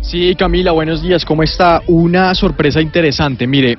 [0.00, 1.24] Sí, Camila, buenos días.
[1.24, 1.82] ¿Cómo está?
[1.88, 3.48] Una sorpresa interesante.
[3.48, 3.76] Mire,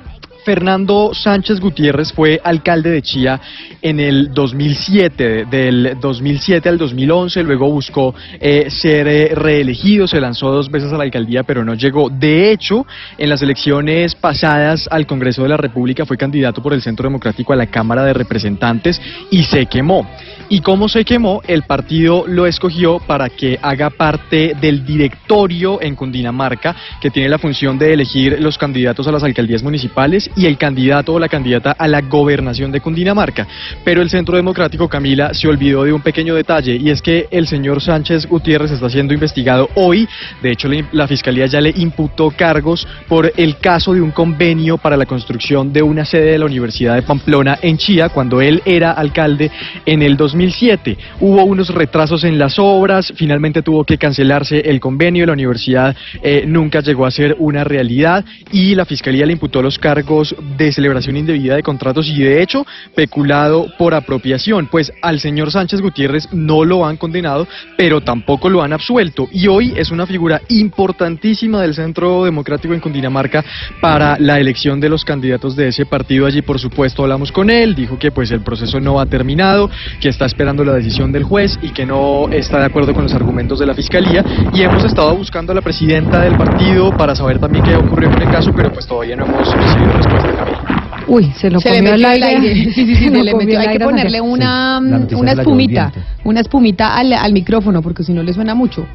[0.48, 3.38] Fernando Sánchez Gutiérrez fue alcalde de Chía
[3.82, 10.50] en el 2007, del 2007 al 2011, luego buscó eh, ser eh, reelegido, se lanzó
[10.50, 12.08] dos veces a la alcaldía, pero no llegó.
[12.08, 12.86] De hecho,
[13.18, 17.52] en las elecciones pasadas al Congreso de la República fue candidato por el Centro Democrático
[17.52, 18.98] a la Cámara de Representantes
[19.30, 20.08] y se quemó.
[20.50, 21.42] ¿Y cómo se quemó?
[21.46, 27.36] El partido lo escogió para que haga parte del directorio en Cundinamarca, que tiene la
[27.36, 31.72] función de elegir los candidatos a las alcaldías municipales y el candidato o la candidata
[31.72, 33.46] a la gobernación de Cundinamarca.
[33.84, 37.46] Pero el Centro Democrático, Camila, se olvidó de un pequeño detalle y es que el
[37.46, 40.08] señor Sánchez Gutiérrez está siendo investigado hoy.
[40.40, 44.96] De hecho, la, Fiscalía ya le imputó cargos por el caso de un convenio para
[44.96, 48.92] la construcción de una sede de la Universidad de Pamplona en Chía, cuando él era
[48.92, 49.50] alcalde
[49.84, 50.96] en el 2007.
[51.20, 56.44] Hubo unos retrasos en las obras, finalmente tuvo que cancelarse el convenio, la universidad eh,
[56.46, 61.16] nunca llegó a ser una realidad y la Fiscalía le imputó los cargos de celebración
[61.16, 64.68] indebida de contratos y de hecho peculado por apropiación.
[64.68, 69.48] Pues al señor Sánchez Gutiérrez no lo han condenado, pero tampoco lo han absuelto y
[69.48, 73.44] hoy es una figura importantísima del Centro Democrático en Cundinamarca
[73.80, 76.26] para la elección de los candidatos de ese partido.
[76.26, 79.68] Allí por supuesto hablamos con él, dijo que pues el proceso no ha terminado,
[80.00, 83.14] que está esperando la decisión del juez y que no está de acuerdo con los
[83.14, 84.24] argumentos de la fiscalía
[84.54, 88.22] y hemos estado buscando a la presidenta del partido para saber también qué ocurrió con
[88.22, 90.32] el caso, pero pues todavía no hemos recibido respuesta.
[90.36, 91.04] Camila.
[91.08, 92.26] Uy, se lo Se le metió el aire.
[92.26, 92.54] aire.
[92.74, 93.60] Sí, sí, sí, Se lo se le comió metió.
[93.60, 95.92] el Hay que ponerle una, Sí, noticia una espumita,
[96.24, 98.86] una espumita al, al micrófono, porque si no le suena mucho.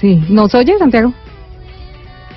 [0.00, 1.12] Sí, ¿nos oye, Santiago?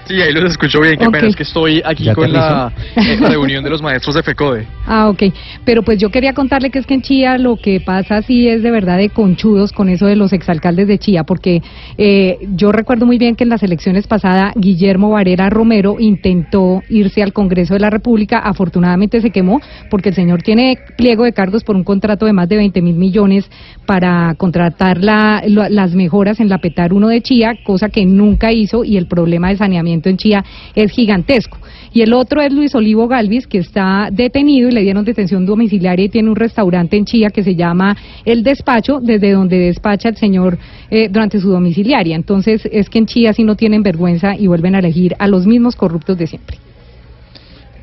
[0.06, 3.18] Sí, ahí los escucho bien, qué pena, es que estoy aquí ¿Ya con la eh,
[3.30, 4.68] reunión de los maestros de FECODE.
[4.86, 5.24] Ah, ok.
[5.64, 8.62] Pero pues yo quería contarle que es que en Chía lo que pasa sí es
[8.64, 11.62] de verdad de conchudos con eso de los exalcaldes de Chía, porque
[11.98, 17.24] eh, yo recuerdo muy bien que en las elecciones pasadas Guillermo Varera Romero intentó irse
[17.24, 21.64] al Congreso de la República, afortunadamente se quemó porque el señor tiene pliego de cargos
[21.64, 23.50] por un contrato de más de 20 mil millones
[23.86, 28.52] para contratar la- lo- las mejoras en la Petar 1 de Chía, cosa que nunca
[28.52, 30.44] hizo y el problema de saneamiento en Chía
[30.76, 31.58] es gigantesco.
[31.94, 36.06] Y el otro es Luis Olivo Galvis, que está detenido y le dieron detención domiciliaria
[36.06, 37.96] y tiene un restaurante en Chía que se llama
[38.26, 40.58] El Despacho, desde donde despacha el señor
[40.90, 42.16] eh, durante su domiciliaria.
[42.16, 45.46] Entonces es que en Chía sí no tienen vergüenza y vuelven a elegir a los
[45.46, 46.58] mismos corruptos de siempre.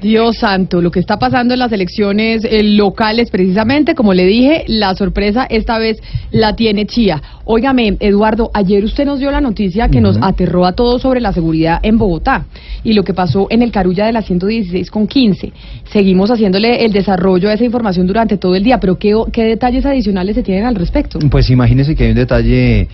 [0.00, 4.64] Dios santo, lo que está pasando en las elecciones eh, locales, precisamente, como le dije,
[4.66, 5.98] la sorpresa esta vez
[6.30, 7.22] la tiene Chía.
[7.44, 11.32] Óigame, Eduardo, ayer usted nos dio la noticia que nos aterró a todos sobre la
[11.32, 12.46] seguridad en Bogotá
[12.82, 15.52] y lo que pasó en el Carulla de la 116 con 15.
[15.92, 19.84] Seguimos haciéndole el desarrollo de esa información durante todo el día, pero ¿qué, qué detalles
[19.84, 21.18] adicionales se tienen al respecto?
[21.30, 22.88] Pues imagínese que hay un detalle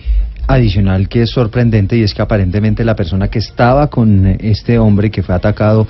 [0.47, 5.11] adicional que es sorprendente y es que aparentemente la persona que estaba con este hombre
[5.11, 5.87] que fue atacado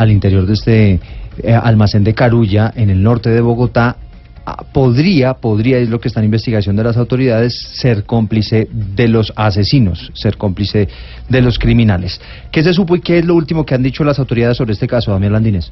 [0.00, 1.00] al interior de este
[1.42, 3.96] eh, almacén de Carulla en el norte de Bogotá
[4.46, 9.08] ah, podría, podría, es lo que está en investigación de las autoridades, ser cómplice de
[9.08, 10.88] los asesinos, ser cómplice
[11.28, 12.18] de los criminales.
[12.50, 14.88] ¿Qué se supo y qué es lo último que han dicho las autoridades sobre este
[14.88, 15.70] caso, Damián Landines?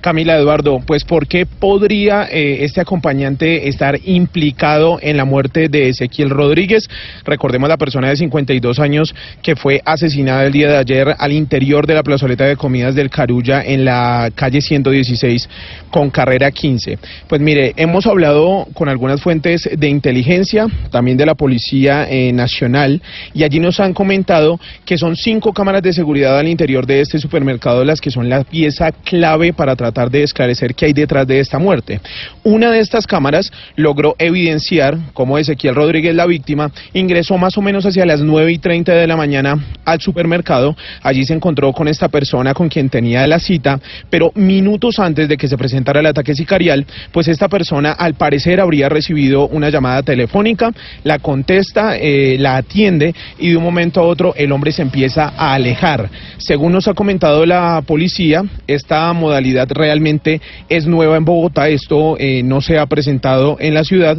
[0.00, 5.88] Camila Eduardo, pues ¿por qué podría eh, este acompañante estar implicado en la muerte de
[5.88, 6.88] Ezequiel Rodríguez?
[7.24, 11.86] Recordemos la persona de 52 años que fue asesinada el día de ayer al interior
[11.86, 15.48] de la plazoleta de comidas del Carulla en la calle 116
[15.90, 16.98] con carrera 15.
[17.28, 23.02] Pues mire, hemos hablado con algunas fuentes de inteligencia, también de la Policía eh, Nacional,
[23.34, 27.18] y allí nos han comentado que son cinco cámaras de seguridad al interior de este
[27.18, 31.40] supermercado las que son la pieza clave para tratar de esclarecer qué hay detrás de
[31.40, 32.00] esta muerte.
[32.42, 37.86] Una de estas cámaras logró evidenciar cómo Ezequiel Rodríguez, la víctima, ingresó más o menos
[37.86, 40.76] hacia las 9 y 30 de la mañana al supermercado.
[41.02, 43.80] Allí se encontró con esta persona con quien tenía la cita,
[44.10, 48.60] pero minutos antes de que se presentara el ataque sicarial, pues esta persona al parecer
[48.60, 50.70] habría recibido una llamada telefónica,
[51.04, 55.32] la contesta, eh, la atiende y de un momento a otro el hombre se empieza
[55.36, 56.10] a alejar.
[56.38, 62.42] Según nos ha comentado la policía, esta modalidad realmente es nueva en Bogotá, esto eh,
[62.42, 64.18] no se ha presentado en la ciudad,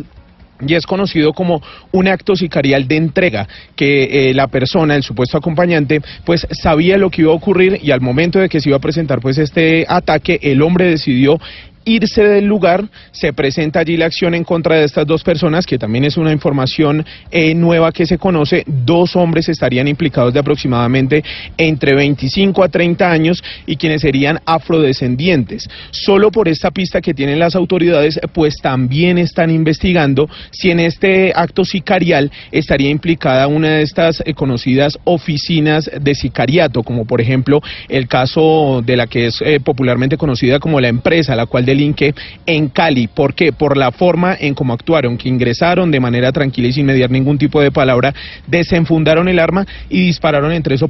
[0.68, 1.62] y es conocido como
[1.92, 7.10] un acto sicarial de entrega, que eh, la persona, el supuesto acompañante, pues sabía lo
[7.10, 9.86] que iba a ocurrir y al momento de que se iba a presentar pues este
[9.88, 11.40] ataque, el hombre decidió
[11.86, 15.78] irse del lugar, se presenta allí la acción en contra de estas dos personas, que
[15.78, 21.24] también es una información eh, nueva que se conoce, dos hombres estarían implicados de aproximadamente
[21.58, 25.70] entre 25 a 30 años y quienes serían afrodescendientes.
[25.92, 31.34] Solo por esta pista que tienen las autoridades, pues también están investigando si en este
[31.36, 37.62] acto sicarial estaría implicada una de estas eh, conocidas oficinas de sicariato, como por ejemplo
[37.90, 42.14] el caso de la que es eh, popularmente conocida como la empresa, la cual delinque
[42.46, 43.08] en Cali.
[43.08, 43.52] ¿Por qué?
[43.52, 47.38] Por la forma en cómo actuaron, que ingresaron de manera tranquila y sin mediar ningún
[47.38, 48.14] tipo de palabra,
[48.48, 50.82] desenfundaron el arma y dispararon en tres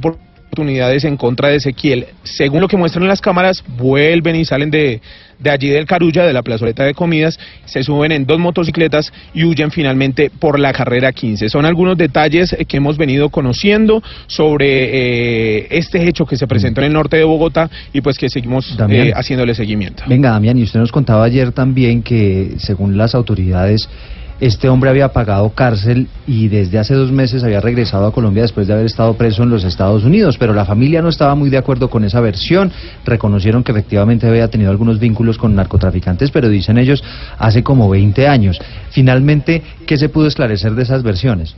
[0.58, 2.06] en contra de Ezequiel.
[2.22, 5.00] Según lo que muestran las cámaras, vuelven y salen de,
[5.38, 9.44] de allí del Carulla, de la plazoleta de comidas, se suben en dos motocicletas y
[9.44, 11.48] huyen finalmente por la carrera 15.
[11.48, 14.66] Son algunos detalles eh, que hemos venido conociendo sobre
[15.58, 18.76] eh, este hecho que se presentó en el norte de Bogotá y pues que seguimos
[18.88, 20.04] eh, haciéndole seguimiento.
[20.06, 23.88] Venga, Damián, y usted nos contaba ayer también que, según las autoridades,
[24.40, 28.66] este hombre había pagado cárcel y desde hace dos meses había regresado a Colombia después
[28.66, 31.58] de haber estado preso en los Estados Unidos, pero la familia no estaba muy de
[31.58, 32.72] acuerdo con esa versión.
[33.04, 37.02] Reconocieron que efectivamente había tenido algunos vínculos con narcotraficantes, pero dicen ellos
[37.38, 38.58] hace como 20 años.
[38.90, 41.54] Finalmente, ¿qué se pudo esclarecer de esas versiones?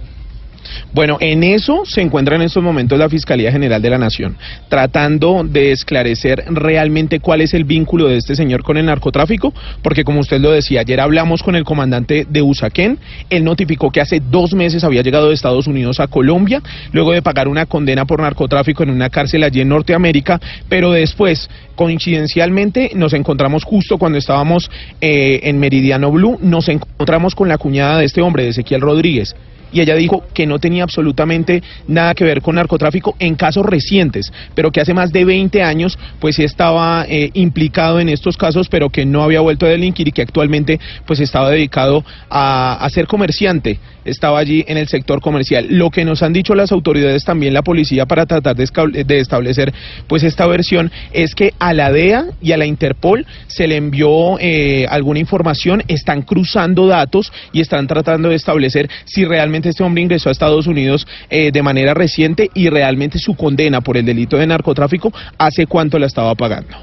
[0.93, 4.37] Bueno, en eso se encuentra en estos momentos la Fiscalía General de la Nación,
[4.69, 9.53] tratando de esclarecer realmente cuál es el vínculo de este señor con el narcotráfico,
[9.83, 12.99] porque como usted lo decía, ayer hablamos con el comandante de Usaquén,
[13.31, 16.63] él notificó que hace dos meses había llegado de Estados Unidos a Colombia,
[16.93, 21.51] luego de pagar una condena por narcotráfico en una cárcel allí en Norteamérica, pero después,
[21.75, 24.71] coincidencialmente, nos encontramos justo cuando estábamos
[25.01, 29.35] eh, en Meridiano Blue, nos encontramos con la cuñada de este hombre, de Ezequiel Rodríguez
[29.73, 34.33] y ella dijo que no tenía absolutamente nada que ver con narcotráfico en casos recientes,
[34.55, 38.91] pero que hace más de 20 años pues estaba eh, implicado en estos casos, pero
[38.91, 43.07] que no había vuelto a delinquir y que actualmente pues estaba dedicado a, a ser
[43.07, 45.67] comerciante, estaba allí en el sector comercial.
[45.71, 49.73] Lo que nos han dicho las autoridades, también la policía, para tratar de, de establecer
[50.07, 54.39] pues esta versión, es que a la DEA y a la Interpol se le envió
[54.39, 60.03] eh, alguna información, están cruzando datos y están tratando de establecer si realmente este hombre
[60.03, 64.37] ingresó a Estados Unidos eh, de manera reciente y realmente su condena por el delito
[64.37, 66.77] de narcotráfico, hace cuánto la estaba pagando.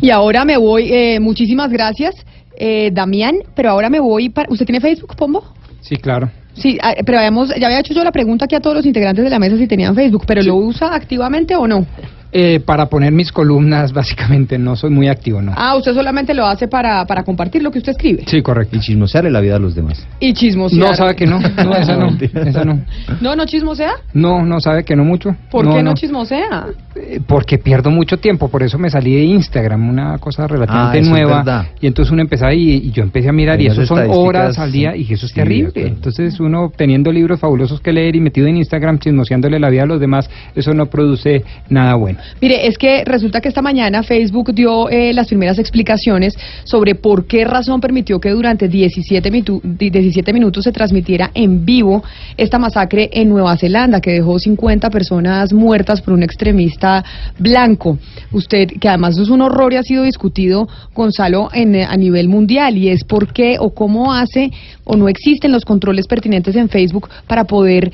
[0.00, 2.14] Y ahora me voy, eh, muchísimas gracias,
[2.56, 4.50] eh, Damián, pero ahora me voy para...
[4.50, 5.44] ¿Usted tiene Facebook, Pombo?
[5.80, 6.30] Sí, claro.
[6.54, 9.24] Sí, ah, pero habíamos, ya había hecho yo la pregunta aquí a todos los integrantes
[9.24, 11.86] de la mesa si tenían Facebook, pero ¿lo usa activamente o no?
[12.36, 15.52] Eh, para poner mis columnas, básicamente, no soy muy activo, ¿no?
[15.54, 18.24] Ah, usted solamente lo hace para, para compartir lo que usted escribe.
[18.26, 18.76] Sí, correcto.
[18.76, 20.04] Y chismosearle la vida a los demás.
[20.18, 20.90] Y chismosear.
[20.90, 21.38] No, sabe que no.
[21.38, 22.08] No, esa no.
[22.44, 22.80] Esa no.
[23.20, 23.92] No, no chismosea.
[24.14, 25.36] No, no sabe que no mucho.
[25.48, 26.66] ¿Por qué no, chismosea?
[26.96, 31.00] Eh, Porque pierdo mucho tiempo, por eso me salí de Instagram, una cosa relativamente Ah,
[31.00, 31.36] eso es nueva.
[31.38, 31.66] verdad.
[31.80, 34.72] y entonces uno empezaba y, y yo empecé a mirar y eso son horas al
[34.72, 35.72] día y eso es sí, terrible.
[35.86, 39.86] Entonces uno teniendo libros fabulosos que leer y metido en Instagram chismoseándole la vida a
[39.86, 42.18] los demás, eso no produce nada bueno.
[42.40, 46.34] Mire, es que resulta que esta mañana Facebook dio eh, las primeras explicaciones
[46.64, 51.64] sobre por qué razón permitió que durante 17, mitu- di- 17 minutos se transmitiera en
[51.64, 52.02] vivo
[52.36, 57.04] esta masacre en Nueva Zelanda, que dejó 50 personas muertas por un extremista
[57.38, 57.98] blanco.
[58.32, 62.28] Usted, que además es un horror y ha sido discutido, Gonzalo, en, eh, a nivel
[62.28, 64.50] mundial, y es por qué o cómo hace
[64.84, 67.92] o no existen los controles pertinentes en Facebook para poder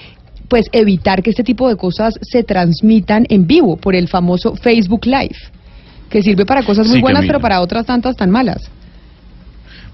[0.50, 5.06] pues evitar que este tipo de cosas se transmitan en vivo por el famoso Facebook
[5.06, 5.36] Live.
[6.10, 8.68] que sirve para cosas muy Sí, buenas, pero para otras tantas tan malas.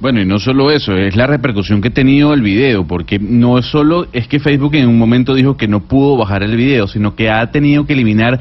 [0.00, 3.60] Bueno, y no solo eso, es la repercusión que ha tenido el video, porque no
[3.60, 7.14] solo es que Facebook en un momento dijo que no pudo bajar el video, sino
[7.14, 8.40] que ha tenido que eliminar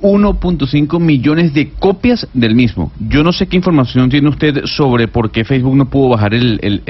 [0.00, 2.92] 1.5 millones de copias del mismo.
[3.08, 6.58] Yo no sé qué información tiene usted sobre por qué Facebook no pudo bajar el,
[6.62, 6.82] el,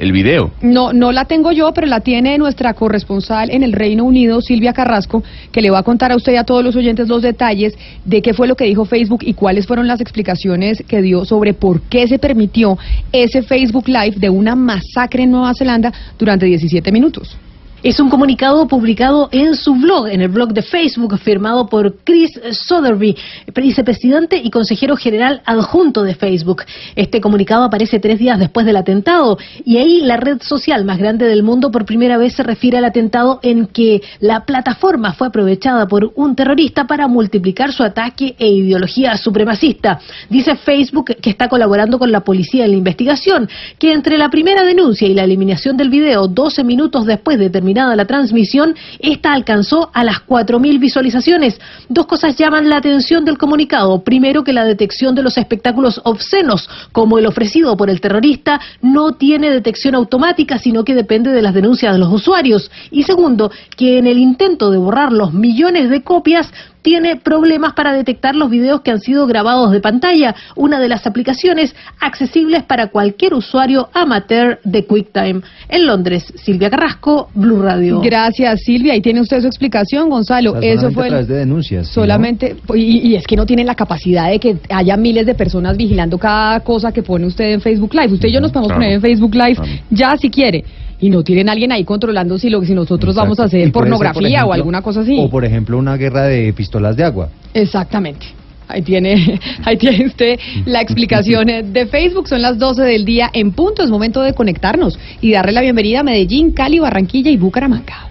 [0.00, 0.52] el, video.
[0.62, 4.72] No, no la tengo yo, pero la tiene nuestra corresponsal en el Reino Unido, Silvia
[4.72, 7.76] Carrasco, que le va a contar a usted y a todos los oyentes los detalles
[8.04, 11.54] de qué fue lo que dijo Facebook y cuáles fueron las explicaciones que dio sobre
[11.54, 12.78] por qué se permitió
[13.12, 17.36] ese Facebook Live de una masacre en Nueva Zelanda durante 17 minutos.
[17.84, 22.30] Es un comunicado publicado en su blog, en el blog de Facebook, firmado por Chris
[22.50, 23.14] Sotheby,
[23.54, 26.62] vicepresidente y consejero general adjunto de Facebook.
[26.96, 29.36] Este comunicado aparece tres días después del atentado
[29.66, 32.86] y ahí la red social más grande del mundo por primera vez se refiere al
[32.86, 38.48] atentado en que la plataforma fue aprovechada por un terrorista para multiplicar su ataque e
[38.48, 40.00] ideología supremacista.
[40.30, 43.46] Dice Facebook que está colaborando con la policía en la investigación,
[43.78, 48.04] que entre la primera denuncia y la eliminación del video 12 minutos después de la
[48.06, 51.60] transmisión, esta alcanzó a las 4.000 visualizaciones.
[51.88, 54.02] Dos cosas llaman la atención del comunicado.
[54.02, 59.12] Primero, que la detección de los espectáculos obscenos, como el ofrecido por el terrorista, no
[59.12, 62.70] tiene detección automática, sino que depende de las denuncias de los usuarios.
[62.90, 66.52] Y segundo, que en el intento de borrar los millones de copias,
[66.84, 71.06] tiene problemas para detectar los videos que han sido grabados de pantalla, una de las
[71.06, 75.40] aplicaciones accesibles para cualquier usuario amateur de QuickTime.
[75.70, 78.00] En Londres, Silvia Carrasco, Blue Radio.
[78.02, 78.92] Gracias, Silvia.
[78.92, 80.52] Ahí tiene usted su explicación, Gonzalo.
[80.52, 81.86] O sea, Eso fue a el- través de denuncias.
[81.86, 82.02] ¿sí, no?
[82.02, 85.78] Solamente, y, y es que no tienen la capacidad de que haya miles de personas
[85.78, 88.12] vigilando cada cosa que pone usted en Facebook Live.
[88.12, 88.80] Usted y yo nos podemos claro.
[88.82, 89.56] poner en Facebook Live
[89.90, 90.62] ya si quiere.
[91.00, 94.46] Y no tienen alguien ahí controlando si, lo, si nosotros vamos a hacer por pornografía
[94.46, 95.16] o alguna cosa así.
[95.18, 97.28] O por ejemplo una guerra de pistolas de agua.
[97.52, 98.26] Exactamente.
[98.68, 102.28] Ahí tiene, ahí tiene usted la explicación de Facebook.
[102.28, 103.82] Son las 12 del día en punto.
[103.82, 108.10] Es momento de conectarnos y darle la bienvenida a Medellín, Cali, Barranquilla y Bucaramanga.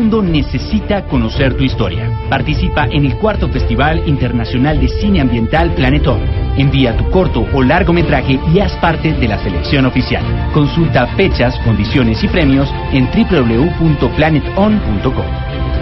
[0.21, 2.07] necesita conocer tu historia.
[2.29, 6.21] Participa en el cuarto Festival Internacional de Cine Ambiental Planetón.
[6.57, 10.23] Envía tu corto o largometraje y haz parte de la selección oficial.
[10.53, 15.25] Consulta fechas, condiciones y premios en www.planeton.com.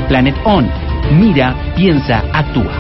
[0.08, 0.70] Planet On.
[1.20, 2.72] Mira, piensa, actúa.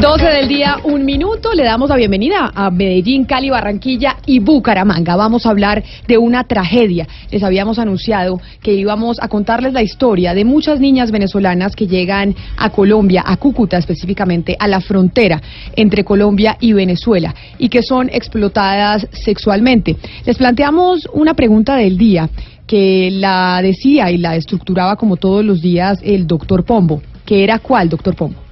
[0.00, 1.54] 12 del día, un minuto.
[1.54, 5.16] Le damos la bienvenida a Medellín, Cali, Barranquilla y Bucaramanga.
[5.16, 7.08] Vamos a hablar de una tragedia.
[7.30, 12.34] Les habíamos anunciado que íbamos a contarles la historia de muchas niñas venezolanas que llegan
[12.58, 15.40] a Colombia, a Cúcuta específicamente, a la frontera
[15.74, 19.96] entre Colombia y Venezuela y que son explotadas sexualmente.
[20.26, 22.28] Les planteamos una pregunta del día
[22.66, 27.00] que la decía y la estructuraba como todos los días el doctor Pombo.
[27.24, 28.45] que era cuál, doctor Pombo?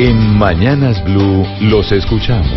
[0.00, 2.50] En Mañanas Blue los escuchamos.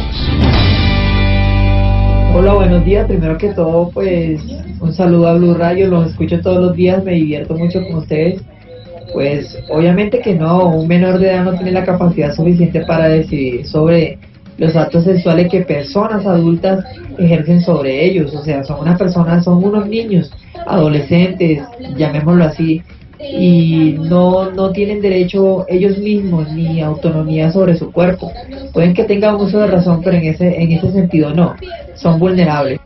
[2.34, 3.06] Hola, buenos días.
[3.08, 4.42] Primero que todo, pues
[4.80, 5.88] un saludo a Blue Radio.
[5.88, 8.42] Los escucho todos los días, me divierto mucho con ustedes.
[9.16, 13.66] Pues obviamente que no, un menor de edad no tiene la capacidad suficiente para decidir
[13.66, 14.18] sobre
[14.58, 16.84] los actos sexuales que personas adultas
[17.18, 18.36] ejercen sobre ellos.
[18.36, 20.34] O sea, son unas personas, son unos niños,
[20.68, 21.64] adolescentes,
[21.96, 22.84] llamémoslo así,
[23.22, 28.34] y no, no tienen derecho ellos mismos ni autonomía sobre su cuerpo.
[28.74, 31.56] Pueden que tengan uso de razón, pero en ese, en ese sentido no,
[31.94, 32.82] son vulnerables.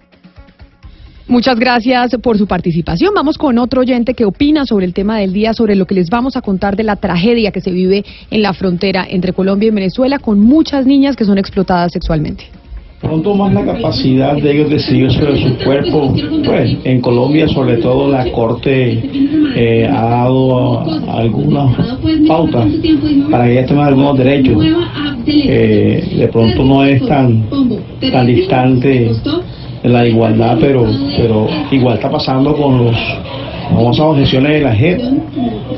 [1.30, 3.14] Muchas gracias por su participación.
[3.14, 6.10] Vamos con otro oyente que opina sobre el tema del día, sobre lo que les
[6.10, 9.70] vamos a contar de la tragedia que se vive en la frontera entre Colombia y
[9.70, 12.46] Venezuela con muchas niñas que son explotadas sexualmente.
[13.00, 16.16] pronto más la capacidad de ellos decidir sobre su cuerpo.
[16.44, 19.00] Pues en Colombia, sobre todo, la Corte
[19.56, 20.82] eh, ha dado
[21.12, 21.78] algunas
[22.28, 22.66] pautas
[23.30, 24.66] para que ellas tengan algunos derechos.
[25.28, 27.46] Eh, de pronto no es tan,
[28.12, 29.12] tan distante
[29.84, 30.86] la igualdad, pero,
[31.18, 32.96] pero igual está pasando con los
[33.70, 35.02] famosas objeciones de la JEP.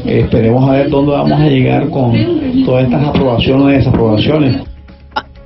[0.06, 2.14] Esperemos a ver dónde vamos a llegar con
[2.65, 4.57] todas estas aprobaciones y desaprobaciones.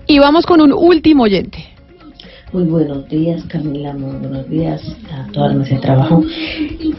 [0.07, 1.74] Y vamos con un último oyente.
[2.56, 3.91] Muy buenos días, Camila.
[3.91, 6.23] Muy buenos días a toda de trabajo.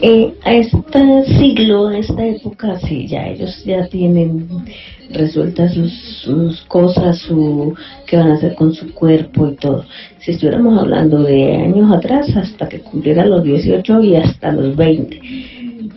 [0.03, 4.47] Eh, a este siglo, a esta época, sí, ya ellos ya tienen
[5.09, 7.73] resueltas sus, sus cosas, su
[8.05, 9.83] qué van a hacer con su cuerpo y todo.
[10.19, 15.19] Si estuviéramos hablando de años atrás, hasta que cumplieran los 18 y hasta los 20.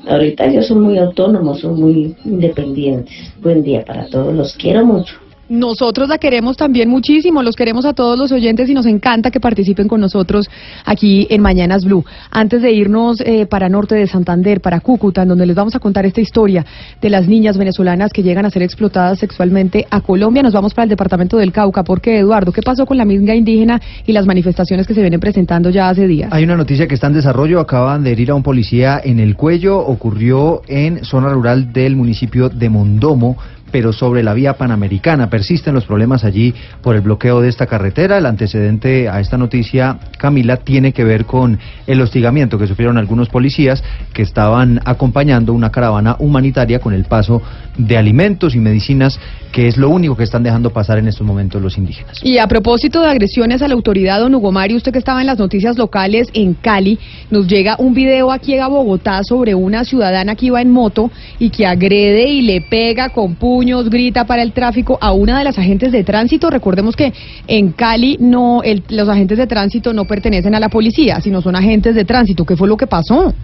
[0.08, 3.14] Ahorita ellos son muy autónomos, son muy independientes.
[3.42, 5.16] Buen día para todos, los quiero mucho.
[5.50, 9.40] Nosotros la queremos también muchísimo, los queremos a todos los oyentes y nos encanta que
[9.40, 10.48] participen con nosotros
[10.84, 12.04] aquí en Mañanas Blue.
[12.30, 15.80] Antes de irnos eh, para Norte de Santander, para Cúcuta, en donde les vamos a
[15.80, 16.64] contar esta historia
[17.02, 20.84] de las niñas venezolanas que llegan a ser explotadas sexualmente a Colombia, nos vamos para
[20.84, 21.82] el departamento del Cauca.
[21.82, 22.52] ¿Por qué, Eduardo?
[22.52, 26.06] ¿Qué pasó con la minga indígena y las manifestaciones que se vienen presentando ya hace
[26.06, 26.32] días?
[26.32, 27.58] Hay una noticia que está en desarrollo.
[27.58, 29.80] Acaban de herir a un policía en el cuello.
[29.80, 33.36] Ocurrió en zona rural del municipio de Mondomo
[33.70, 35.30] pero sobre la vía panamericana.
[35.30, 38.18] Persisten los problemas allí por el bloqueo de esta carretera.
[38.18, 43.28] El antecedente a esta noticia, Camila, tiene que ver con el hostigamiento que sufrieron algunos
[43.28, 43.82] policías
[44.12, 47.42] que estaban acompañando una caravana humanitaria con el paso
[47.76, 49.18] de alimentos y medicinas,
[49.52, 52.20] que es lo único que están dejando pasar en estos momentos los indígenas.
[52.22, 55.26] Y a propósito de agresiones a la autoridad, don Hugo Mario, usted que estaba en
[55.26, 56.98] las noticias locales en Cali,
[57.30, 61.50] nos llega un video aquí a Bogotá sobre una ciudadana que iba en moto y
[61.50, 65.58] que agrede y le pega con puños, grita para el tráfico a una de las
[65.58, 66.48] agentes de tránsito.
[66.48, 67.12] Recordemos que
[67.46, 71.56] en Cali no, el- los agentes de tránsito no pertenecen a la policía, sino son
[71.56, 72.46] agentes de tránsito.
[72.46, 73.34] ¿Qué fue lo que pasó?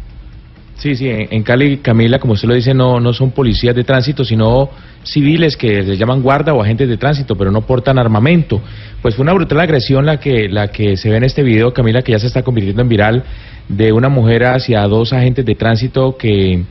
[0.76, 4.24] Sí, sí, en Cali, Camila, como usted lo dice, no, no son policías de tránsito,
[4.24, 4.70] sino
[5.02, 8.62] civiles que les llaman guarda o agentes de tránsito, pero no portan armamento.
[9.02, 12.00] Pues fue una brutal agresión la que, la que se ve en este video, Camila,
[12.00, 13.22] que ya se está convirtiendo en viral,
[13.68, 16.62] de una mujer hacia dos agentes de tránsito que,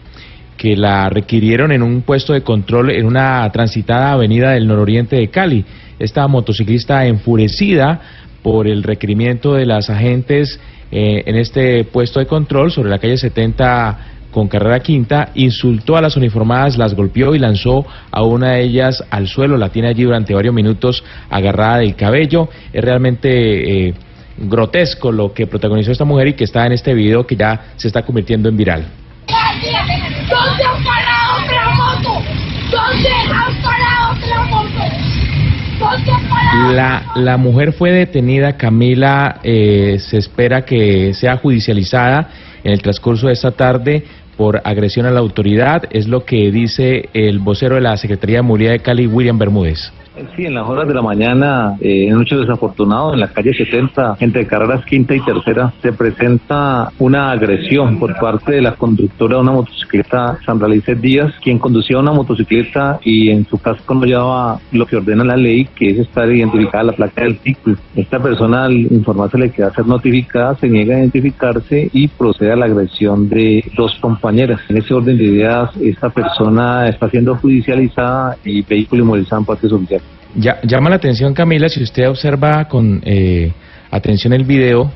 [0.57, 5.29] que la requirieron en un puesto de control en una transitada avenida del nororiente de
[5.29, 5.65] Cali.
[5.99, 8.01] Esta motociclista enfurecida
[8.41, 10.59] por el requerimiento de las agentes
[10.91, 13.97] eh, en este puesto de control sobre la calle 70
[14.35, 19.01] con carrera quinta, insultó a las uniformadas, las golpeó y lanzó a una de ellas
[19.09, 19.55] al suelo.
[19.55, 22.49] La tiene allí durante varios minutos agarrada del cabello.
[22.73, 23.93] Es realmente eh,
[24.37, 27.87] grotesco lo que protagonizó esta mujer y que está en este video que ya se
[27.87, 28.85] está convirtiendo en viral.
[29.27, 31.39] ¿Dónde han parado?
[32.71, 34.15] ¿Dónde han parado?
[35.79, 36.71] ¿Dónde han parado?
[36.73, 42.29] La, la mujer fue detenida, Camila, eh, se espera que sea judicializada
[42.63, 44.05] en el transcurso de esta tarde
[44.37, 48.41] por agresión a la autoridad, es lo que dice el vocero de la Secretaría de
[48.43, 49.91] Movilidad de Cali, William Bermúdez.
[50.35, 53.53] Sí, en las horas de la mañana, eh, en un hecho desafortunado, en la calle
[53.53, 59.35] 70, entre carreras quinta y tercera, se presenta una agresión por parte de la conductora
[59.35, 64.05] de una motocicleta, Sandra Lice Díaz, quien conducía una motocicleta y en su casco no
[64.05, 67.77] llevaba lo que ordena la ley, que es estar identificada la placa del vehículo.
[67.95, 72.53] Esta persona, al informársele que va a ser notificada, se niega a identificarse y procede
[72.53, 74.61] a la agresión de dos compañeras.
[74.69, 79.67] En ese orden de ideas, esta persona está siendo judicializada y vehículo inmovilizado en parte
[79.67, 80.01] social.
[80.35, 83.51] Ya- llama la atención, Camila, si usted observa con eh,
[83.89, 84.91] atención el video,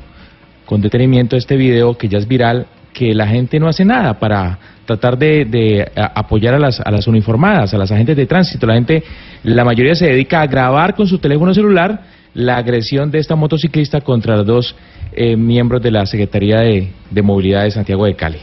[0.66, 4.58] con detenimiento este video que ya es viral, que la gente no hace nada para
[4.84, 8.66] tratar de, apoyar a las, a las uniformadas, a las agentes de tránsito.
[8.66, 9.02] La gente,
[9.44, 12.02] la mayoría se dedica a grabar con su teléfono celular
[12.34, 14.76] la agresión de esta motociclista contra los dos
[15.12, 18.38] eh, miembros de la Secretaría de Movilidad de Santiago de Cali.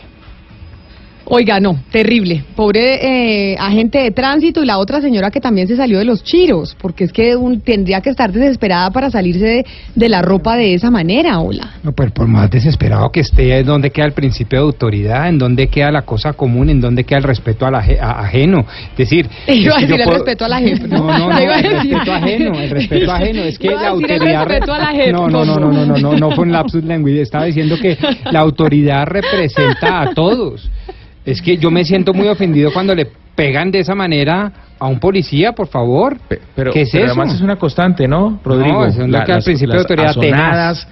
[1.30, 2.41] Oiga, no, terrible.
[2.56, 6.24] Pobre eh, agente de tránsito y la otra señora que también se salió de los
[6.24, 10.56] chiros, porque es que un, tendría que estar desesperada para salirse de, de la ropa
[10.56, 11.74] de esa manera, hola.
[11.84, 15.28] No, pues por más desesperado que esté, ¿en dónde queda el principio de autoridad?
[15.28, 16.70] ¿En dónde queda la cosa común?
[16.70, 18.66] ¿En dónde queda el respeto al aje- a- ajeno?
[18.91, 19.28] Es decir...
[19.48, 20.88] Iba a es decir el puedo- respeto a la jefa.
[20.88, 23.41] No, no, no, a el respeto ajeno, el respeto ajeno.
[23.44, 24.45] Es que a la el autoridad...
[24.45, 25.12] respeto a la jefa.
[25.12, 27.24] No, no, no, no, no, no, no, no fue un lapsus linguístico.
[27.24, 27.98] Estaba diciendo que
[28.32, 30.70] la autoridad representa a todos.
[31.28, 33.06] Es que yo me siento muy ofendido cuando le
[33.36, 36.18] pegan de esa manera a un policía, por favor.
[36.56, 37.14] Pero, ¿Qué es pero eso?
[37.14, 38.80] además es una constante, ¿no, Rodrigo?
[38.82, 40.88] No, es lo que al principio de autoridad, azonadas,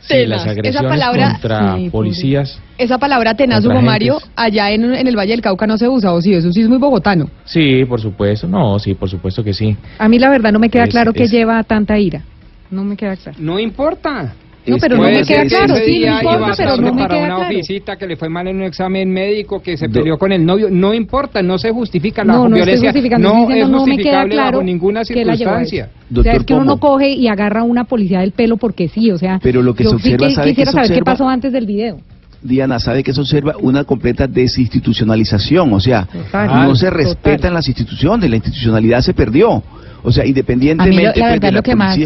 [0.00, 0.28] sí, Tenaz.
[0.28, 2.58] las Esa agresiones palabra- contra sí, policías.
[2.78, 6.12] Esa palabra tenaz, Hugo Mario, allá en, en el Valle del Cauca no se usa,
[6.14, 7.28] o sí, eso sí es muy bogotano.
[7.44, 8.48] Sí, por supuesto.
[8.48, 9.76] No, sí, por supuesto que sí.
[9.98, 12.22] A mí la verdad no me queda Es- claro qué es- lleva a tanta ira.
[12.70, 13.36] No me queda claro.
[13.40, 14.32] No importa.
[14.68, 17.26] No, pero no me queda que claro, sí, no importa, pero no me para queda
[17.26, 17.54] una claro.
[17.56, 20.68] visita que le fue mal en un examen médico, que se peleó con el novio,
[20.70, 23.78] no importa, no se justifica la No, no estoy violencia, justificando, no diciendo, es no
[23.78, 25.90] me queda justificable claro bajo ninguna que circunstancia.
[26.14, 28.88] O sea, es que uno no coge y agarra a una policía del pelo porque
[28.88, 30.76] sí, o sea, Pero lo que yo se sí observa, que- ¿sabe qué quisiera se
[30.76, 31.98] saber qué pasó antes del video.
[32.40, 36.46] Diana, sabe que eso observa una completa desinstitucionalización, o sea, Total.
[36.68, 37.04] no se Total.
[37.04, 39.62] respetan las instituciones, la institucionalidad se perdió.
[40.04, 41.98] O sea, independientemente A mí lo- la pues, de verdad, la lo que más-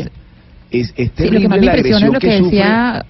[0.81, 2.39] es, es Sí, lo terrible que más me la impresiona es agresión lo que, que
[2.39, 2.57] sufre.
[2.57, 3.05] decía,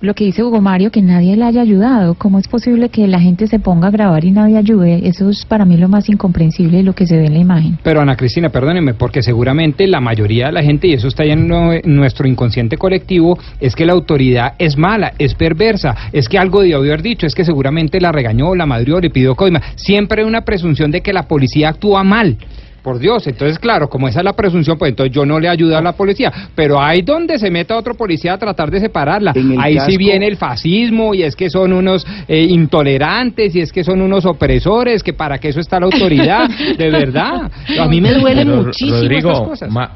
[0.00, 2.14] lo que dice Hugo Mario, que nadie le haya ayudado.
[2.14, 5.06] ¿Cómo es posible que la gente se ponga a grabar y nadie ayude?
[5.06, 7.78] Eso es para mí lo más incomprensible de lo que se ve en la imagen.
[7.84, 11.34] Pero Ana Cristina, perdóneme, porque seguramente la mayoría de la gente, y eso está ya
[11.34, 16.28] en no- en nuestro inconsciente colectivo, es que la autoridad es mala, es perversa, es
[16.28, 19.62] que algo debió haber dicho, es que seguramente la regañó, la madrió, le pidió coima.
[19.76, 22.36] Siempre hay una presunción de que la policía actúa mal.
[22.82, 25.76] Por Dios, entonces claro, como esa es la presunción, pues entonces yo no le ayudo
[25.76, 29.32] a la policía, pero hay donde se meta otro policía a tratar de separarla.
[29.60, 33.84] Ahí sí viene el fascismo y es que son unos eh, intolerantes y es que
[33.84, 37.50] son unos opresores, que para que eso está la autoridad, de verdad.
[37.78, 39.70] A mí me duelen Pero, muchísimo Rodrigo, estas cosas.
[39.70, 39.92] ma-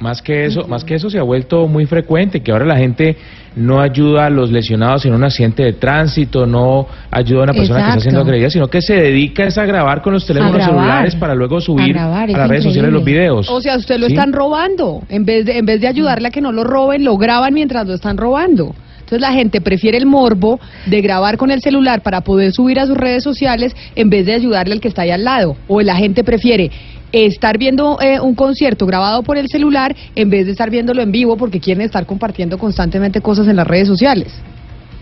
[0.00, 3.16] más que eso, más que eso se ha vuelto muy frecuente que ahora la gente
[3.56, 7.80] no ayuda a los lesionados en un accidente de tránsito, no ayuda a una persona
[7.80, 10.74] que está siendo agredida, sino que se dedica es a grabar con los teléfonos grabar.
[10.74, 13.48] celulares para luego subir grabar, a, las redes sociales los videos.
[13.48, 14.12] O sea, usted lo ¿Sí?
[14.12, 15.02] están robando.
[15.08, 17.86] En vez de en vez de ayudarle a que no lo roben, lo graban mientras
[17.86, 18.74] lo están robando.
[19.06, 22.86] Entonces la gente prefiere el morbo de grabar con el celular para poder subir a
[22.86, 25.56] sus redes sociales en vez de ayudarle al que está ahí al lado.
[25.68, 26.72] O la gente prefiere
[27.12, 31.12] estar viendo eh, un concierto grabado por el celular en vez de estar viéndolo en
[31.12, 34.32] vivo porque quieren estar compartiendo constantemente cosas en las redes sociales.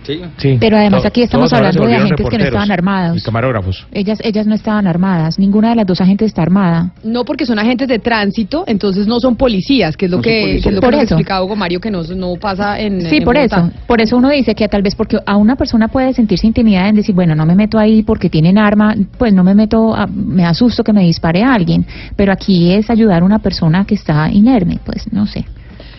[0.04, 0.56] Sí.
[0.60, 3.16] Pero además aquí estamos hablando de agentes que no estaban armados.
[3.18, 3.86] Y camarógrafos.
[3.92, 5.38] Ellas, ellas no estaban armadas.
[5.38, 6.90] Ninguna de las dos agentes está armada.
[7.02, 10.30] No porque son agentes de tránsito, entonces no son policías, que es lo No que,
[10.30, 11.14] que es lo Por que nos eso.
[11.14, 13.56] explicaba Hugo Mario que no, no pasa en Sí, en por Bogotá.
[13.58, 13.70] eso.
[13.86, 16.96] Por eso uno dice que tal vez porque a una persona puede sentirse intimidada en
[16.96, 20.44] decir, bueno, no me meto ahí porque tienen arma, pues no me meto, a- me
[20.44, 21.86] asusto que me dispare a alguien.
[22.16, 25.44] Pero aquí es ayudar a una persona que está inerme, pues no sé.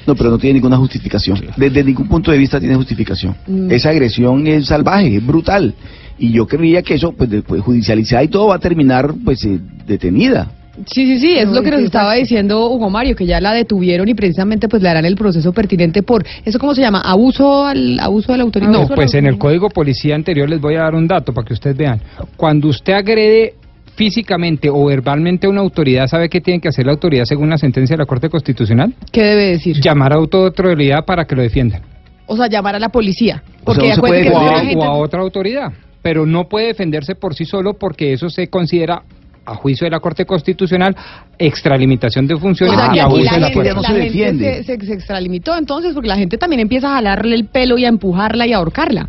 [0.06, 1.42] No, pero no tiene ninguna justificación.
[1.58, 3.36] Desde ningún punto de vista tiene justificación.
[3.48, 3.72] Mm.
[3.72, 5.74] Esa agresión es salvaje, es brutal.
[6.18, 9.60] Y yo creía que eso, pues después judicializada y todo va a terminar, pues, eh,
[9.86, 10.50] detenida.
[10.86, 14.10] Sí, sí, sí, es lo que nos estaba diciendo Hugo Mario, que ya la detuvieron
[14.10, 17.00] y precisamente pues le harán el proceso pertinente por, ¿eso cómo se llama?
[17.00, 18.72] ¿Abuso al abuso de la autoridad?
[18.72, 21.54] No, pues en el código policía anterior les voy a dar un dato para que
[21.54, 22.02] ustedes vean.
[22.36, 23.54] Cuando usted agrede
[23.96, 27.58] físicamente o verbalmente a una autoridad, ¿sabe qué tiene que hacer la autoridad según la
[27.58, 28.94] sentencia de la Corte Constitucional?
[29.12, 29.80] ¿Qué debe decir?
[29.82, 31.82] Llamar a otra autoridad para que lo defiendan.
[32.28, 33.44] O sea, llamar a la policía.
[33.62, 35.72] O, Porque que o, son a, agentes- o a otra autoridad.
[36.02, 39.02] Pero no puede defenderse por sí solo porque eso se considera,
[39.46, 40.96] a juicio de la Corte Constitucional,
[41.38, 43.92] extralimitación de O funciones sea, y abuso la de la gente, fuerza.
[43.94, 47.46] la gente se, se- se extralimitó entonces porque la gente también empieza a jalarle el
[47.46, 49.08] pelo y a empujarla y a ahorcarla.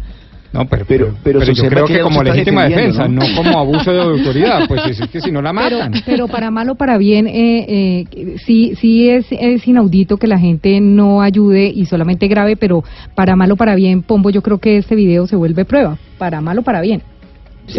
[0.56, 3.20] No, pero, pero, pero se yo creo que como legítima defensa, ¿no?
[3.20, 3.36] ¿no?
[3.36, 5.92] como abuso de autoridad, pues es que si no la matan.
[6.06, 10.38] pero para mal o para bien, eh, eh, sí, sí es, es inaudito que la
[10.38, 12.82] gente no ayude y solamente grabe, pero
[13.14, 16.40] para mal o para bien, Pombo, yo creo que este video se vuelve prueba, para
[16.40, 17.02] mal o para bien.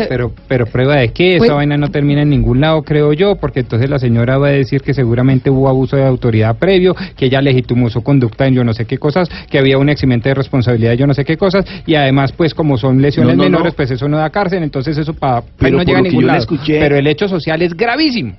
[0.10, 3.36] Pero, pero prueba de que Pues- esa vaina no termina en ningún lado, creo yo,
[3.36, 7.26] porque entonces la señora va a decir que seguramente hubo abuso de autoridad previo, que
[7.28, 10.36] ella legitimó su conducta en yo no sé qué cosas, que había un eximente de
[10.36, 13.50] responsabilidad de yo no sé qué cosas, y además, pues como son lesiones No, no,
[13.50, 13.58] no.
[13.58, 16.28] menores, pues eso no da cárcel, entonces eso pa, pues, Pero no llega a ningún
[16.28, 16.40] lado.
[16.40, 18.34] escuché- Pero el hecho social es gravísimo.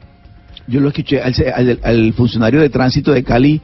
[0.67, 3.61] Yo lo escuché al, al- al funcionario de tránsito de Cali,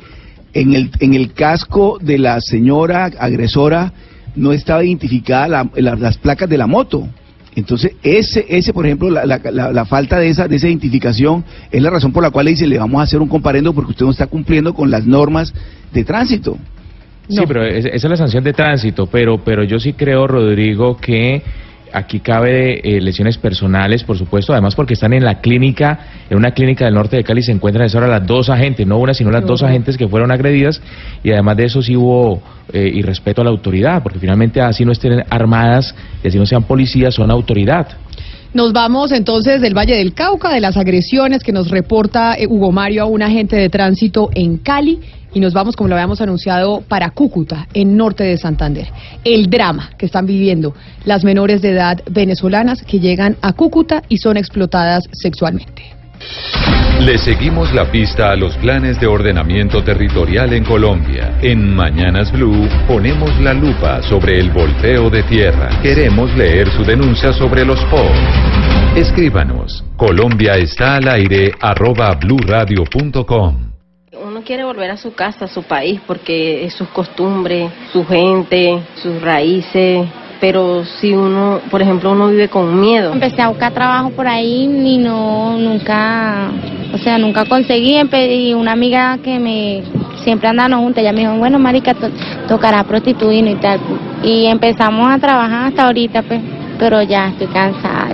[0.55, 3.93] en el, en el casco de la señora agresora
[4.37, 7.07] no estaba identificada la- la- las placas de la moto.
[7.57, 11.45] Entonces, ese, ese por ejemplo, la, la- la- la falta de esa, de esa identificación
[11.71, 13.93] es la razón por la cual le dice, le vamos a hacer un comparendo porque
[13.93, 15.55] usted no está cumpliendo con las normas
[15.93, 16.59] de tránsito.
[17.29, 20.97] Sí, pero es- esa es la sanción de tránsito, pero, pero yo sí creo, Rodrigo,
[20.97, 21.43] que
[21.95, 26.51] aquí cabe eh, lesiones personales, por supuesto, además porque están en la clínica, en una
[26.51, 29.15] clínica del norte de Cali se encuentran a esa hora las dos agentes, no una,
[29.15, 30.83] sino las dos agentes que fueron agredidas,
[31.23, 32.43] y además de eso sí hubo
[32.73, 36.65] eh, irrespeto a la autoridad, porque finalmente así no estén armadas y así no sean
[36.65, 37.87] policías, son autoridad.
[38.55, 42.71] Nos vamos entonces del Valle del Cauca, de las agresiones que nos reporta eh, Hugo
[42.71, 45.01] Mario a un agente de tránsito en Cali.
[45.33, 48.87] Y nos vamos, como lo habíamos anunciado, para Cúcuta, en norte de Santander.
[49.25, 50.73] El drama que están viviendo
[51.05, 56.04] las menores de edad venezolanas que llegan a Cúcuta y son explotadas sexualmente.
[57.01, 61.39] Le seguimos la pista a los planes de ordenamiento territorial en Colombia.
[61.43, 65.69] En Mañanas Blue ponemos la lupa sobre el volteo de tierra.
[65.83, 68.13] Queremos leer su denuncia sobre los POR.
[68.97, 69.85] Escríbanos.
[69.97, 73.73] Colombia está al aire arroba bluradio.com.
[74.25, 78.81] uno quiere volver a su casa, a su país, porque es sus costumbres, su gente,
[79.03, 80.07] sus raíces.
[80.41, 83.13] Pero si uno, por ejemplo, uno vive con miedo.
[83.13, 86.51] Empecé a buscar trabajo por ahí y no, nunca,
[86.93, 87.99] o sea, nunca conseguí.
[88.13, 89.83] Y una amiga que me,
[90.23, 92.11] siempre andamos juntas, ella me dijo, bueno, marica, to-
[92.49, 93.81] tocará prostituir y tal.
[94.23, 96.41] Y empezamos a trabajar hasta ahorita, pues,
[96.79, 98.13] pero ya estoy cansada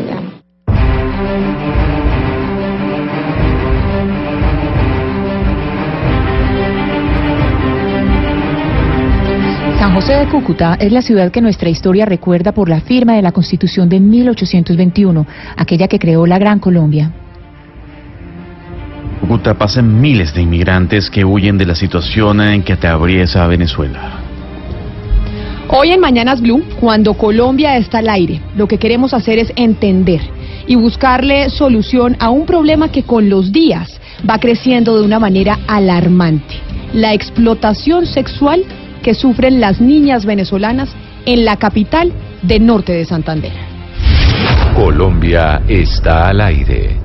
[10.01, 13.33] José de Cúcuta es la ciudad que nuestra historia recuerda por la firma de la
[13.33, 15.27] Constitución de 1821,
[15.59, 17.13] aquella que creó la Gran Colombia.
[19.21, 24.21] Cúcuta pasan miles de inmigrantes que huyen de la situación en que atraviesa Venezuela.
[25.69, 30.23] Hoy en Mañanas Blue, cuando Colombia está al aire, lo que queremos hacer es entender
[30.67, 35.59] y buscarle solución a un problema que con los días va creciendo de una manera
[35.67, 36.55] alarmante.
[36.95, 38.65] La explotación sexual
[39.03, 40.91] que sufren las niñas venezolanas
[41.27, 42.13] en la capital
[42.43, 43.53] de Norte de Santander.
[44.75, 46.97] Colombia está al aire.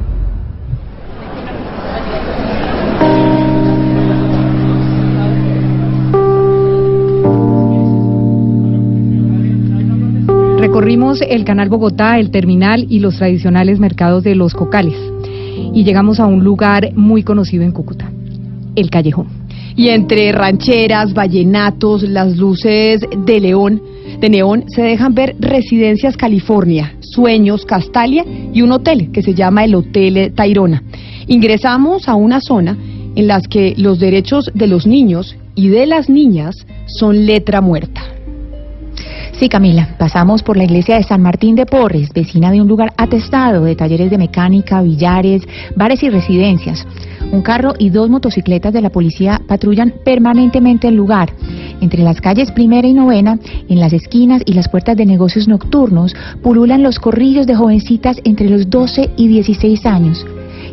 [10.60, 14.98] Recorrimos el canal Bogotá, el terminal y los tradicionales mercados de los cocales.
[15.74, 18.10] Y llegamos a un lugar muy conocido en Cúcuta,
[18.76, 19.45] el Callejón.
[19.76, 23.82] Y entre rancheras, vallenatos, las luces de león,
[24.20, 29.66] de neón, se dejan ver residencias California, Sueños, Castalia y un hotel que se llama
[29.66, 30.82] el Hotel Tairona.
[31.28, 32.78] Ingresamos a una zona
[33.16, 36.56] en las que los derechos de los niños y de las niñas
[36.88, 38.15] son letra muerta.
[39.38, 42.94] Sí, Camila, pasamos por la iglesia de San Martín de Porres, vecina de un lugar
[42.96, 45.44] atestado de talleres de mecánica, billares,
[45.76, 46.88] bares y residencias.
[47.34, 51.34] Un carro y dos motocicletas de la policía patrullan permanentemente el lugar.
[51.82, 53.38] Entre las calles primera y novena,
[53.68, 58.50] en las esquinas y las puertas de negocios nocturnos, pululan los corrillos de jovencitas entre
[58.50, 60.26] los 12 y 16 años.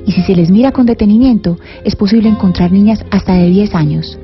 [0.06, 4.18] Y si se les mira con detenimiento, es posible encontrar niñas hasta de 10 años.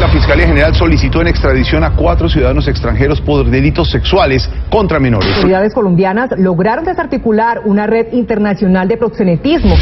[0.00, 5.28] La Fiscalía General solicitó en extradición a cuatro ciudadanos extranjeros por delitos sexuales contra menores.
[5.36, 9.76] autoridades colombianas lograron desarticular una red internacional de proxenetismo.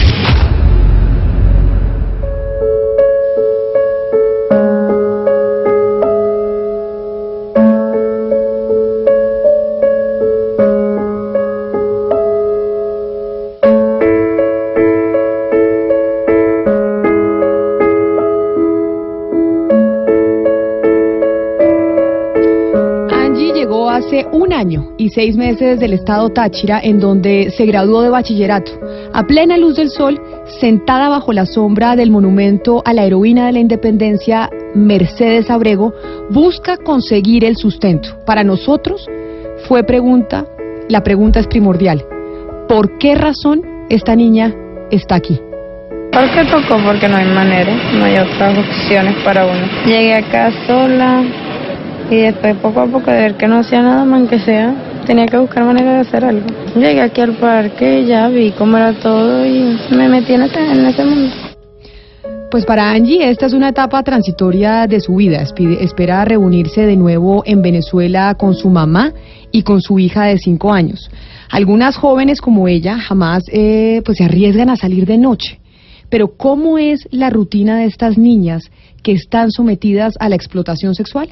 [25.11, 28.71] 16 meses del estado Táchira, en donde se graduó de bachillerato.
[29.13, 30.21] A plena luz del sol,
[30.61, 35.93] sentada bajo la sombra del monumento a la heroína de la independencia, Mercedes Abrego,
[36.31, 38.11] busca conseguir el sustento.
[38.25, 39.05] Para nosotros
[39.67, 40.47] fue pregunta,
[40.89, 42.05] la pregunta es primordial.
[42.69, 44.55] ¿Por qué razón esta niña
[44.93, 45.41] está aquí?
[46.13, 49.67] Porque tocó, porque no hay manera, no hay otras opciones para uno.
[49.87, 51.25] Llegué acá sola
[52.11, 54.73] y después poco a poco de ver que no hacía nada más que sea,
[55.11, 56.47] tenía que buscar manera de hacer algo.
[56.77, 60.87] Llegué aquí al parque, ya vi cómo era todo y me metí en ese, en
[60.87, 61.35] ese mundo.
[62.49, 65.43] Pues para Angie esta es una etapa transitoria de su vida.
[65.43, 69.13] Espera reunirse de nuevo en Venezuela con su mamá
[69.51, 71.11] y con su hija de cinco años.
[71.51, 75.59] Algunas jóvenes como ella jamás eh, pues se arriesgan a salir de noche.
[76.09, 78.71] Pero ¿cómo es la rutina de estas niñas
[79.03, 81.31] que están sometidas a la explotación sexual?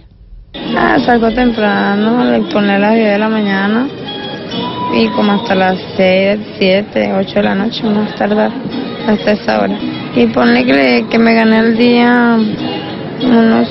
[0.54, 3.86] Ah, salgo temprano, le pone a las 10 de la mañana
[4.94, 8.50] y como hasta las 6, 7, 8 de la noche, más tardar,
[9.06, 9.76] hasta esa hora.
[10.16, 12.38] Y ponle que, que me gané el día
[13.22, 13.68] unos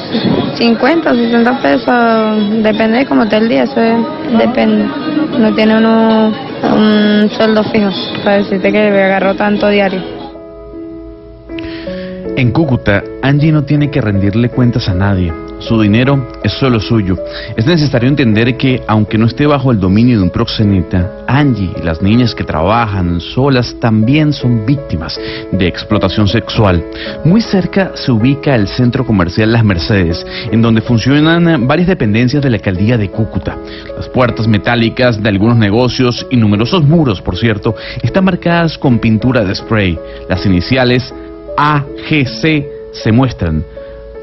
[0.56, 4.86] 50 o 60 pesos, depende de cómo esté el día, eso es- depende.
[5.40, 6.32] No tiene uno
[6.76, 7.90] un sueldo fijo
[8.24, 10.02] para decirte que me agarró tanto diario.
[12.36, 15.34] En Cúcuta, Angie no tiene que rendirle cuentas a nadie.
[15.60, 17.18] Su dinero es solo suyo.
[17.56, 21.84] Es necesario entender que, aunque no esté bajo el dominio de un proxeneta, Angie y
[21.84, 25.20] las niñas que trabajan solas también son víctimas
[25.52, 26.86] de explotación sexual.
[27.26, 32.52] Muy cerca se ubica el centro comercial Las Mercedes, en donde funcionan varias dependencias de
[32.52, 33.58] la alcaldía de Cúcuta.
[33.96, 39.44] Las puertas metálicas de algunos negocios y numerosos muros, por cierto, están marcadas con pintura
[39.44, 39.98] de spray.
[40.30, 41.14] Las iniciales
[41.58, 43.64] AGC se muestran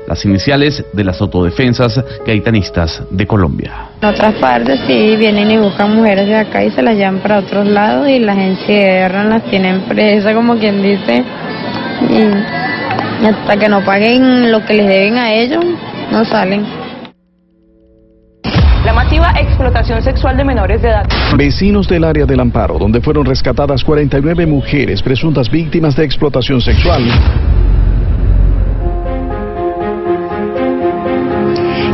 [0.06, 3.90] las iniciales de las autodefensas gaitanistas de Colombia.
[4.02, 7.38] En otras partes sí vienen y buscan mujeres de acá y se las llevan para
[7.38, 11.24] otros lados y las encierran, las tienen presas como quien dice
[12.10, 15.64] y Y hasta que no paguen lo que les deben a ellos,
[16.10, 16.64] no salen.
[18.84, 21.06] La masiva explotación sexual de menores de edad.
[21.36, 27.02] Vecinos del área del Amparo, donde fueron rescatadas 49 mujeres presuntas víctimas de explotación sexual.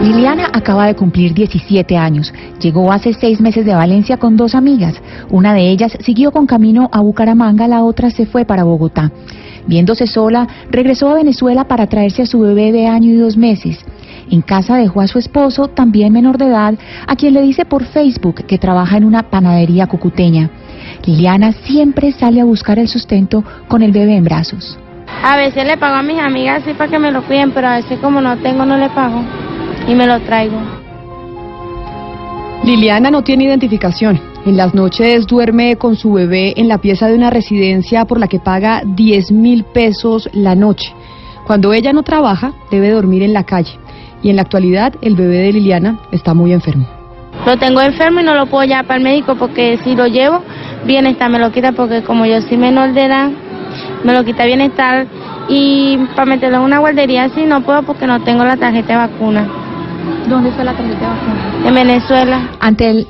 [0.02, 2.32] Liliana acaba de cumplir 17 años.
[2.58, 4.94] Llegó hace seis meses de Valencia con dos amigas.
[5.28, 9.12] Una de ellas siguió con camino a Bucaramanga, la otra se fue para Bogotá.
[9.66, 13.78] Viéndose sola, regresó a Venezuela para traerse a su bebé de año y dos meses.
[14.30, 16.74] En casa dejó a su esposo, también menor de edad,
[17.06, 20.48] a quien le dice por Facebook que trabaja en una panadería cucuteña.
[21.04, 24.78] Liliana siempre sale a buscar el sustento con el bebé en brazos.
[25.22, 27.76] A veces le pago a mis amigas así para que me lo cuiden, pero a
[27.76, 29.22] veces como no tengo no le pago
[29.86, 30.58] y me lo traigo.
[32.64, 34.20] Liliana no tiene identificación.
[34.46, 38.28] En las noches duerme con su bebé en la pieza de una residencia por la
[38.28, 40.94] que paga 10 mil pesos la noche.
[41.46, 43.72] Cuando ella no trabaja, debe dormir en la calle.
[44.22, 46.86] Y en la actualidad, el bebé de Liliana está muy enfermo.
[47.46, 50.42] Lo tengo enfermo y no lo puedo llevar para el médico porque si lo llevo,
[50.86, 53.30] bienestar me lo quita porque como yo soy menor de edad,
[54.04, 55.06] me lo quita bienestar
[55.48, 58.96] y para meterlo en una guardería así no puedo porque no tengo la tarjeta de
[59.08, 59.48] vacuna.
[60.28, 61.68] ¿Dónde está la tarjeta de vacuna?
[61.68, 62.50] En Venezuela.
[62.60, 63.06] Ante el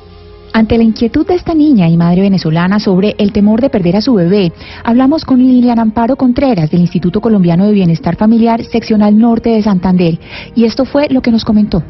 [0.53, 4.01] ante la inquietud de esta niña y madre venezolana sobre el temor de perder a
[4.01, 4.53] su bebé,
[4.83, 10.19] hablamos con Liliana Amparo Contreras del Instituto Colombiano de Bienestar Familiar, seccional norte de Santander,
[10.57, 11.83] y esto fue lo que nos comentó.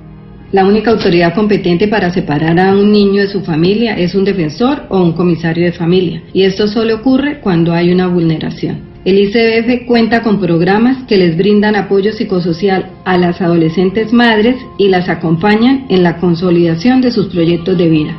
[0.52, 4.82] La única autoridad competente para separar a un niño de su familia es un defensor
[4.88, 8.89] o un comisario de familia, y esto solo ocurre cuando hay una vulneración.
[9.02, 14.88] El ICBF cuenta con programas que les brindan apoyo psicosocial a las adolescentes madres y
[14.88, 18.14] las acompañan en la consolidación de sus proyectos de vida.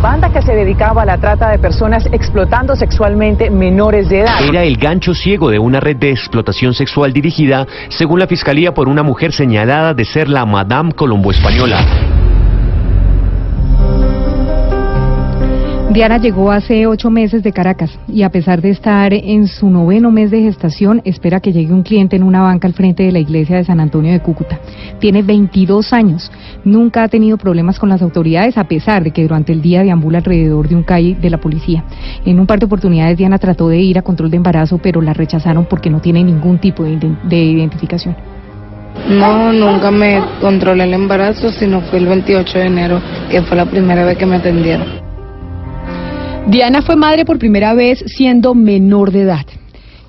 [0.00, 4.44] Banda que se dedicaba a la trata de personas explotando sexualmente menores de edad.
[4.48, 8.88] Era el gancho ciego de una red de explotación sexual dirigida, según la Fiscalía, por
[8.88, 11.84] una mujer señalada de ser la Madame Colombo Española.
[15.92, 20.10] Diana llegó hace ocho meses de Caracas y a pesar de estar en su noveno
[20.10, 23.18] mes de gestación, espera que llegue un cliente en una banca al frente de la
[23.18, 24.58] iglesia de San Antonio de Cúcuta.
[25.00, 26.32] Tiene 22 años,
[26.64, 30.18] nunca ha tenido problemas con las autoridades a pesar de que durante el día deambula
[30.18, 31.84] alrededor de un CAI de la policía.
[32.24, 35.12] En un par de oportunidades Diana trató de ir a control de embarazo, pero la
[35.12, 38.16] rechazaron porque no tiene ningún tipo de identificación.
[39.10, 42.98] No, nunca me controlé el embarazo, sino fue el 28 de enero,
[43.30, 45.11] que fue la primera vez que me atendieron.
[46.48, 49.46] Diana fue madre por primera vez siendo menor de edad.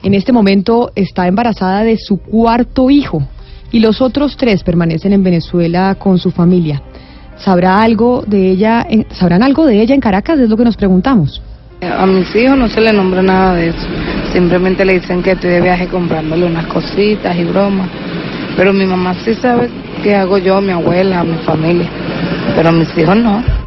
[0.01, 3.23] En este momento está embarazada de su cuarto hijo
[3.72, 6.81] y los otros tres permanecen en Venezuela con su familia.
[7.38, 8.85] ¿Sabrá algo de ella?
[9.11, 10.39] ¿Sabrán algo de ella en Caracas?
[10.39, 11.41] Es lo que nos preguntamos.
[11.81, 13.88] A mis hijos no se les nombra nada de eso.
[14.31, 17.89] Simplemente le dicen que estoy de viaje comprándole unas cositas y bromas.
[18.57, 19.69] Pero mi mamá sí sabe
[20.01, 21.89] qué hago yo, mi abuela, mi familia.
[22.55, 23.62] Pero mis hijos no.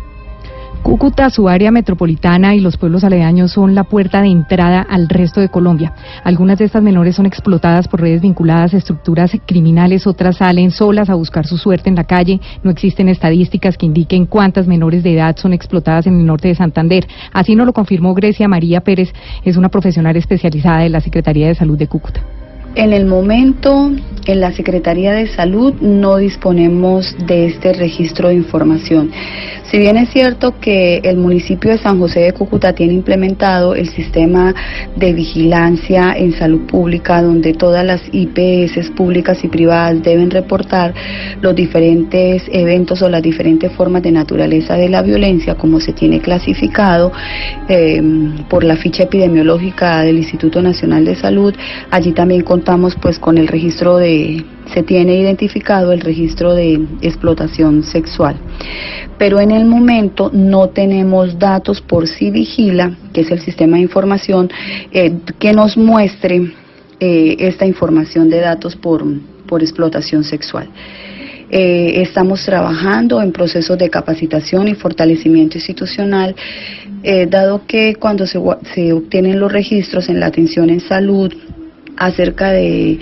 [0.82, 5.40] Cúcuta, su área metropolitana y los pueblos aledaños son la puerta de entrada al resto
[5.40, 5.92] de Colombia.
[6.22, 11.10] Algunas de estas menores son explotadas por redes vinculadas a estructuras criminales, otras salen solas
[11.10, 12.40] a buscar su suerte en la calle.
[12.62, 16.54] No existen estadísticas que indiquen cuántas menores de edad son explotadas en el norte de
[16.54, 17.06] Santander.
[17.32, 19.12] Así nos lo confirmó Grecia María Pérez,
[19.44, 22.22] es una profesional especializada de la Secretaría de Salud de Cúcuta.
[22.76, 23.90] En el momento,
[24.26, 29.10] en la Secretaría de Salud no disponemos de este registro de información.
[29.70, 33.88] Si bien es cierto que el municipio de San José de Cúcuta tiene implementado el
[33.88, 34.54] sistema
[34.94, 40.94] de vigilancia en salud pública, donde todas las IPS públicas y privadas deben reportar
[41.40, 46.20] los diferentes eventos o las diferentes formas de naturaleza de la violencia, como se tiene
[46.20, 47.10] clasificado
[47.68, 48.00] eh,
[48.48, 51.52] por la ficha epidemiológica del Instituto Nacional de Salud,
[51.90, 57.82] allí también contamos pues con el registro de se tiene identificado el registro de explotación
[57.82, 58.36] sexual.
[59.18, 63.84] Pero en el momento no tenemos datos por si vigila, que es el sistema de
[63.84, 64.50] información,
[64.92, 66.52] eh, que nos muestre
[67.00, 69.04] eh, esta información de datos por,
[69.46, 70.68] por explotación sexual.
[71.48, 76.34] Eh, estamos trabajando en procesos de capacitación y fortalecimiento institucional,
[77.28, 78.40] dado que cuando se,
[78.74, 81.32] se obtienen los registros en la atención en salud,
[81.96, 82.98] acerca de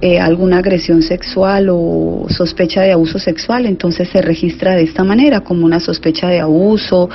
[0.00, 5.40] eh, alguna agresión sexual o sospecha de abuso sexual, entonces se registra de esta manera
[5.40, 7.08] como una sospecha de abuso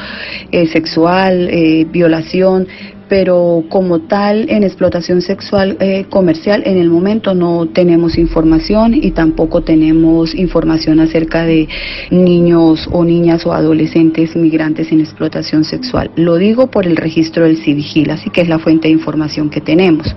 [0.51, 2.67] eh, sexual, eh, violación,
[3.11, 9.11] pero como tal en explotación sexual eh, comercial en el momento no tenemos información y
[9.11, 11.67] tampoco tenemos información acerca de
[12.09, 16.09] niños o niñas o adolescentes migrantes en explotación sexual.
[16.15, 19.59] Lo digo por el registro del Civigil, así que es la fuente de información que
[19.59, 20.07] tenemos.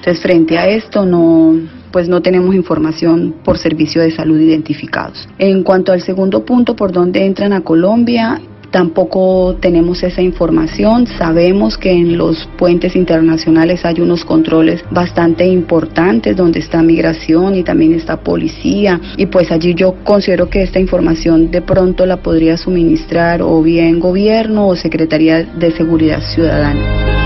[0.00, 1.54] Entonces, frente a esto, no
[1.92, 5.28] pues no tenemos información por servicio de salud identificados.
[5.38, 8.40] En cuanto al segundo punto, por dónde entran a Colombia,
[8.70, 11.06] Tampoco tenemos esa información.
[11.18, 17.64] Sabemos que en los puentes internacionales hay unos controles bastante importantes donde está migración y
[17.64, 19.00] también está policía.
[19.16, 23.98] Y pues allí yo considero que esta información de pronto la podría suministrar o bien
[23.98, 27.19] gobierno o Secretaría de Seguridad Ciudadana.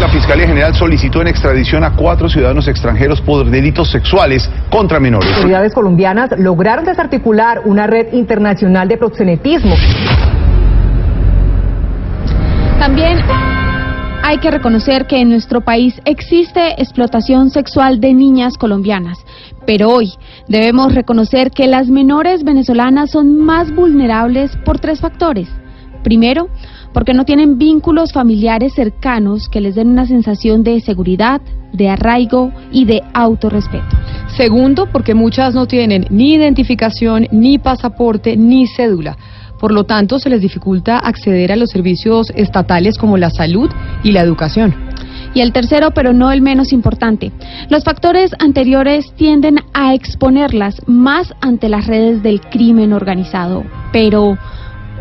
[0.00, 5.28] La Fiscalía General solicitó en extradición a cuatro ciudadanos extranjeros por delitos sexuales contra menores.
[5.34, 9.74] Autoridades colombianas lograron desarticular una red internacional de proxenetismo.
[12.78, 13.18] También
[14.22, 19.18] hay que reconocer que en nuestro país existe explotación sexual de niñas colombianas,
[19.66, 20.12] pero hoy
[20.46, 25.48] debemos reconocer que las menores venezolanas son más vulnerables por tres factores.
[26.04, 26.48] Primero,
[26.92, 31.40] porque no tienen vínculos familiares cercanos que les den una sensación de seguridad,
[31.72, 33.96] de arraigo y de autorrespeto.
[34.36, 39.16] Segundo, porque muchas no tienen ni identificación, ni pasaporte, ni cédula.
[39.58, 43.70] Por lo tanto, se les dificulta acceder a los servicios estatales como la salud
[44.04, 44.74] y la educación.
[45.34, 47.32] Y el tercero, pero no el menos importante,
[47.68, 53.64] los factores anteriores tienden a exponerlas más ante las redes del crimen organizado.
[53.92, 54.38] Pero,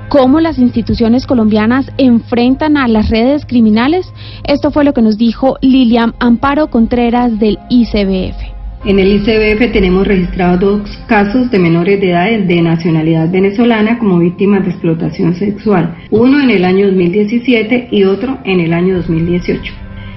[0.09, 4.11] ¿cómo las instituciones colombianas enfrentan a las redes criminales?
[4.43, 8.57] Esto fue lo que nos dijo Lilian Amparo Contreras del ICBF.
[8.85, 14.19] En el ICBF tenemos registrados dos casos de menores de edad de nacionalidad venezolana como
[14.19, 19.73] víctimas de explotación sexual, uno en el año 2017 y otro en el año 2018.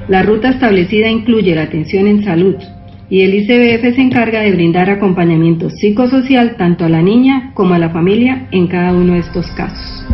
[0.08, 2.56] La ruta establecida incluye la atención en salud
[3.10, 7.78] y el ICBF se encarga de brindar acompañamiento psicosocial tanto a la niña como a
[7.78, 10.06] la familia en cada uno de estos casos.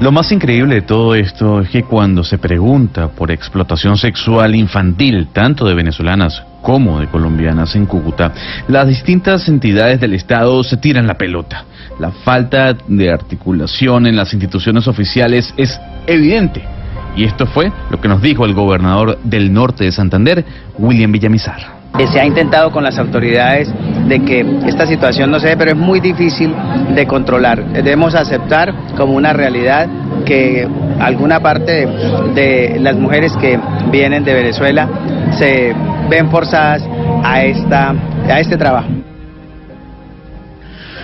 [0.00, 5.28] Lo más increíble de todo esto es que cuando se pregunta por explotación sexual infantil,
[5.30, 8.32] tanto de venezolanas como de colombianas en Cúcuta,
[8.68, 11.64] las distintas entidades del Estado se tiran la pelota.
[11.98, 16.79] La falta de articulación en las instituciones oficiales es evidente.
[17.16, 20.44] Y esto fue lo que nos dijo el gobernador del norte de Santander,
[20.78, 21.80] William Villamizar.
[22.12, 23.70] Se ha intentado con las autoridades
[24.06, 26.54] de que esta situación no se dé, pero es muy difícil
[26.94, 27.64] de controlar.
[27.72, 29.88] Debemos aceptar como una realidad
[30.24, 30.66] que
[31.00, 33.58] alguna parte de, de las mujeres que
[33.90, 34.88] vienen de Venezuela
[35.32, 35.74] se
[36.08, 36.82] ven forzadas
[37.22, 37.94] a, esta,
[38.28, 38.88] a este trabajo.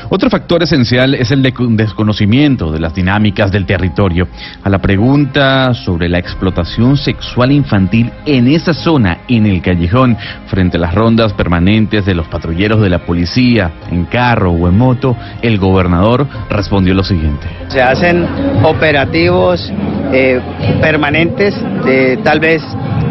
[0.09, 4.29] Otro factor esencial es el de- desconocimiento de las dinámicas del territorio.
[4.63, 10.17] A la pregunta sobre la explotación sexual infantil en esa zona, en el callejón,
[10.47, 14.79] frente a las rondas permanentes de los patrulleros de la policía, en carro o en
[14.79, 17.47] moto, el gobernador respondió lo siguiente.
[17.69, 18.27] Se hacen
[18.63, 19.73] operativos
[20.13, 20.41] eh,
[20.81, 21.55] permanentes,
[21.85, 22.63] de, tal vez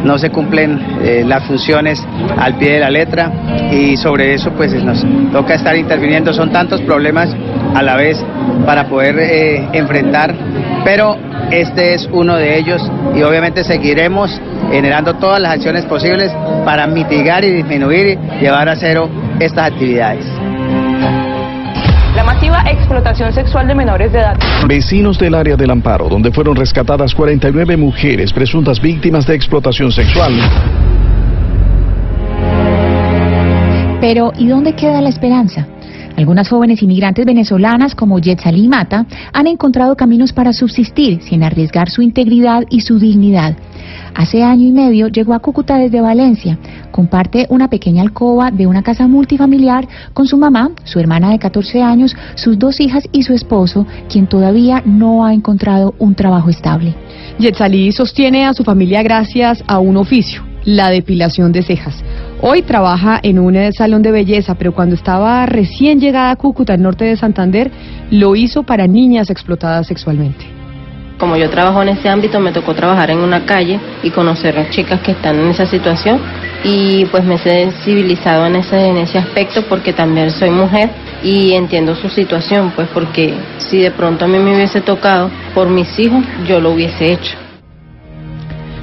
[0.05, 2.01] no se cumplen eh, las funciones
[2.37, 3.31] al pie de la letra
[3.71, 6.31] y sobre eso pues nos toca estar interviniendo.
[6.31, 7.35] Son tantos problemas
[7.73, 8.23] a la vez
[8.65, 10.33] para poder eh, enfrentar,
[10.85, 11.17] pero
[11.51, 12.81] este es uno de ellos
[13.15, 14.39] y obviamente seguiremos
[14.71, 16.31] generando todas las acciones posibles
[16.63, 19.09] para mitigar y disminuir y llevar a cero
[19.39, 20.25] estas actividades.
[22.85, 24.37] Explotación sexual de menores de edad.
[24.67, 30.33] Vecinos del área del Amparo, donde fueron rescatadas 49 mujeres presuntas víctimas de explotación sexual.
[33.99, 35.67] Pero, ¿y dónde queda la esperanza?
[36.17, 42.01] Algunas jóvenes inmigrantes venezolanas como Yetzalí Mata han encontrado caminos para subsistir sin arriesgar su
[42.01, 43.55] integridad y su dignidad.
[44.13, 46.57] Hace año y medio llegó a Cúcuta desde Valencia.
[46.91, 51.81] Comparte una pequeña alcoba de una casa multifamiliar con su mamá, su hermana de 14
[51.81, 56.95] años, sus dos hijas y su esposo, quien todavía no ha encontrado un trabajo estable.
[57.39, 62.01] Yetzalí sostiene a su familia gracias a un oficio, la depilación de cejas.
[62.47, 66.73] Hoy trabaja en un eh, salón de belleza, pero cuando estaba recién llegada a Cúcuta,
[66.73, 67.71] al norte de Santander,
[68.11, 70.45] lo hizo para niñas explotadas sexualmente.
[71.17, 74.69] Como yo trabajo en ese ámbito, me tocó trabajar en una calle y conocer a
[74.69, 76.19] chicas que están en esa situación
[76.63, 80.91] y pues me he sensibilizado en ese, en ese aspecto porque también soy mujer
[81.23, 85.67] y entiendo su situación, pues porque si de pronto a mí me hubiese tocado por
[85.67, 87.44] mis hijos, yo lo hubiese hecho.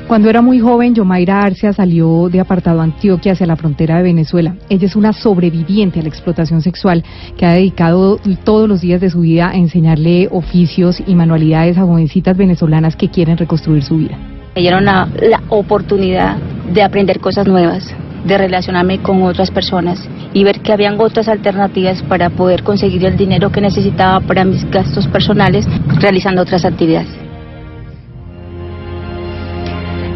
[0.07, 4.57] Cuando era muy joven, Yomaira Arcia salió de Apartado Antioquia hacia la frontera de Venezuela.
[4.69, 7.03] Ella es una sobreviviente a la explotación sexual
[7.37, 11.83] que ha dedicado todos los días de su vida a enseñarle oficios y manualidades a
[11.83, 14.19] jovencitas venezolanas que quieren reconstruir su vida.
[14.55, 16.37] Me dieron la, la oportunidad
[16.74, 17.95] de aprender cosas nuevas,
[18.27, 23.16] de relacionarme con otras personas y ver que habían otras alternativas para poder conseguir el
[23.16, 25.66] dinero que necesitaba para mis gastos personales
[26.01, 27.22] realizando otras actividades.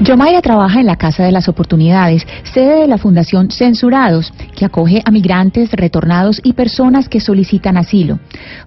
[0.03, 5.01] Yomaira trabaja en la Casa de las Oportunidades, sede de la Fundación Censurados, que acoge
[5.05, 8.19] a migrantes, retornados y personas que solicitan asilo.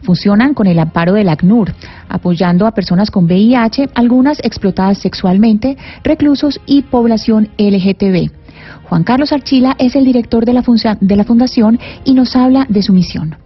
[0.02, 1.72] Funcionan con el amparo del ACNUR,
[2.10, 8.32] apoyando a personas con VIH, algunas explotadas sexualmente, reclusos y población LGTB.
[8.90, 10.64] Juan Carlos Archila es el director de la,
[11.00, 13.38] de la fundación y nos habla de su misión.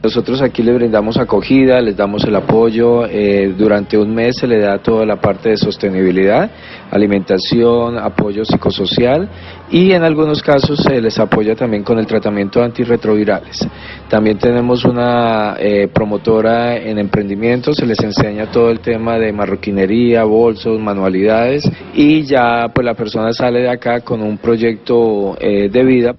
[0.00, 4.60] Nosotros aquí le brindamos acogida, les damos el apoyo, eh, durante un mes se le
[4.60, 6.48] da toda la parte de sostenibilidad,
[6.92, 9.28] alimentación, apoyo psicosocial
[9.72, 13.66] y en algunos casos se les apoya también con el tratamiento antirretrovirales.
[14.08, 20.22] También tenemos una eh, promotora en emprendimiento, se les enseña todo el tema de marroquinería,
[20.22, 25.84] bolsos, manualidades y ya pues la persona sale de acá con un proyecto eh, de
[25.84, 26.14] vida.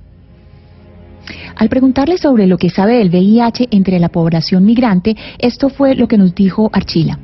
[1.59, 6.07] Al preguntarle sobre lo que sabe del VIH entre la población migrante, esto fue lo
[6.07, 7.19] que nos dijo Archila.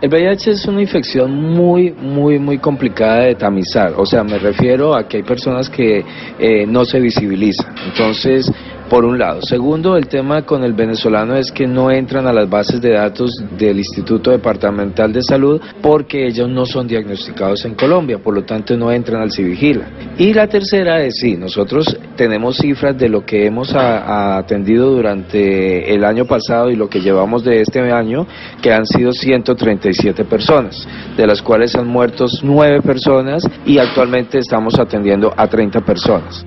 [0.00, 3.94] El VIH es una infección muy, muy, muy complicada de tamizar.
[3.96, 6.04] O sea, me refiero a que hay personas que
[6.38, 7.74] eh, no se visibilizan.
[7.88, 8.48] Entonces,
[8.90, 9.40] por un lado.
[9.42, 13.30] Segundo, el tema con el venezolano es que no entran a las bases de datos
[13.56, 18.76] del Instituto Departamental de Salud porque ellos no son diagnosticados en Colombia, por lo tanto
[18.76, 19.88] no entran al Civigila.
[20.18, 26.04] Y la tercera es sí, nosotros tenemos cifras de lo que hemos atendido durante el
[26.04, 28.26] año pasado y lo que llevamos de este año,
[28.60, 30.86] que han sido 137 personas,
[31.16, 36.44] de las cuales han muerto 9 personas y actualmente estamos atendiendo a 30 personas.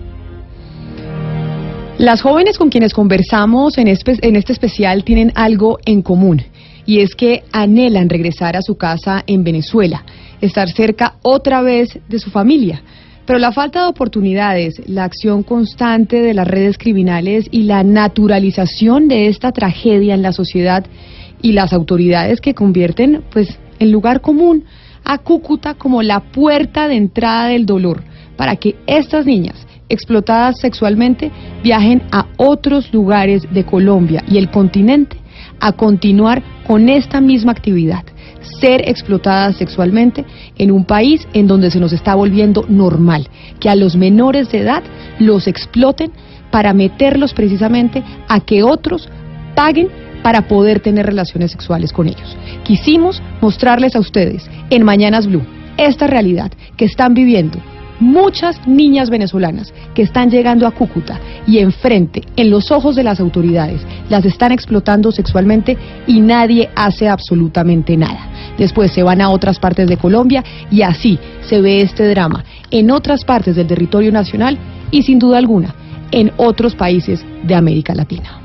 [2.04, 6.42] Las jóvenes con quienes conversamos en este, en este especial tienen algo en común
[6.86, 10.04] y es que anhelan regresar a su casa en Venezuela,
[10.42, 12.84] estar cerca otra vez de su familia.
[13.26, 19.08] Pero la falta de oportunidades, la acción constante de las redes criminales y la naturalización
[19.08, 20.86] de esta tragedia en la sociedad
[21.42, 24.66] y las autoridades que convierten pues en lugar común
[25.06, 28.04] a Cúcuta como la puerta de entrada del dolor
[28.36, 29.56] para que estas niñas
[29.94, 31.32] explotadas sexualmente
[31.64, 35.18] viajen a otros lugares de Colombia y el continente
[35.60, 38.04] a continuar con esta misma actividad,
[38.60, 40.26] ser explotadas sexualmente
[40.58, 43.28] en un país en donde se nos está volviendo normal,
[43.60, 44.84] que a los menores de edad
[45.20, 46.12] los exploten
[46.52, 49.10] para meterlos precisamente a que otros
[49.56, 49.90] paguen
[50.22, 52.38] para poder tener relaciones sexuales con ellos.
[52.64, 55.46] Quisimos mostrarles a ustedes en Mañanas Blue
[55.78, 57.60] esta realidad que están viviendo
[58.04, 63.20] muchas niñas venezolanas que están llegando a Cúcuta y enfrente, en los ojos de las
[63.20, 68.30] autoridades, las están explotando sexualmente y nadie hace absolutamente nada.
[68.58, 71.18] Después se van a otras partes de Colombia y así
[71.48, 74.58] se ve este drama en otras partes del territorio nacional
[74.92, 75.74] y sin duda alguna
[76.12, 78.43] en otros países de América Latina.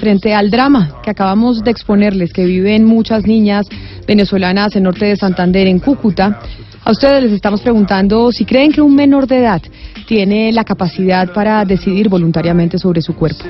[0.00, 3.66] Frente al drama que acabamos de exponerles, que viven muchas niñas
[4.06, 6.40] venezolanas en norte de Santander, en Cúcuta,
[6.82, 9.60] a ustedes les estamos preguntando si creen que un menor de edad
[10.06, 13.44] tiene la capacidad para decidir voluntariamente sobre su cuerpo.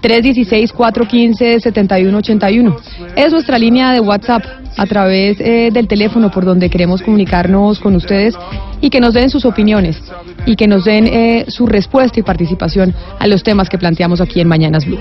[0.00, 2.76] 316-415-7181
[3.16, 4.44] es nuestra línea de WhatsApp
[4.76, 8.36] a través eh, del teléfono por donde queremos comunicarnos con ustedes
[8.80, 10.00] y que nos den sus opiniones
[10.46, 14.40] y que nos den eh, su respuesta y participación a los temas que planteamos aquí
[14.40, 15.00] en Mañanas Blue.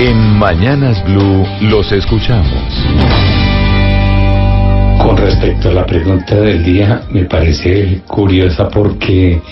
[0.00, 2.48] En Mañanas Blue los escuchamos.
[4.98, 9.42] Con respecto a la pregunta del día, me parece curiosa porque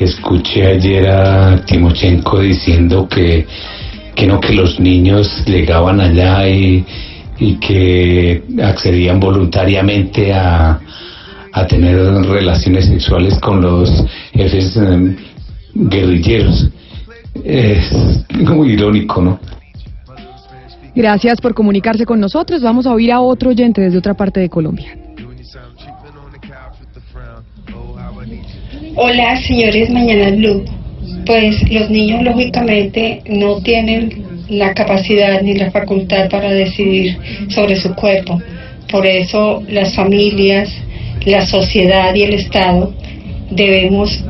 [0.00, 3.46] escuché ayer a Timochenko diciendo que,
[4.14, 6.86] que no, que los niños llegaban allá y,
[7.38, 10.80] y que accedían voluntariamente a,
[11.52, 13.90] a tener relaciones sexuales con los
[14.32, 15.16] jefes eh,
[15.74, 16.70] guerrilleros.
[17.44, 17.92] Es
[18.30, 19.38] muy irónico, ¿no?
[20.94, 22.62] Gracias por comunicarse con nosotros.
[22.62, 24.96] Vamos a oír a otro oyente desde otra parte de Colombia.
[28.94, 30.64] Hola, señores Mañana Blue.
[31.24, 37.16] Pues los niños lógicamente no tienen la capacidad ni la facultad para decidir
[37.48, 38.40] sobre su cuerpo.
[38.90, 40.70] Por eso las familias,
[41.24, 42.92] la sociedad y el Estado
[43.50, 44.22] debemos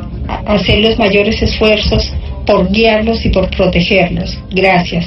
[0.46, 2.12] hacer los mayores esfuerzos
[2.46, 4.38] por guiarlos y por protegerlos.
[4.50, 5.06] Gracias.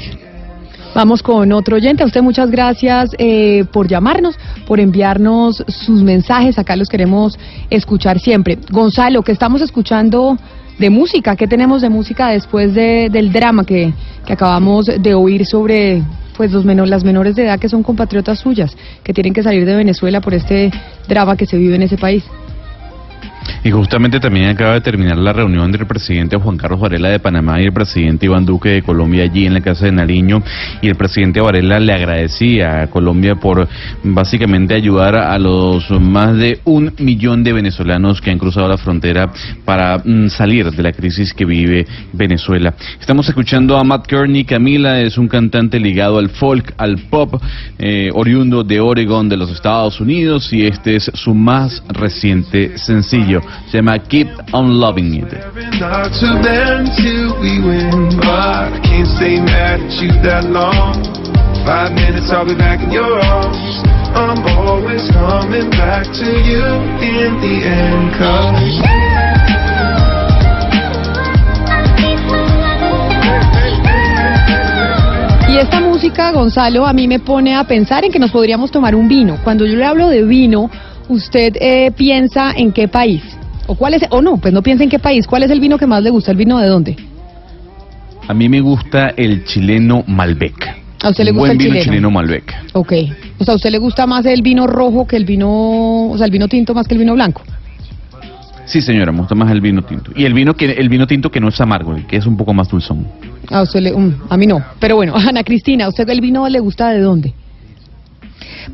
[0.95, 2.03] Vamos con otro oyente.
[2.03, 6.57] A usted muchas gracias eh, por llamarnos, por enviarnos sus mensajes.
[6.57, 7.37] Acá los queremos
[7.69, 8.57] escuchar siempre.
[8.71, 10.37] Gonzalo, ¿qué estamos escuchando
[10.79, 11.35] de música?
[11.35, 13.93] ¿Qué tenemos de música después de, del drama que,
[14.25, 16.01] que acabamos de oír sobre
[16.37, 19.65] pues los menor, las menores de edad que son compatriotas suyas, que tienen que salir
[19.65, 20.71] de Venezuela por este
[21.09, 22.23] drama que se vive en ese país?
[23.63, 27.19] Y justamente también acaba de terminar la reunión entre el presidente Juan Carlos Varela de
[27.19, 30.41] Panamá y el presidente Iván Duque de Colombia allí en la Casa de Nariño.
[30.81, 33.67] Y el presidente Varela le agradecía a Colombia por
[34.03, 39.31] básicamente ayudar a los más de un millón de venezolanos que han cruzado la frontera
[39.63, 42.73] para mm, salir de la crisis que vive Venezuela.
[42.99, 44.45] Estamos escuchando a Matt Kearney.
[44.45, 47.41] Camila es un cantante ligado al folk, al pop,
[47.79, 53.34] eh, oriundo de Oregon, de los Estados Unidos, y este es su más reciente sencillo.
[53.69, 55.33] Se llama Keep on Loving It.
[75.47, 78.95] Y esta música, Gonzalo, a mí me pone a pensar en que nos podríamos tomar
[78.95, 79.37] un vino.
[79.43, 80.69] Cuando yo le hablo de vino,
[81.09, 83.21] usted eh, piensa en qué país.
[83.67, 84.03] ¿O cuál es?
[84.09, 85.25] O no, pues no piensa en qué país.
[85.27, 86.31] ¿Cuál es el vino que más le gusta?
[86.31, 86.95] ¿El vino de dónde?
[88.27, 90.85] A mí me gusta el chileno Malbec.
[91.03, 91.83] ¿A usted le gusta buen el vino chileno?
[91.83, 92.55] chileno Malbec.
[92.73, 92.93] Ok.
[93.39, 96.25] O sea, ¿a usted le gusta más el vino rojo que el vino, o sea,
[96.25, 97.41] el vino tinto más que el vino blanco?
[98.65, 100.11] Sí, señora, me gusta más el vino tinto.
[100.15, 102.35] Y el vino que el vino tinto que no es amargo, el que es un
[102.35, 103.07] poco más dulzón.
[103.51, 104.63] A usted le, mm, a mí no.
[104.79, 107.33] Pero bueno, Ana Cristina, ¿a usted el vino le gusta de dónde?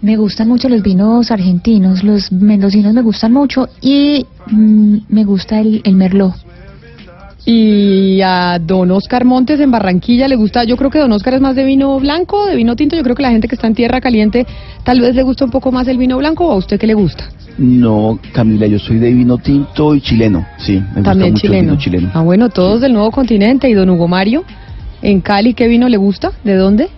[0.01, 5.59] Me gustan mucho los vinos argentinos, los mendocinos me gustan mucho y mm, me gusta
[5.59, 6.33] el, el merlot.
[7.43, 11.41] Y a don Oscar Montes en Barranquilla le gusta, yo creo que don Oscar es
[11.41, 13.73] más de vino blanco, de vino tinto, yo creo que la gente que está en
[13.73, 14.45] tierra caliente
[14.83, 16.93] tal vez le gusta un poco más el vino blanco o a usted qué le
[16.93, 17.25] gusta.
[17.57, 21.51] No, Camila, yo soy de vino tinto y chileno, sí, me gusta También mucho el
[21.51, 21.71] chileno.
[21.71, 22.11] vino chileno.
[22.13, 24.43] Ah, bueno, todos del nuevo continente y don Hugo Mario
[25.01, 26.31] en Cali, ¿qué vino le gusta?
[26.43, 26.89] ¿De dónde?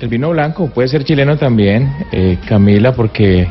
[0.00, 3.46] El vino blanco puede ser chileno también, eh, Camila, porque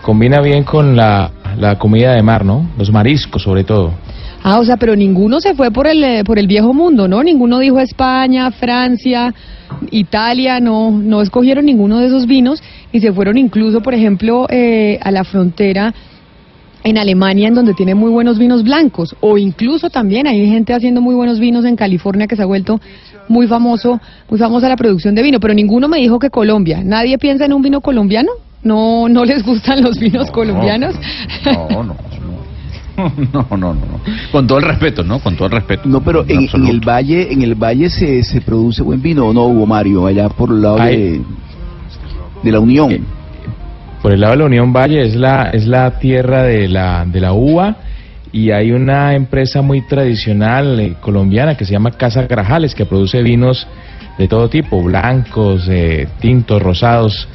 [0.00, 2.70] combina bien con la, la comida de mar, ¿no?
[2.78, 3.92] Los mariscos sobre todo.
[4.44, 7.20] Ah, o sea, pero ninguno se fue por el eh, por el viejo mundo, ¿no?
[7.24, 9.34] Ninguno dijo España, Francia,
[9.90, 15.00] Italia, no, no escogieron ninguno de esos vinos y se fueron incluso, por ejemplo, eh,
[15.02, 15.92] a la frontera
[16.84, 21.00] en Alemania, en donde tiene muy buenos vinos blancos, o incluso también hay gente haciendo
[21.00, 22.80] muy buenos vinos en California que se ha vuelto
[23.28, 26.82] muy famoso, muy famosa la producción de vino, pero ninguno me dijo que Colombia.
[26.84, 28.30] ¿Nadie piensa en un vino colombiano?
[28.62, 30.94] ¿No, no les gustan los vinos colombianos?
[31.44, 31.96] No, no.
[33.32, 34.00] No, no, no, no.
[34.30, 35.18] Con todo el respeto, ¿no?
[35.18, 35.88] Con todo el respeto.
[35.88, 39.32] No, pero en, en el valle, en el valle se, se produce buen vino, ¿o
[39.32, 40.06] no, Hugo Mario?
[40.06, 41.22] Allá por el lado de,
[42.42, 42.98] de la Unión.
[44.02, 47.20] Por el lado de la Unión Valle es la, es la tierra de la, de
[47.20, 47.76] la uva
[48.32, 53.22] y hay una empresa muy tradicional eh, colombiana que se llama Casa Grajales que produce
[53.22, 53.68] vinos
[54.18, 57.28] de todo tipo, blancos, eh, tintos, rosados.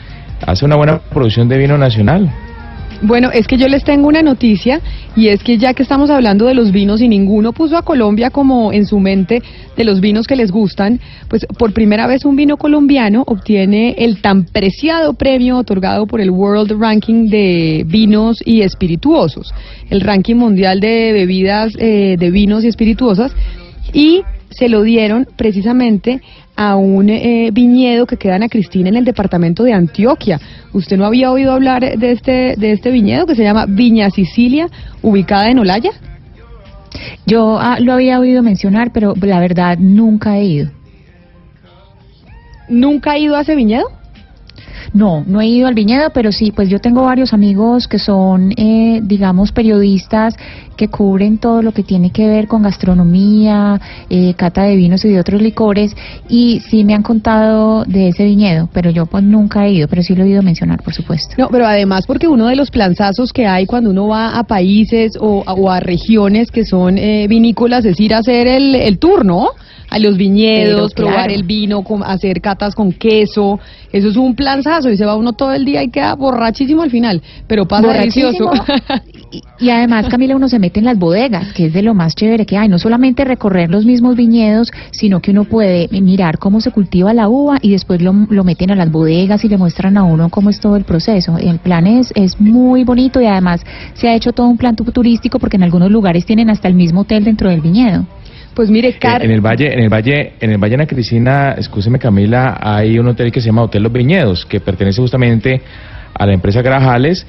[0.45, 2.31] Hace una buena producción de vino nacional.
[3.01, 4.81] Bueno, es que yo les tengo una noticia
[5.15, 8.31] y es que ya que estamos hablando de los vinos y ninguno puso a Colombia
[8.31, 9.43] como en su mente
[9.75, 14.19] de los vinos que les gustan, pues por primera vez un vino colombiano obtiene el
[14.21, 19.53] tan preciado premio otorgado por el World Ranking de Vinos y Espirituosos,
[19.91, 23.31] el ranking mundial de bebidas eh, de vinos y espirituosas
[23.93, 26.21] y se lo dieron precisamente
[26.57, 30.39] a un eh, viñedo que queda en Cristina en el departamento de Antioquia.
[30.73, 34.67] ¿Usted no había oído hablar de este, de este viñedo que se llama Viña Sicilia,
[35.03, 35.91] ubicada en Olaya?
[37.27, 40.71] Yo ah, lo había oído mencionar, pero la verdad nunca he ido.
[42.67, 43.96] ¿Nunca ha ido a ese viñedo?
[44.93, 48.51] No, no he ido al viñedo, pero sí, pues yo tengo varios amigos que son,
[48.57, 50.35] eh, digamos, periodistas
[50.75, 53.79] que cubren todo lo que tiene que ver con gastronomía,
[54.09, 55.95] eh, cata de vinos y de otros licores,
[56.29, 60.03] y sí me han contado de ese viñedo, pero yo pues nunca he ido, pero
[60.03, 61.35] sí lo he oído mencionar, por supuesto.
[61.37, 65.13] No, pero además porque uno de los planzazos que hay cuando uno va a países
[65.19, 69.49] o, a- regiones que son eh, vinícolas es ir a hacer el, el tour, ¿no?
[69.89, 71.33] A los viñedos, Pero, probar claro.
[71.33, 73.59] el vino, hacer catas con queso.
[73.91, 76.91] Eso es un planzazo y se va uno todo el día y queda borrachísimo al
[76.91, 78.51] final, pero pasa delicioso.
[79.31, 82.15] Y, y además, Camila, uno se mete en las bodegas, que es de lo más
[82.15, 82.67] chévere que hay.
[82.69, 87.29] No solamente recorrer los mismos viñedos, sino que uno puede mirar cómo se cultiva la
[87.29, 90.49] uva y después lo, lo meten a las bodegas y le muestran a uno cómo
[90.49, 91.37] es todo el proceso.
[91.37, 93.61] El plan es, es muy bonito y además
[93.93, 96.73] se ha hecho todo un plan tu- turístico porque en algunos lugares tienen hasta el
[96.73, 98.05] mismo hotel dentro del viñedo.
[98.57, 101.99] Pues mire, Eh, en el valle, en el valle, en el valle Ana Cristina, escúcheme
[101.99, 105.61] Camila, hay un hotel que se llama Hotel Los Viñedos, que pertenece justamente
[106.15, 107.27] a la empresa Grajales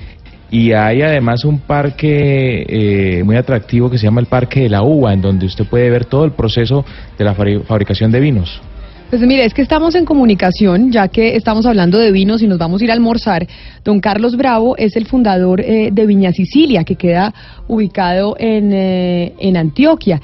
[0.50, 4.82] y hay además un parque eh, muy atractivo que se llama el Parque de la
[4.82, 6.82] Uva, en donde usted puede ver todo el proceso
[7.18, 8.62] de la fabri- fabricación de vinos.
[9.10, 12.56] Pues mire, es que estamos en comunicación, ya que estamos hablando de vinos y nos
[12.58, 13.46] vamos a ir a almorzar.
[13.84, 17.34] Don Carlos Bravo es el fundador eh, de Viña Sicilia, que queda
[17.66, 20.20] ubicado en, eh, en Antioquia.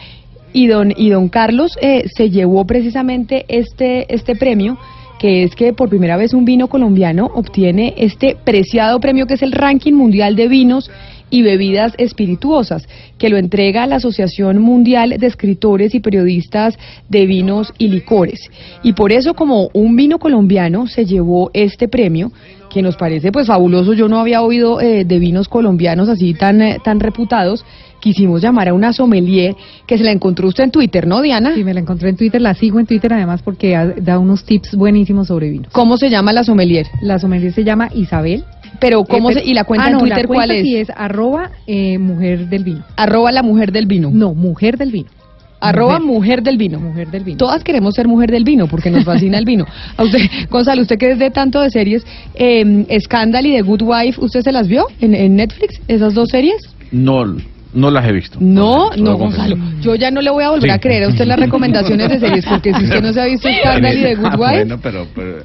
[0.55, 4.79] Y don, y don Carlos eh, se llevó precisamente este, este premio,
[5.19, 9.43] que es que por primera vez un vino colombiano obtiene este preciado premio que es
[9.43, 10.91] el ranking mundial de vinos
[11.31, 12.87] y bebidas espirituosas,
[13.19, 16.79] que lo entrega la Asociación Mundial de Escritores y Periodistas
[17.09, 18.49] de Vinos y Licores.
[18.85, 22.31] Y por eso, como un vino colombiano se llevó este premio,
[22.71, 26.61] que nos parece pues fabuloso, yo no había oído eh, de vinos colombianos así tan,
[26.61, 27.65] eh, tan reputados,
[28.05, 29.57] quisimos llamar a una sommelier
[29.87, 31.55] que se la encontró usted en Twitter, ¿no, Diana?
[31.55, 34.45] Sí, me la encontré en Twitter, la sigo en Twitter además porque ha- da unos
[34.45, 35.73] tips buenísimos sobre vinos.
[35.73, 36.87] ¿Cómo se llama la sommelier?
[37.01, 38.45] La sommelier se llama Isabel.
[38.79, 40.63] Pero, ¿cómo Eh, se- y la cuenta ah, en no, Twitter la cuenta cuál es?
[40.65, 42.85] sí es arroba eh, mujer del vino.
[42.97, 44.11] Arroba la mujer del vino.
[44.13, 45.09] No, mujer del vino.
[45.61, 46.79] Arroba mujer del vino.
[46.79, 47.39] Mujer del vino.
[47.39, 49.65] Todas queremos ser mujer del vino porque nos fascina el vino.
[49.97, 50.19] A usted,
[50.51, 52.05] Gonzalo, usted que es de tanto de series,
[52.35, 56.29] eh, Scandal y The Good Wife, ¿usted se las vio en, en Netflix, esas dos
[56.29, 56.57] series?
[56.93, 57.25] No,
[57.75, 58.39] no las he visto.
[58.41, 59.17] No, no.
[59.17, 59.57] Gonzalo.
[59.83, 60.75] Yo ya no le voy a volver Sí.
[60.75, 63.49] a creer a usted las recomendaciones de series porque si usted no se ha visto
[63.61, 65.37] Scandal y The Good Ah, Wife, Bueno, pero, pero,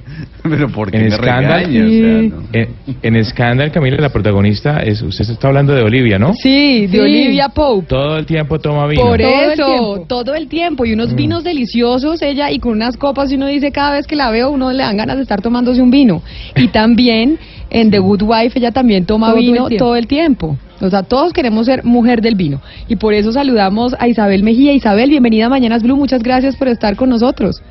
[0.43, 1.85] pero ¿por qué En me Scandal, regaña?
[1.85, 2.43] O sea, no.
[2.53, 6.33] en, en Scandal, Camila, la protagonista, es, usted está hablando de Olivia, ¿no?
[6.33, 6.99] sí, de Sí.
[6.99, 7.87] Olivia Pope.
[7.87, 9.01] Todo el tiempo toma vino.
[9.01, 10.05] Por Todo el eso, tiempo.
[10.07, 10.85] todo el tiempo.
[10.85, 10.93] Y Mm.
[10.93, 14.29] unos vinos deliciosos, ella, y con unas copas, y uno dice, cada vez que la
[14.31, 16.21] veo, uno le dan ganas de estar tomándose un vino.
[16.55, 17.37] Y también,
[17.69, 20.57] en The Good Wife, ella también toma Todo vino todo el tiempo.
[20.81, 22.61] O sea, todos queremos ser mujer del vino.
[22.87, 24.73] Y por eso saludamos a Isabel Mejía.
[24.73, 25.97] Isabel, bienvenida a Mañanas Blue.
[25.97, 27.61] Muchas gracias por estar con nosotros.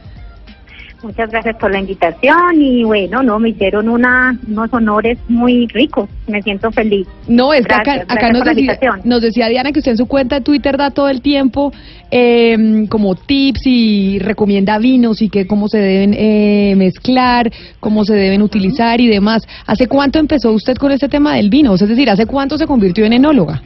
[1.02, 6.08] Muchas gracias por la invitación y bueno, no, me hicieron una, unos honores muy ricos.
[6.26, 7.06] Me siento feliz.
[7.28, 10.06] No, es que Gracias, acá, acá nos, decía, nos decía Diana que usted en su
[10.06, 11.72] cuenta de Twitter da todo el tiempo
[12.10, 17.48] eh, como tips y recomienda vinos y que cómo se deben eh, mezclar,
[17.78, 19.46] cómo se deben utilizar y demás.
[19.66, 21.74] ¿Hace cuánto empezó usted con este tema del vino?
[21.74, 23.62] Es decir, ¿hace cuánto se convirtió en enóloga?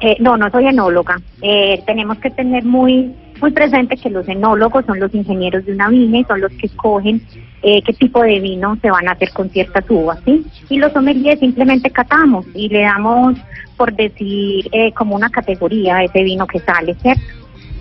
[0.00, 1.16] Eh, no, no soy enóloga.
[1.40, 5.88] Eh, tenemos que tener muy muy presente que los enólogos son los ingenieros de una
[5.88, 7.20] viña y son los que escogen
[7.62, 10.44] eh, qué tipo de vino se van a hacer con ciertas uvas, ¿sí?
[10.68, 13.36] Y los sommeliers simplemente catamos y le damos,
[13.76, 17.22] por decir, eh, como una categoría a ese vino que sale, ¿cierto?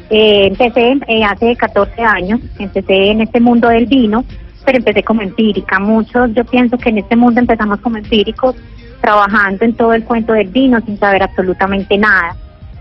[0.09, 4.23] Eh, empecé eh, hace 14 años, empecé en este mundo del vino,
[4.63, 5.79] pero empecé como empírica.
[5.79, 8.55] Muchos, yo pienso que en este mundo empezamos como empíricos,
[9.01, 12.35] trabajando en todo el cuento del vino sin saber absolutamente nada.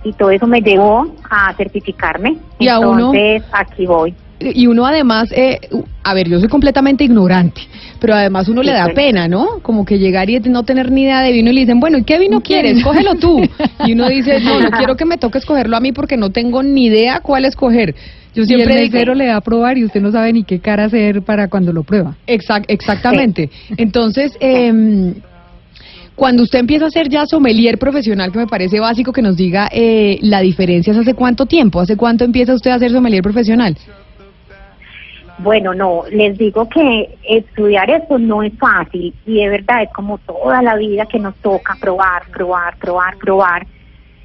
[0.04, 2.36] Y todo eso me llevó a certificarme.
[2.58, 4.14] Y a uno- Entonces, aquí voy.
[4.40, 5.58] Y uno además, eh,
[6.02, 7.62] a ver, yo soy completamente ignorante,
[8.00, 8.92] pero además uno le da Sí.
[8.94, 9.60] pena, ¿no?
[9.62, 12.02] Como que llegar y no tener ni idea de vino y le dicen, bueno, ¿y
[12.04, 12.82] qué vino ¿Qué quieres?
[12.82, 13.40] Cógelo tú.
[13.86, 16.62] Y uno dice, no, no quiero que me toque escogerlo a mí porque no tengo
[16.62, 17.94] ni idea cuál escoger.
[18.34, 20.58] Yo Y el siempre mesero le da a probar y usted no sabe ni qué
[20.58, 22.16] cara hacer para cuando lo prueba.
[22.26, 23.48] Exact- exactamente.
[23.78, 25.14] Entonces, em,
[26.14, 29.68] cuando usted empieza a ser ya sommelier profesional, que me parece básico que nos diga
[29.72, 31.80] eh, la diferencia, ¿es hace cuánto tiempo?
[31.80, 33.76] ¿Hace cuánto empieza usted a ser sommelier profesional?
[35.38, 40.18] Bueno, no, les digo que estudiar esto no es fácil y de verdad es como
[40.18, 43.66] toda la vida que nos toca probar, probar, probar, probar.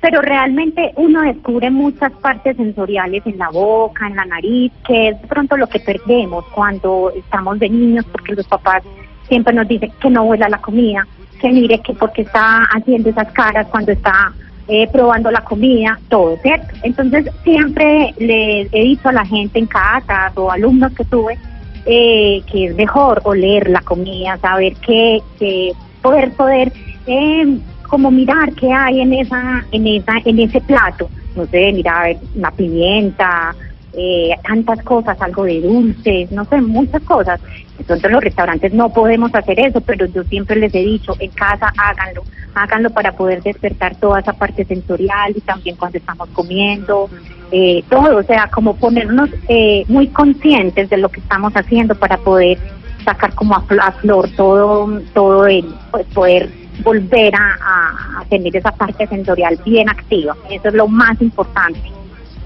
[0.01, 5.17] Pero realmente uno descubre muchas partes sensoriales en la boca, en la nariz, que es
[5.27, 8.83] pronto lo que perdemos cuando estamos de niños, porque los papás
[9.29, 11.07] siempre nos dicen que no huela la comida,
[11.39, 14.33] que mire que porque está haciendo esas caras cuando está
[14.67, 16.67] eh, probando la comida, todo, ¿cierto?
[16.83, 21.37] Entonces siempre les he dicho a la gente en casas o alumnos que tuve
[21.85, 26.71] eh, que es mejor oler la comida, saber qué, qué poder poder
[27.07, 27.57] eh,
[27.87, 32.03] como mirar qué hay en esa en esa en ese plato, no sé, mirar a
[32.03, 33.55] ver, una pimienta,
[33.93, 37.39] eh, tantas cosas, algo de dulces, no sé, muchas cosas.
[37.77, 41.31] Entonces en los restaurantes no podemos hacer eso, pero yo siempre les he dicho, en
[41.31, 47.09] casa háganlo, háganlo para poder despertar toda esa parte sensorial y también cuando estamos comiendo,
[47.51, 52.17] eh, todo, o sea, como ponernos eh, muy conscientes de lo que estamos haciendo para
[52.17, 52.57] poder
[53.05, 56.49] sacar como a, a flor todo, todo el, pues poder
[56.83, 60.35] volver a, a- a tener esa parte sensorial bien activa.
[60.49, 61.79] Eso es lo más importante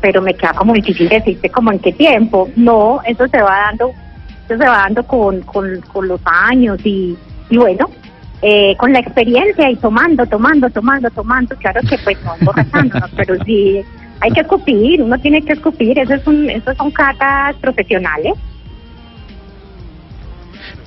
[0.04, 2.50] pero me queda como difícil decirte como en qué tiempo.
[2.58, 3.92] No, eso se va dando,
[4.50, 7.18] eso se va dando con, con, con los años y,
[7.50, 7.90] y bueno,
[8.42, 13.42] eh, con la experiencia y tomando, tomando, tomando, tomando, claro que pues no emborrachándonos, pero
[13.46, 13.82] sí
[14.20, 18.34] hay que escupir, uno tiene que escupir, eso es un, eso son catas profesionales.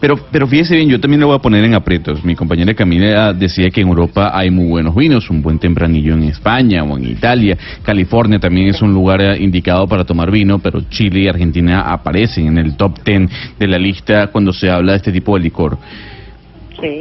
[0.00, 2.22] Pero, pero fíjese bien, yo también le voy a poner en aprietos.
[2.24, 6.24] Mi compañera Camila decía que en Europa hay muy buenos vinos, un buen tempranillo en
[6.24, 7.56] España o en Italia.
[7.82, 12.46] California también es un lugar eh, indicado para tomar vino, pero Chile y Argentina aparecen
[12.48, 13.28] en el top ten
[13.58, 15.78] de la lista cuando se habla de este tipo de licor.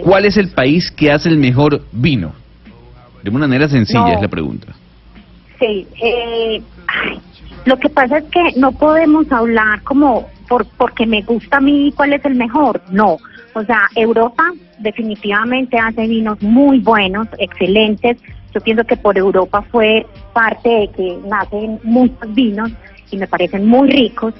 [0.03, 2.31] ¿Cuál es el país que hace el mejor vino?
[3.21, 4.13] De una manera sencilla No.
[4.13, 4.67] es la pregunta.
[5.59, 7.19] Sí, eh, ay,
[7.65, 11.93] lo que pasa es que no podemos hablar como por porque me gusta a mí
[11.95, 12.81] cuál es el mejor.
[12.89, 13.17] No,
[13.53, 18.17] o sea, Europa definitivamente hace vinos muy buenos, excelentes.
[18.53, 22.71] Yo pienso que por Europa fue parte de que nacen muchos vinos
[23.11, 24.33] y me parecen muy ricos.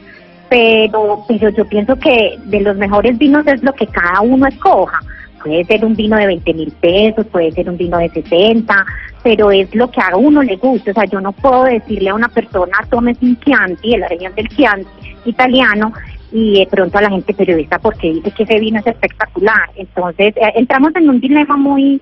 [0.50, 5.00] Pero, pero yo pienso que de los mejores vinos es lo que cada uno escoja.
[5.46, 8.86] Puede ser un vino de 20 mil pesos, puede ser un vino de 60,
[9.22, 10.90] pero es lo que a uno le gusta.
[10.90, 14.34] O sea, yo no puedo decirle a una persona, tómese un Chianti, de la región
[14.34, 14.88] del Chianti
[15.26, 15.94] italiano,
[16.32, 19.70] y de pronto a la gente periodista porque dice que ese vino es espectacular.
[19.76, 22.02] Entonces, eh, entramos en un dilema muy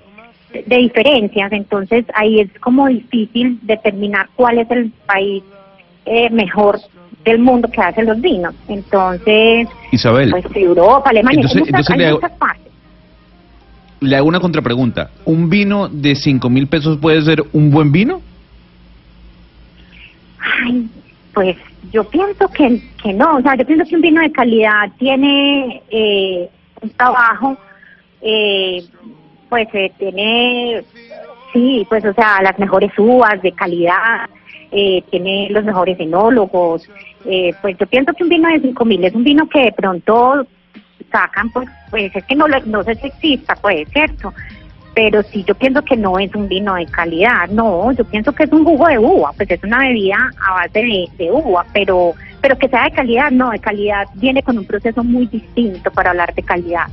[0.53, 5.44] de diferencias, entonces ahí es como difícil determinar cuál es el país
[6.06, 6.80] eh, mejor
[7.26, 8.56] del mundo que hace los vinos.
[8.70, 12.62] Entonces, Isabel, pues Europa, Alemania, Entonces- hay muchas, entonces le hay hago- muchas partes.
[14.04, 15.10] Le hago una contrapregunta.
[15.26, 18.22] ¿Un vino de cinco mil pesos puede ser un buen vino?
[20.40, 20.88] Ay,
[21.34, 21.58] pues
[21.92, 25.82] yo pienso que, que no, o sea, yo pienso que un vino de calidad tiene
[25.90, 26.50] eh,
[26.82, 27.58] un trabajo,
[28.22, 28.84] eh,
[29.50, 30.84] pues eh, tiene,
[31.54, 34.30] sí, pues o sea, las mejores uvas de calidad,
[34.72, 36.90] eh, tiene los mejores enólogos,
[37.26, 39.72] eh, pues yo pienso que un vino de cinco mil es un vino que de
[39.72, 40.46] pronto
[41.12, 44.34] sacan, pues, pues es que no, no sé si exista, pues, ¿cierto?
[44.95, 48.44] pero sí yo pienso que no es un vino de calidad, no, yo pienso que
[48.45, 52.14] es un jugo de uva, pues es una bebida a base de, de uva, pero
[52.41, 56.10] pero que sea de calidad, no, de calidad viene con un proceso muy distinto para
[56.10, 56.88] hablar de calidad.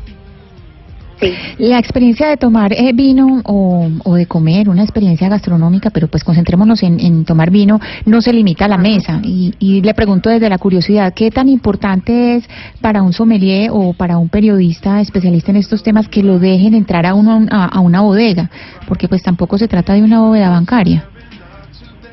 [1.20, 1.34] Sí.
[1.58, 6.24] La experiencia de tomar eh, vino o, o de comer, una experiencia gastronómica, pero pues
[6.24, 9.20] concentrémonos en, en tomar vino, no se limita a la mesa.
[9.22, 12.48] Y, y le pregunto desde la curiosidad, ¿qué tan importante es
[12.80, 17.04] para un sommelier o para un periodista especialista en estos temas que lo dejen entrar
[17.04, 18.48] a, uno, a, a una bodega?
[18.88, 21.04] Porque pues tampoco se trata de una bóveda bancaria.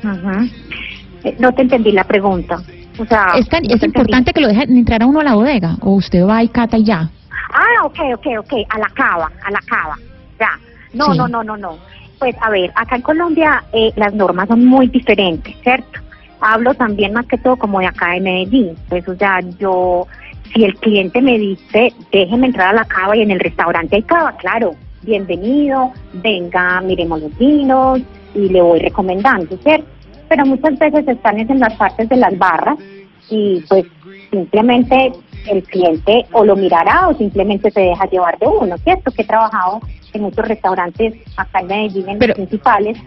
[0.04, 0.48] Ujú.
[1.24, 2.62] Eh, No te entendí la pregunta.
[2.98, 3.86] O sea, ¿Es, tan- no es entendí.
[3.86, 5.76] importante que lo dejen entrar a uno a la bodega?
[5.80, 7.10] ¿O usted va y cata y ya?
[7.52, 9.96] Ah, ok, ok, ok, a la cava, a la cava,
[10.38, 10.50] ya.
[10.92, 11.18] No, Sí.
[11.18, 11.78] no, no, no, no.
[12.18, 16.00] Pues a ver, acá en Colombia eh, las normas son muy diferentes, ¿cierto?
[16.40, 18.74] Hablo también más que todo como de acá de Medellín.
[18.88, 20.06] Pues, o sea, yo,
[20.52, 24.02] si el cliente me dice, déjeme entrar a la cava y en el restaurante hay
[24.02, 28.00] cava, claro, bienvenido, venga, miremos los vinos
[28.34, 29.86] y le voy recomendando, ¿cierto?
[30.28, 32.78] Pero muchas veces están es en las partes de las barras
[33.30, 33.84] y pues
[34.30, 35.12] simplemente
[35.50, 39.10] el cliente o lo mirará o simplemente se deja llevar de uno, ¿cierto?
[39.10, 39.80] Que he trabajado
[40.12, 42.98] en muchos restaurantes acá en Medellín, en los principales.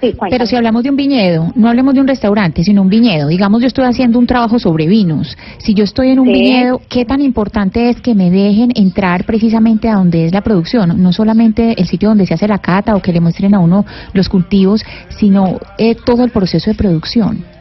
[0.00, 0.14] Sí.
[0.28, 3.28] Pero si hablamos de un viñedo, no hablemos de un restaurante, sino un viñedo.
[3.28, 5.36] Digamos, yo estoy haciendo un trabajo sobre vinos.
[5.58, 6.32] Si yo estoy en un Sí.
[6.32, 11.00] viñedo, ¿qué tan importante es que me dejen entrar precisamente a donde es la producción?
[11.00, 13.86] No solamente el sitio donde se hace la cata o que le muestren a uno
[14.12, 17.53] los cultivos, sino eh, todo el proceso de producción.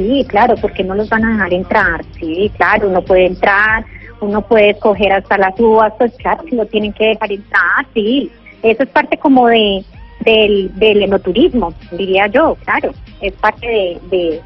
[0.00, 2.04] Sí, claro, porque no los van a dejar entrar.
[2.18, 3.84] Sí, claro, uno puede entrar,
[4.22, 8.30] uno puede escoger hasta las uvas, pues claro, si lo tienen que dejar entrar, sí.
[8.62, 9.84] Eso es parte como de
[10.24, 12.92] del, del enoturismo, diría yo, claro.
[13.20, 14.40] Es parte de, de,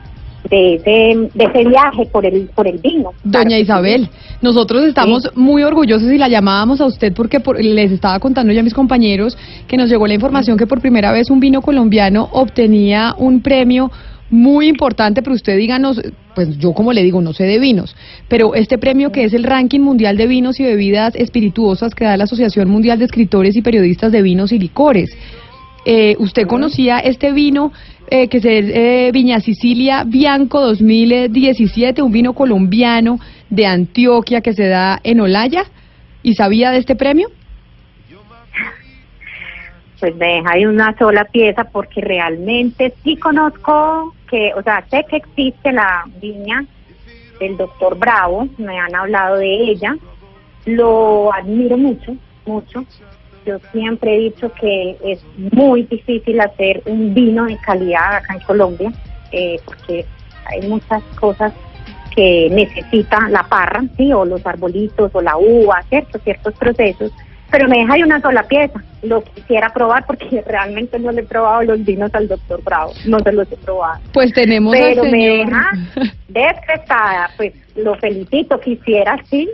[0.51, 3.10] de, ese, de ese viaje por el, por el vino.
[3.24, 4.09] Doña Isabel,
[4.43, 8.60] nosotros estamos muy orgullosos y la llamábamos a usted porque por- les estaba contando ya
[8.60, 9.36] a mis compañeros
[9.66, 13.90] que nos llegó la información que por primera vez un vino colombiano obtenía un premio
[14.30, 16.01] muy importante, pero usted díganos,
[16.34, 17.94] pues yo como le digo, no sé de vinos,
[18.28, 22.16] pero este premio que es el ranking mundial de vinos y bebidas espirituosas que da
[22.16, 25.10] la Asociación Mundial de Escritores y Periodistas de Vinos y Licores.
[25.86, 27.72] Eh, ¿Usted conocía este vino
[28.10, 33.20] eh, que es eh, Viña Sicilia Bianco 2017, un vino colombiano
[33.51, 35.64] de Antioquia que se da en Olaya?
[36.22, 37.28] ¿Y sabía de este premio?
[40.05, 45.06] Pues me deja de una sola pieza porque realmente sí conozco que, o sea, sé
[45.09, 46.62] que existe la viña
[47.40, 49.97] del doctor Bravo, me han hablado de ella,
[50.66, 52.14] lo admiro mucho,
[52.44, 52.85] mucho.
[53.47, 58.40] Yo siempre he dicho que es muy difícil hacer un vino de calidad acá en
[58.40, 58.93] Colombia,
[59.32, 60.05] eh, porque
[60.44, 61.55] hay muchas cosas
[62.14, 67.10] que necesita la parra, sí, o los arbolitos, o la uva, cierto, ciertos procesos,
[67.55, 68.82] pero me deja de una sola pieza.
[69.05, 73.20] Lo quisiera probar porque realmente no le he probado los vinos al doctor Bravo, no
[73.20, 74.01] se los he probado.
[74.12, 75.70] Pues tenemos Pero al me deja
[76.28, 79.48] descrestada, pues lo felicito, quisiera sí,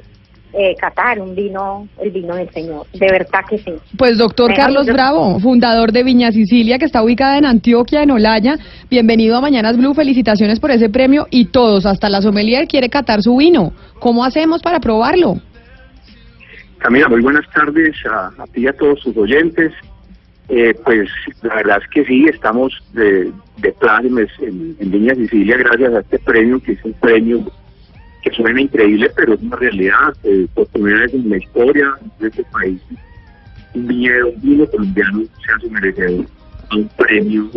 [0.54, 2.86] eh, catar un vino, el vino del Señor.
[2.94, 3.72] De verdad que sí.
[3.98, 8.56] Pues doctor Carlos Bravo, fundador de Viña Sicilia, que está ubicada en Antioquia, en Olaya.
[8.88, 13.20] Bienvenido a Mañanas Blue, felicitaciones por ese premio y todos, hasta la sommelier quiere catar
[13.20, 13.72] su vino.
[13.98, 15.36] ¿Cómo hacemos para probarlo?
[16.80, 19.72] Camila, muy buenas tardes a, ti y a todos tus oyentes.
[20.48, 21.10] Eh, pues
[21.42, 23.74] la verdad es que sí, estamos de, de
[24.40, 27.44] en, en Viña Sicilia gracias a este premio, que es un premio
[28.22, 30.14] que suena increíble, pero es una realidad.
[30.24, 32.80] Eh, vez en la historia de este país,
[33.74, 36.26] un vino colombiano se hace merecedor
[36.72, 37.50] un premio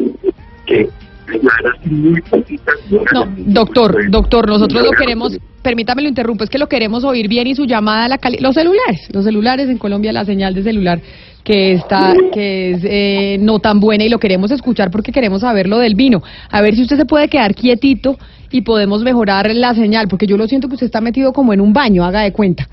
[0.66, 0.90] que
[1.28, 2.76] la verdad es que muy poquitas
[3.14, 7.48] No, doctor, doctor, nosotros lo queremos, permítame lo interrumpo, es que lo queremos oír bien
[7.48, 11.02] y su llamada, la cali los celulares, los celulares en Colombia, la señal de celular
[11.44, 15.68] que está, que es eh, no tan buena y lo queremos escuchar porque queremos saber
[15.68, 16.24] lo del vino.
[16.50, 18.18] A ver si usted se puede quedar quietito
[18.50, 21.60] y podemos mejorar la señal, porque yo lo siento que usted está metido como en
[21.60, 22.68] un baño, haga de cuenta.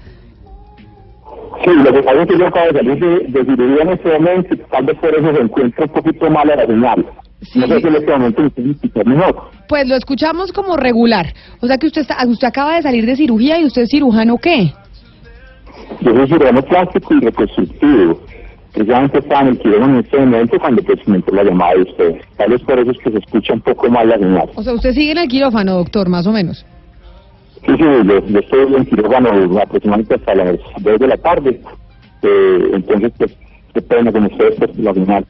[1.65, 4.57] Sí, lo que pasa es que yo acabo de salir de, de en este momento
[4.71, 7.07] tal vez por eso se encuentra un poquito mala la señal.
[7.55, 9.51] No sé si me pueden escuchar mejor.
[9.69, 11.33] Pues lo escuchamos como regular.
[11.61, 14.37] O sea que usted está, usted acaba de salir de cirugía y usted es cirujano
[14.39, 14.73] qué?
[16.01, 18.21] Yo soy cirujano plástico y reconstructivo.
[18.73, 22.23] Precisamente estaba en el quirófano en este momento cuando me entró la llamada de ustedes.
[22.37, 24.51] Tal vez por eso es que se escucha un poco mal la señal.
[24.55, 26.65] O sea, usted sigue en el quirófano, doctor, más o menos.
[27.67, 31.61] Sí, sí, yo, yo estoy en quirófano aproximadamente hasta las 2 de la tarde.
[32.23, 33.37] Eh, entonces, pues,
[33.75, 35.27] qué pena con ustedes la señal.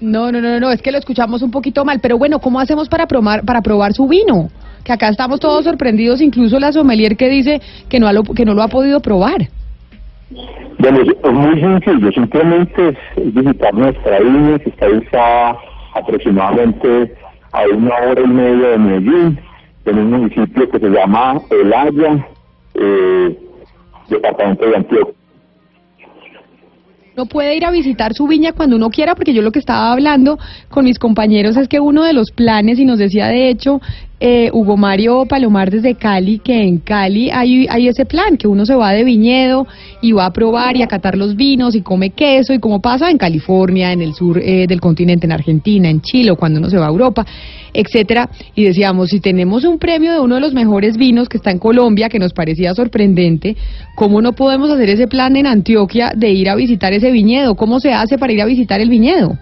[0.00, 2.88] No, no, no, no, es que lo escuchamos un poquito mal, pero bueno, ¿cómo hacemos
[2.88, 4.50] para probar, para probar su vino?
[4.84, 8.44] Que acá estamos todos sorprendidos, incluso la sommelier que dice que no, ha lo, que
[8.44, 9.48] no lo ha podido probar.
[10.78, 15.56] Bueno, es muy sencillo, simplemente es visitar nuestra viña que está ubicada
[15.94, 17.14] aproximadamente
[17.52, 19.38] a una hora y media de Medellín,
[19.86, 22.26] en un municipio que se llama El Haya,
[22.74, 23.38] eh,
[24.08, 25.23] departamento de Antioquia.
[27.16, 29.92] No puede ir a visitar su viña cuando uno quiera, porque yo lo que estaba
[29.92, 30.38] hablando
[30.68, 33.80] con mis compañeros es que uno de los planes, y nos decía de hecho
[34.26, 38.64] eh, Hugo Mario Palomar desde Cali, que en Cali hay, hay ese plan, que uno
[38.64, 39.66] se va de viñedo
[40.00, 43.10] y va a probar y a catar los vinos y come queso, y como pasa
[43.10, 46.78] en California, en el sur eh, del continente, en Argentina, en Chile, cuando uno se
[46.78, 47.26] va a Europa,
[47.74, 48.30] etcétera.
[48.54, 51.58] Y decíamos, si tenemos un premio de uno de los mejores vinos que está en
[51.58, 53.58] Colombia, que nos parecía sorprendente,
[53.94, 57.56] ¿cómo no podemos hacer ese plan en Antioquia de ir a visitar ese viñedo?
[57.56, 59.36] ¿Cómo se hace para ir a visitar el viñedo?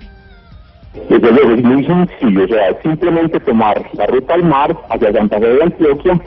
[1.09, 5.39] Desde luego, es muy sencillo, o sea, simplemente tomar la ruta al mar hacia Santa
[5.41, 6.21] Fe de Antioquia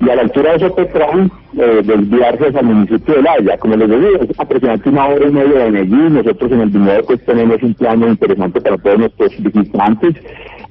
[0.00, 3.58] y a la altura de Sopetrán eh, desviarse hacia municipio de Laya.
[3.58, 6.14] Como les digo, es aproximadamente una hora y media de Medellín.
[6.14, 10.14] Nosotros en el viñedo pues tenemos un plan muy interesante para todos nuestros visitantes,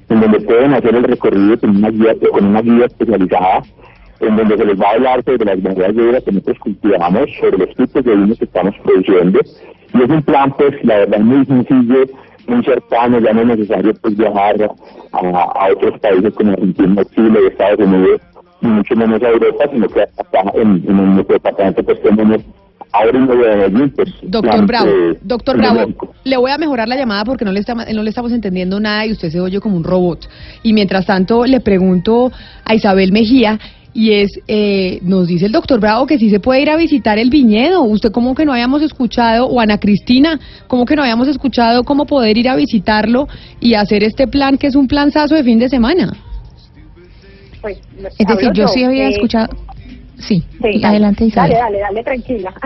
[0.08, 3.62] en donde pueden hacer el recorrido con una guía, con una guía especializada
[4.20, 7.30] en donde se les va a hablar sobre las variedades de vida que nosotros cultivamos,
[7.40, 9.40] sobre los tipos de vinos que estamos produciendo.
[9.94, 12.04] Y es un plan, pues, la verdad, muy sencillo,
[12.50, 14.56] muy cercano, ya no es necesario pues viajar
[15.12, 18.20] a, a otros países como Argentina, Chile, Estados Unidos,
[18.62, 22.42] y mucho menos a Europa, sino que acá en, en nuestro departamento pues tenemos
[23.96, 24.14] pues...
[24.22, 24.90] Doctor Bravo,
[25.22, 25.94] doctor Bravo,
[26.24, 29.06] le voy a mejorar la llamada porque no le, estamos, no le estamos entendiendo nada
[29.06, 30.28] y usted se oye como un robot.
[30.62, 32.32] Y mientras tanto le pregunto
[32.64, 33.58] a Isabel Mejía
[33.92, 37.18] y es, eh, nos dice el doctor Bravo que sí se puede ir a visitar
[37.18, 37.82] el viñedo.
[37.82, 40.38] Usted como que no habíamos escuchado, o Ana Cristina,
[40.68, 43.26] como que no habíamos escuchado cómo poder ir a visitarlo
[43.60, 46.16] y hacer este plan que es un planzazo de fin de semana.
[47.60, 47.78] Pues,
[48.18, 49.48] Es decir, yo sí había eh, escuchado...
[50.20, 51.52] Sí, sí, adelante Isabel.
[51.52, 52.52] Dale, dale, dale, tranquila.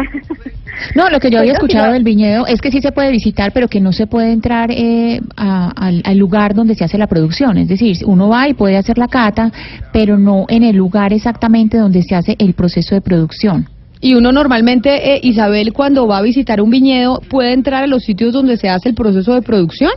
[0.96, 3.68] No, lo que yo había escuchado del viñedo es que sí se puede visitar, pero
[3.68, 7.58] que no se puede entrar eh, a- al, al lugar donde se hace la producción.
[7.58, 9.52] Es decir, uno va y puede hacer la cata,
[9.92, 13.68] pero no en el lugar exactamente donde se hace el proceso de producción.
[14.00, 18.02] Y uno normalmente, eh, Isabel, cuando va a visitar un viñedo, puede entrar a los
[18.02, 19.92] sitios donde se hace el proceso de producción.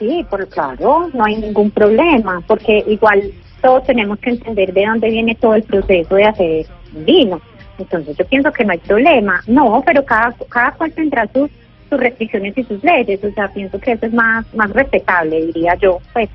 [0.00, 3.22] Sí, por claro, no hay ningún problema, porque igual
[3.66, 6.66] todos tenemos que entender de dónde viene todo el proceso de hacer
[7.04, 7.40] vino.
[7.78, 9.42] Entonces yo pienso que no hay problema.
[9.48, 11.50] No, pero cada, cada cual tendrá sus,
[11.90, 13.24] sus restricciones y sus leyes.
[13.24, 15.98] O sea, pienso que eso es más, más respetable, diría yo.
[16.12, 16.28] Pues,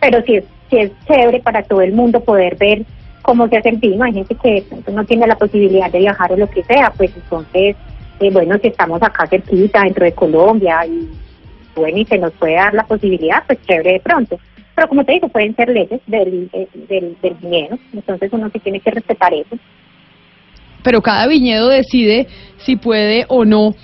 [0.00, 2.86] pero sí es, sí es chévere para todo el mundo poder ver
[3.20, 4.04] cómo se hace el vino.
[4.04, 7.76] Hay gente que no tiene la posibilidad de viajar o lo que sea, pues entonces,
[8.20, 11.06] eh, bueno, si estamos acá cerquita, dentro de Colombia, y
[11.76, 14.38] bueno, y se nos puede dar la posibilidad, pues chévere de pronto.
[14.78, 18.60] Pero como te digo, pueden ser leyes del, eh, del, del viñedo, entonces uno sí
[18.60, 19.56] tiene que respetar eso.
[20.84, 22.28] pero cada viñedo decide
[22.58, 23.74] si puede o no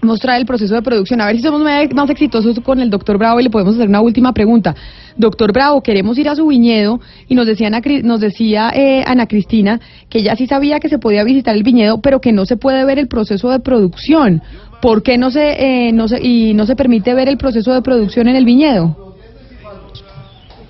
[0.00, 1.20] mostrar el proceso de producción.
[1.20, 4.00] A ver si somos más exitosos con el doctor Bravo y le podemos hacer una
[4.00, 4.74] última pregunta.
[5.18, 9.26] Doctor Bravo, queremos ir a su viñedo y nos decía Ana, nos decía eh, Ana
[9.26, 9.78] Cristina
[10.08, 12.82] que ella sí sabía que se podía visitar el viñedo, pero que no se puede
[12.86, 14.42] ver el proceso de producción.
[14.80, 17.82] ¿Por qué no se, eh, no se, y no se permite ver el proceso de
[17.82, 19.13] producción en el viñedo?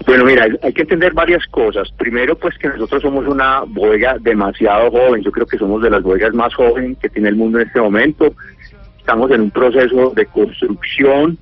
[0.07, 1.91] Bueno, mira, hay que entender varias cosas.
[1.93, 5.23] Primero, pues que nosotros somos una bodega demasiado joven.
[5.23, 7.81] Yo creo que somos de las bodegas más jóvenes que tiene el mundo en este
[7.81, 8.35] momento.
[8.99, 11.39] Estamos en un proceso de construcción.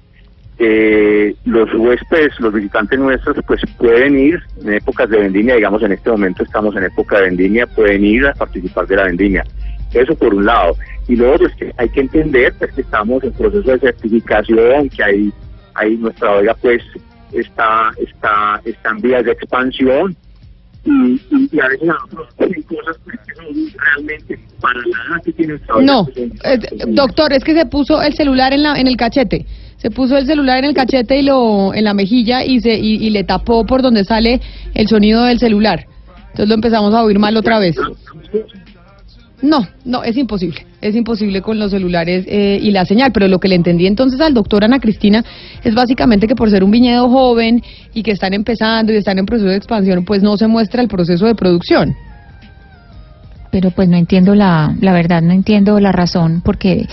[0.59, 5.57] Eh, los huéspedes, los visitantes nuestros, pues pueden ir en épocas de vendimia.
[5.57, 9.05] Digamos, en este momento estamos en época de vendimia, pueden ir a participar de la
[9.05, 9.45] vendimia.
[9.93, 10.77] Eso por un lado.
[11.09, 15.03] Y luego es que hay que entender pues, que estamos en proceso de certificación, que
[15.03, 15.33] hay,
[15.75, 16.83] hay nuestra bodega pues
[17.33, 20.17] está, está, está en vías de expansión
[20.85, 25.33] y, y, y a veces nosotros hacen cosas pues, que son realmente para nada que
[25.33, 29.47] tienen No, eh, doctor, es que se puso el celular en, la, en el cachete.
[29.77, 33.05] Se puso el celular en el cachete y lo en la mejilla y se y,
[33.05, 34.41] y le tapó por donde sale
[34.75, 35.87] el sonido del celular.
[36.31, 37.77] Entonces lo empezamos a oír mal otra vez.
[39.43, 40.65] No, no, es imposible.
[40.81, 43.11] Es imposible con los celulares eh, y la señal.
[43.13, 45.25] Pero lo que le entendí entonces al doctor Ana Cristina
[45.65, 47.61] es básicamente que por ser un viñedo joven
[47.93, 50.89] y que están empezando y están en proceso de expansión, pues no se muestra el
[50.89, 51.95] proceso de producción.
[53.51, 56.87] pero pues no entiendo la, la verdad, no entiendo la razón, porque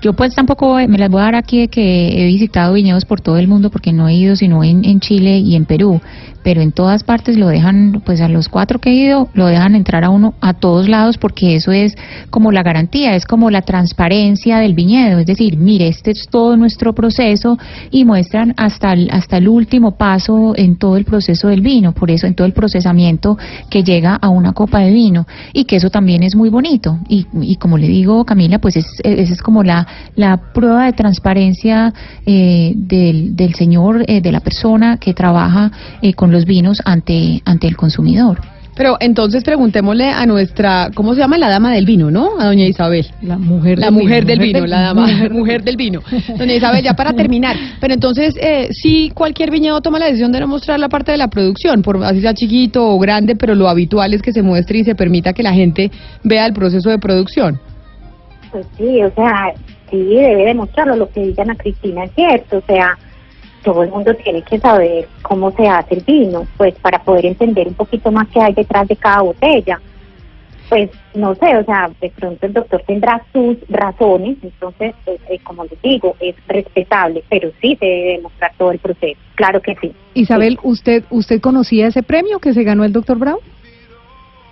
[0.00, 3.20] yo pues tampoco me las voy a dar aquí de que he visitado viñedos por
[3.20, 6.00] todo el mundo, porque no he ido sino en, Chile y en Perú,
[6.42, 9.74] pero en todas partes lo dejan, pues a los cuatro que he ido, lo dejan
[9.74, 11.96] entrar a uno a todos lados, porque eso es
[12.30, 16.56] como la garantía, es como la transparencia del viñedo, es decir, mire, este es todo
[16.56, 17.58] nuestro proceso
[17.90, 22.10] y muestran hasta el, hasta el último paso en todo el proceso del vino, por
[22.10, 23.36] eso en todo el procesamiento
[23.70, 25.26] que llega a una copa de vino.
[25.52, 26.98] Y que eso también es muy bonito.
[27.08, 30.92] Y, y como le digo Camila, pues es, es, es como la, la prueba de
[30.92, 31.92] transparencia
[32.26, 35.70] eh, del, del señor, eh, de la persona que trabaja
[36.02, 38.40] eh, con los vinos ante, ante el consumidor.
[38.76, 41.36] Pero entonces preguntémosle a nuestra, ¿cómo se llama?
[41.36, 42.38] La dama del vino, ¿no?
[42.38, 43.04] A doña Isabel.
[43.22, 45.76] La mujer La del mujer vino, del mujer vino, del- la dama, mujer- mujer del
[45.76, 46.00] vino.
[46.38, 47.56] Doña Isabel, ya para terminar.
[47.80, 51.18] Pero entonces, eh, sí, cualquier viñedo toma la decisión de no mostrar la parte de
[51.18, 54.78] la producción, por así sea chiquito o grande, pero lo habitual es que se muestre
[54.78, 55.90] y se permita que la gente
[56.22, 57.58] vea el proceso de producción.
[58.50, 59.54] Pues sí, o sea,
[59.90, 60.96] sí, debe demostrarlo.
[60.96, 62.96] Lo que dice Ana Cristina es cierto, o sea,
[63.62, 67.68] todo el mundo tiene que saber cómo se hace el vino, pues para poder entender
[67.68, 69.80] un poquito más qué hay detrás de cada botella.
[70.68, 75.38] Pues no sé, o sea, de pronto el doctor tendrá sus razones, entonces, pues, eh,
[75.42, 79.74] como les digo, es respetable, pero sí se debe demostrar todo el proceso, claro que
[79.80, 79.92] sí.
[80.12, 83.40] Isabel, ¿usted usted conocía ese premio que se ganó el doctor Bravo?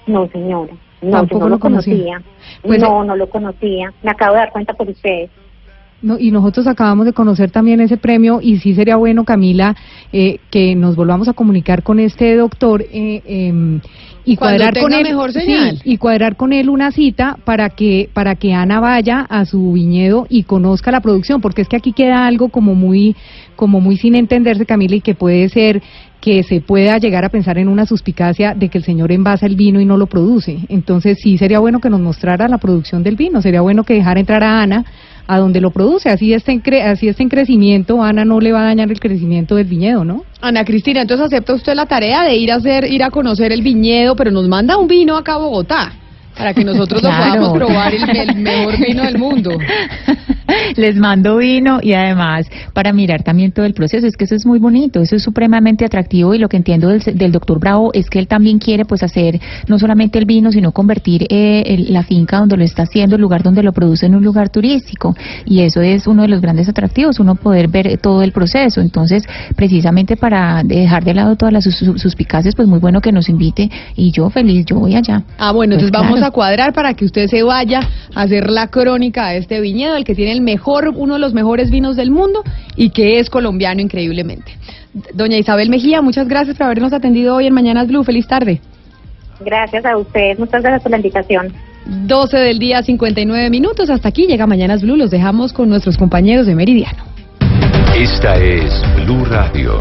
[0.06, 2.22] No, señora, no, yo no lo conocía.
[2.62, 5.30] Pues, no, no lo conocía, me acabo de dar cuenta por ustedes.
[6.02, 9.74] No, y nosotros acabamos de conocer también ese premio y sí sería bueno, Camila,
[10.12, 13.80] eh, que nos volvamos a comunicar con este doctor eh, em,
[14.26, 15.40] y Cuando cuadrar con él mejor sí,
[15.84, 20.26] y cuadrar con él una cita para que para que Ana vaya a su viñedo
[20.28, 23.16] y conozca la producción, porque es que aquí queda algo como muy
[23.54, 25.80] como muy sin entenderse, Camila, y que puede ser
[26.20, 29.54] que se pueda llegar a pensar en una suspicacia de que el señor envasa el
[29.54, 30.58] vino y no lo produce.
[30.68, 34.20] Entonces sí sería bueno que nos mostrara la producción del vino, sería bueno que dejara
[34.20, 34.84] entrar a Ana
[35.26, 38.52] a donde lo produce, así está en cre- así está en crecimiento, Ana no le
[38.52, 40.24] va a dañar el crecimiento del viñedo, ¿no?
[40.40, 43.62] Ana Cristina, entonces acepta usted la tarea de ir a hacer, ir a conocer el
[43.62, 45.92] viñedo, pero nos manda un vino acá a Bogotá
[46.36, 47.40] para que nosotros lo Claro.
[47.40, 49.50] podamos probar el, el mejor vino del mundo.
[50.76, 54.06] Les mando vino y además para mirar también todo el proceso.
[54.06, 57.00] Es que eso es muy bonito, eso es supremamente atractivo y lo que entiendo del,
[57.02, 60.72] del doctor Bravo es que él también quiere pues hacer no solamente el vino, sino
[60.72, 64.14] convertir eh, el- la finca donde lo está haciendo, el lugar donde lo produce en
[64.14, 65.16] un lugar turístico.
[65.46, 68.80] Y eso es uno de los grandes atractivos, uno poder ver eh, todo el proceso.
[68.80, 69.24] Entonces,
[69.56, 73.28] precisamente para dejar de lado todas las sus- sus- suspicacias, pues muy bueno que nos
[73.28, 75.22] invite y yo feliz, yo voy allá.
[75.38, 76.25] Ah, bueno, Pues entonces vamos claro.
[76.26, 77.80] A cuadrar para que usted se vaya
[78.14, 81.32] a hacer la crónica de este viñedo, el que tiene el mejor, uno de los
[81.32, 82.42] mejores vinos del mundo
[82.76, 84.52] y que es colombiano increíblemente.
[85.14, 88.04] Doña Isabel Mejía, muchas gracias por habernos atendido hoy en Mañanas Blue.
[88.04, 88.60] Feliz tarde.
[89.40, 91.52] Gracias a ustedes, muchas gracias por la invitación.
[91.86, 93.90] 12 del día, 59 minutos.
[93.90, 94.96] Hasta aquí llega Mañanas Blue.
[94.96, 97.04] Los dejamos con nuestros compañeros de Meridiano.
[97.94, 99.78] Esta es Blue Radio.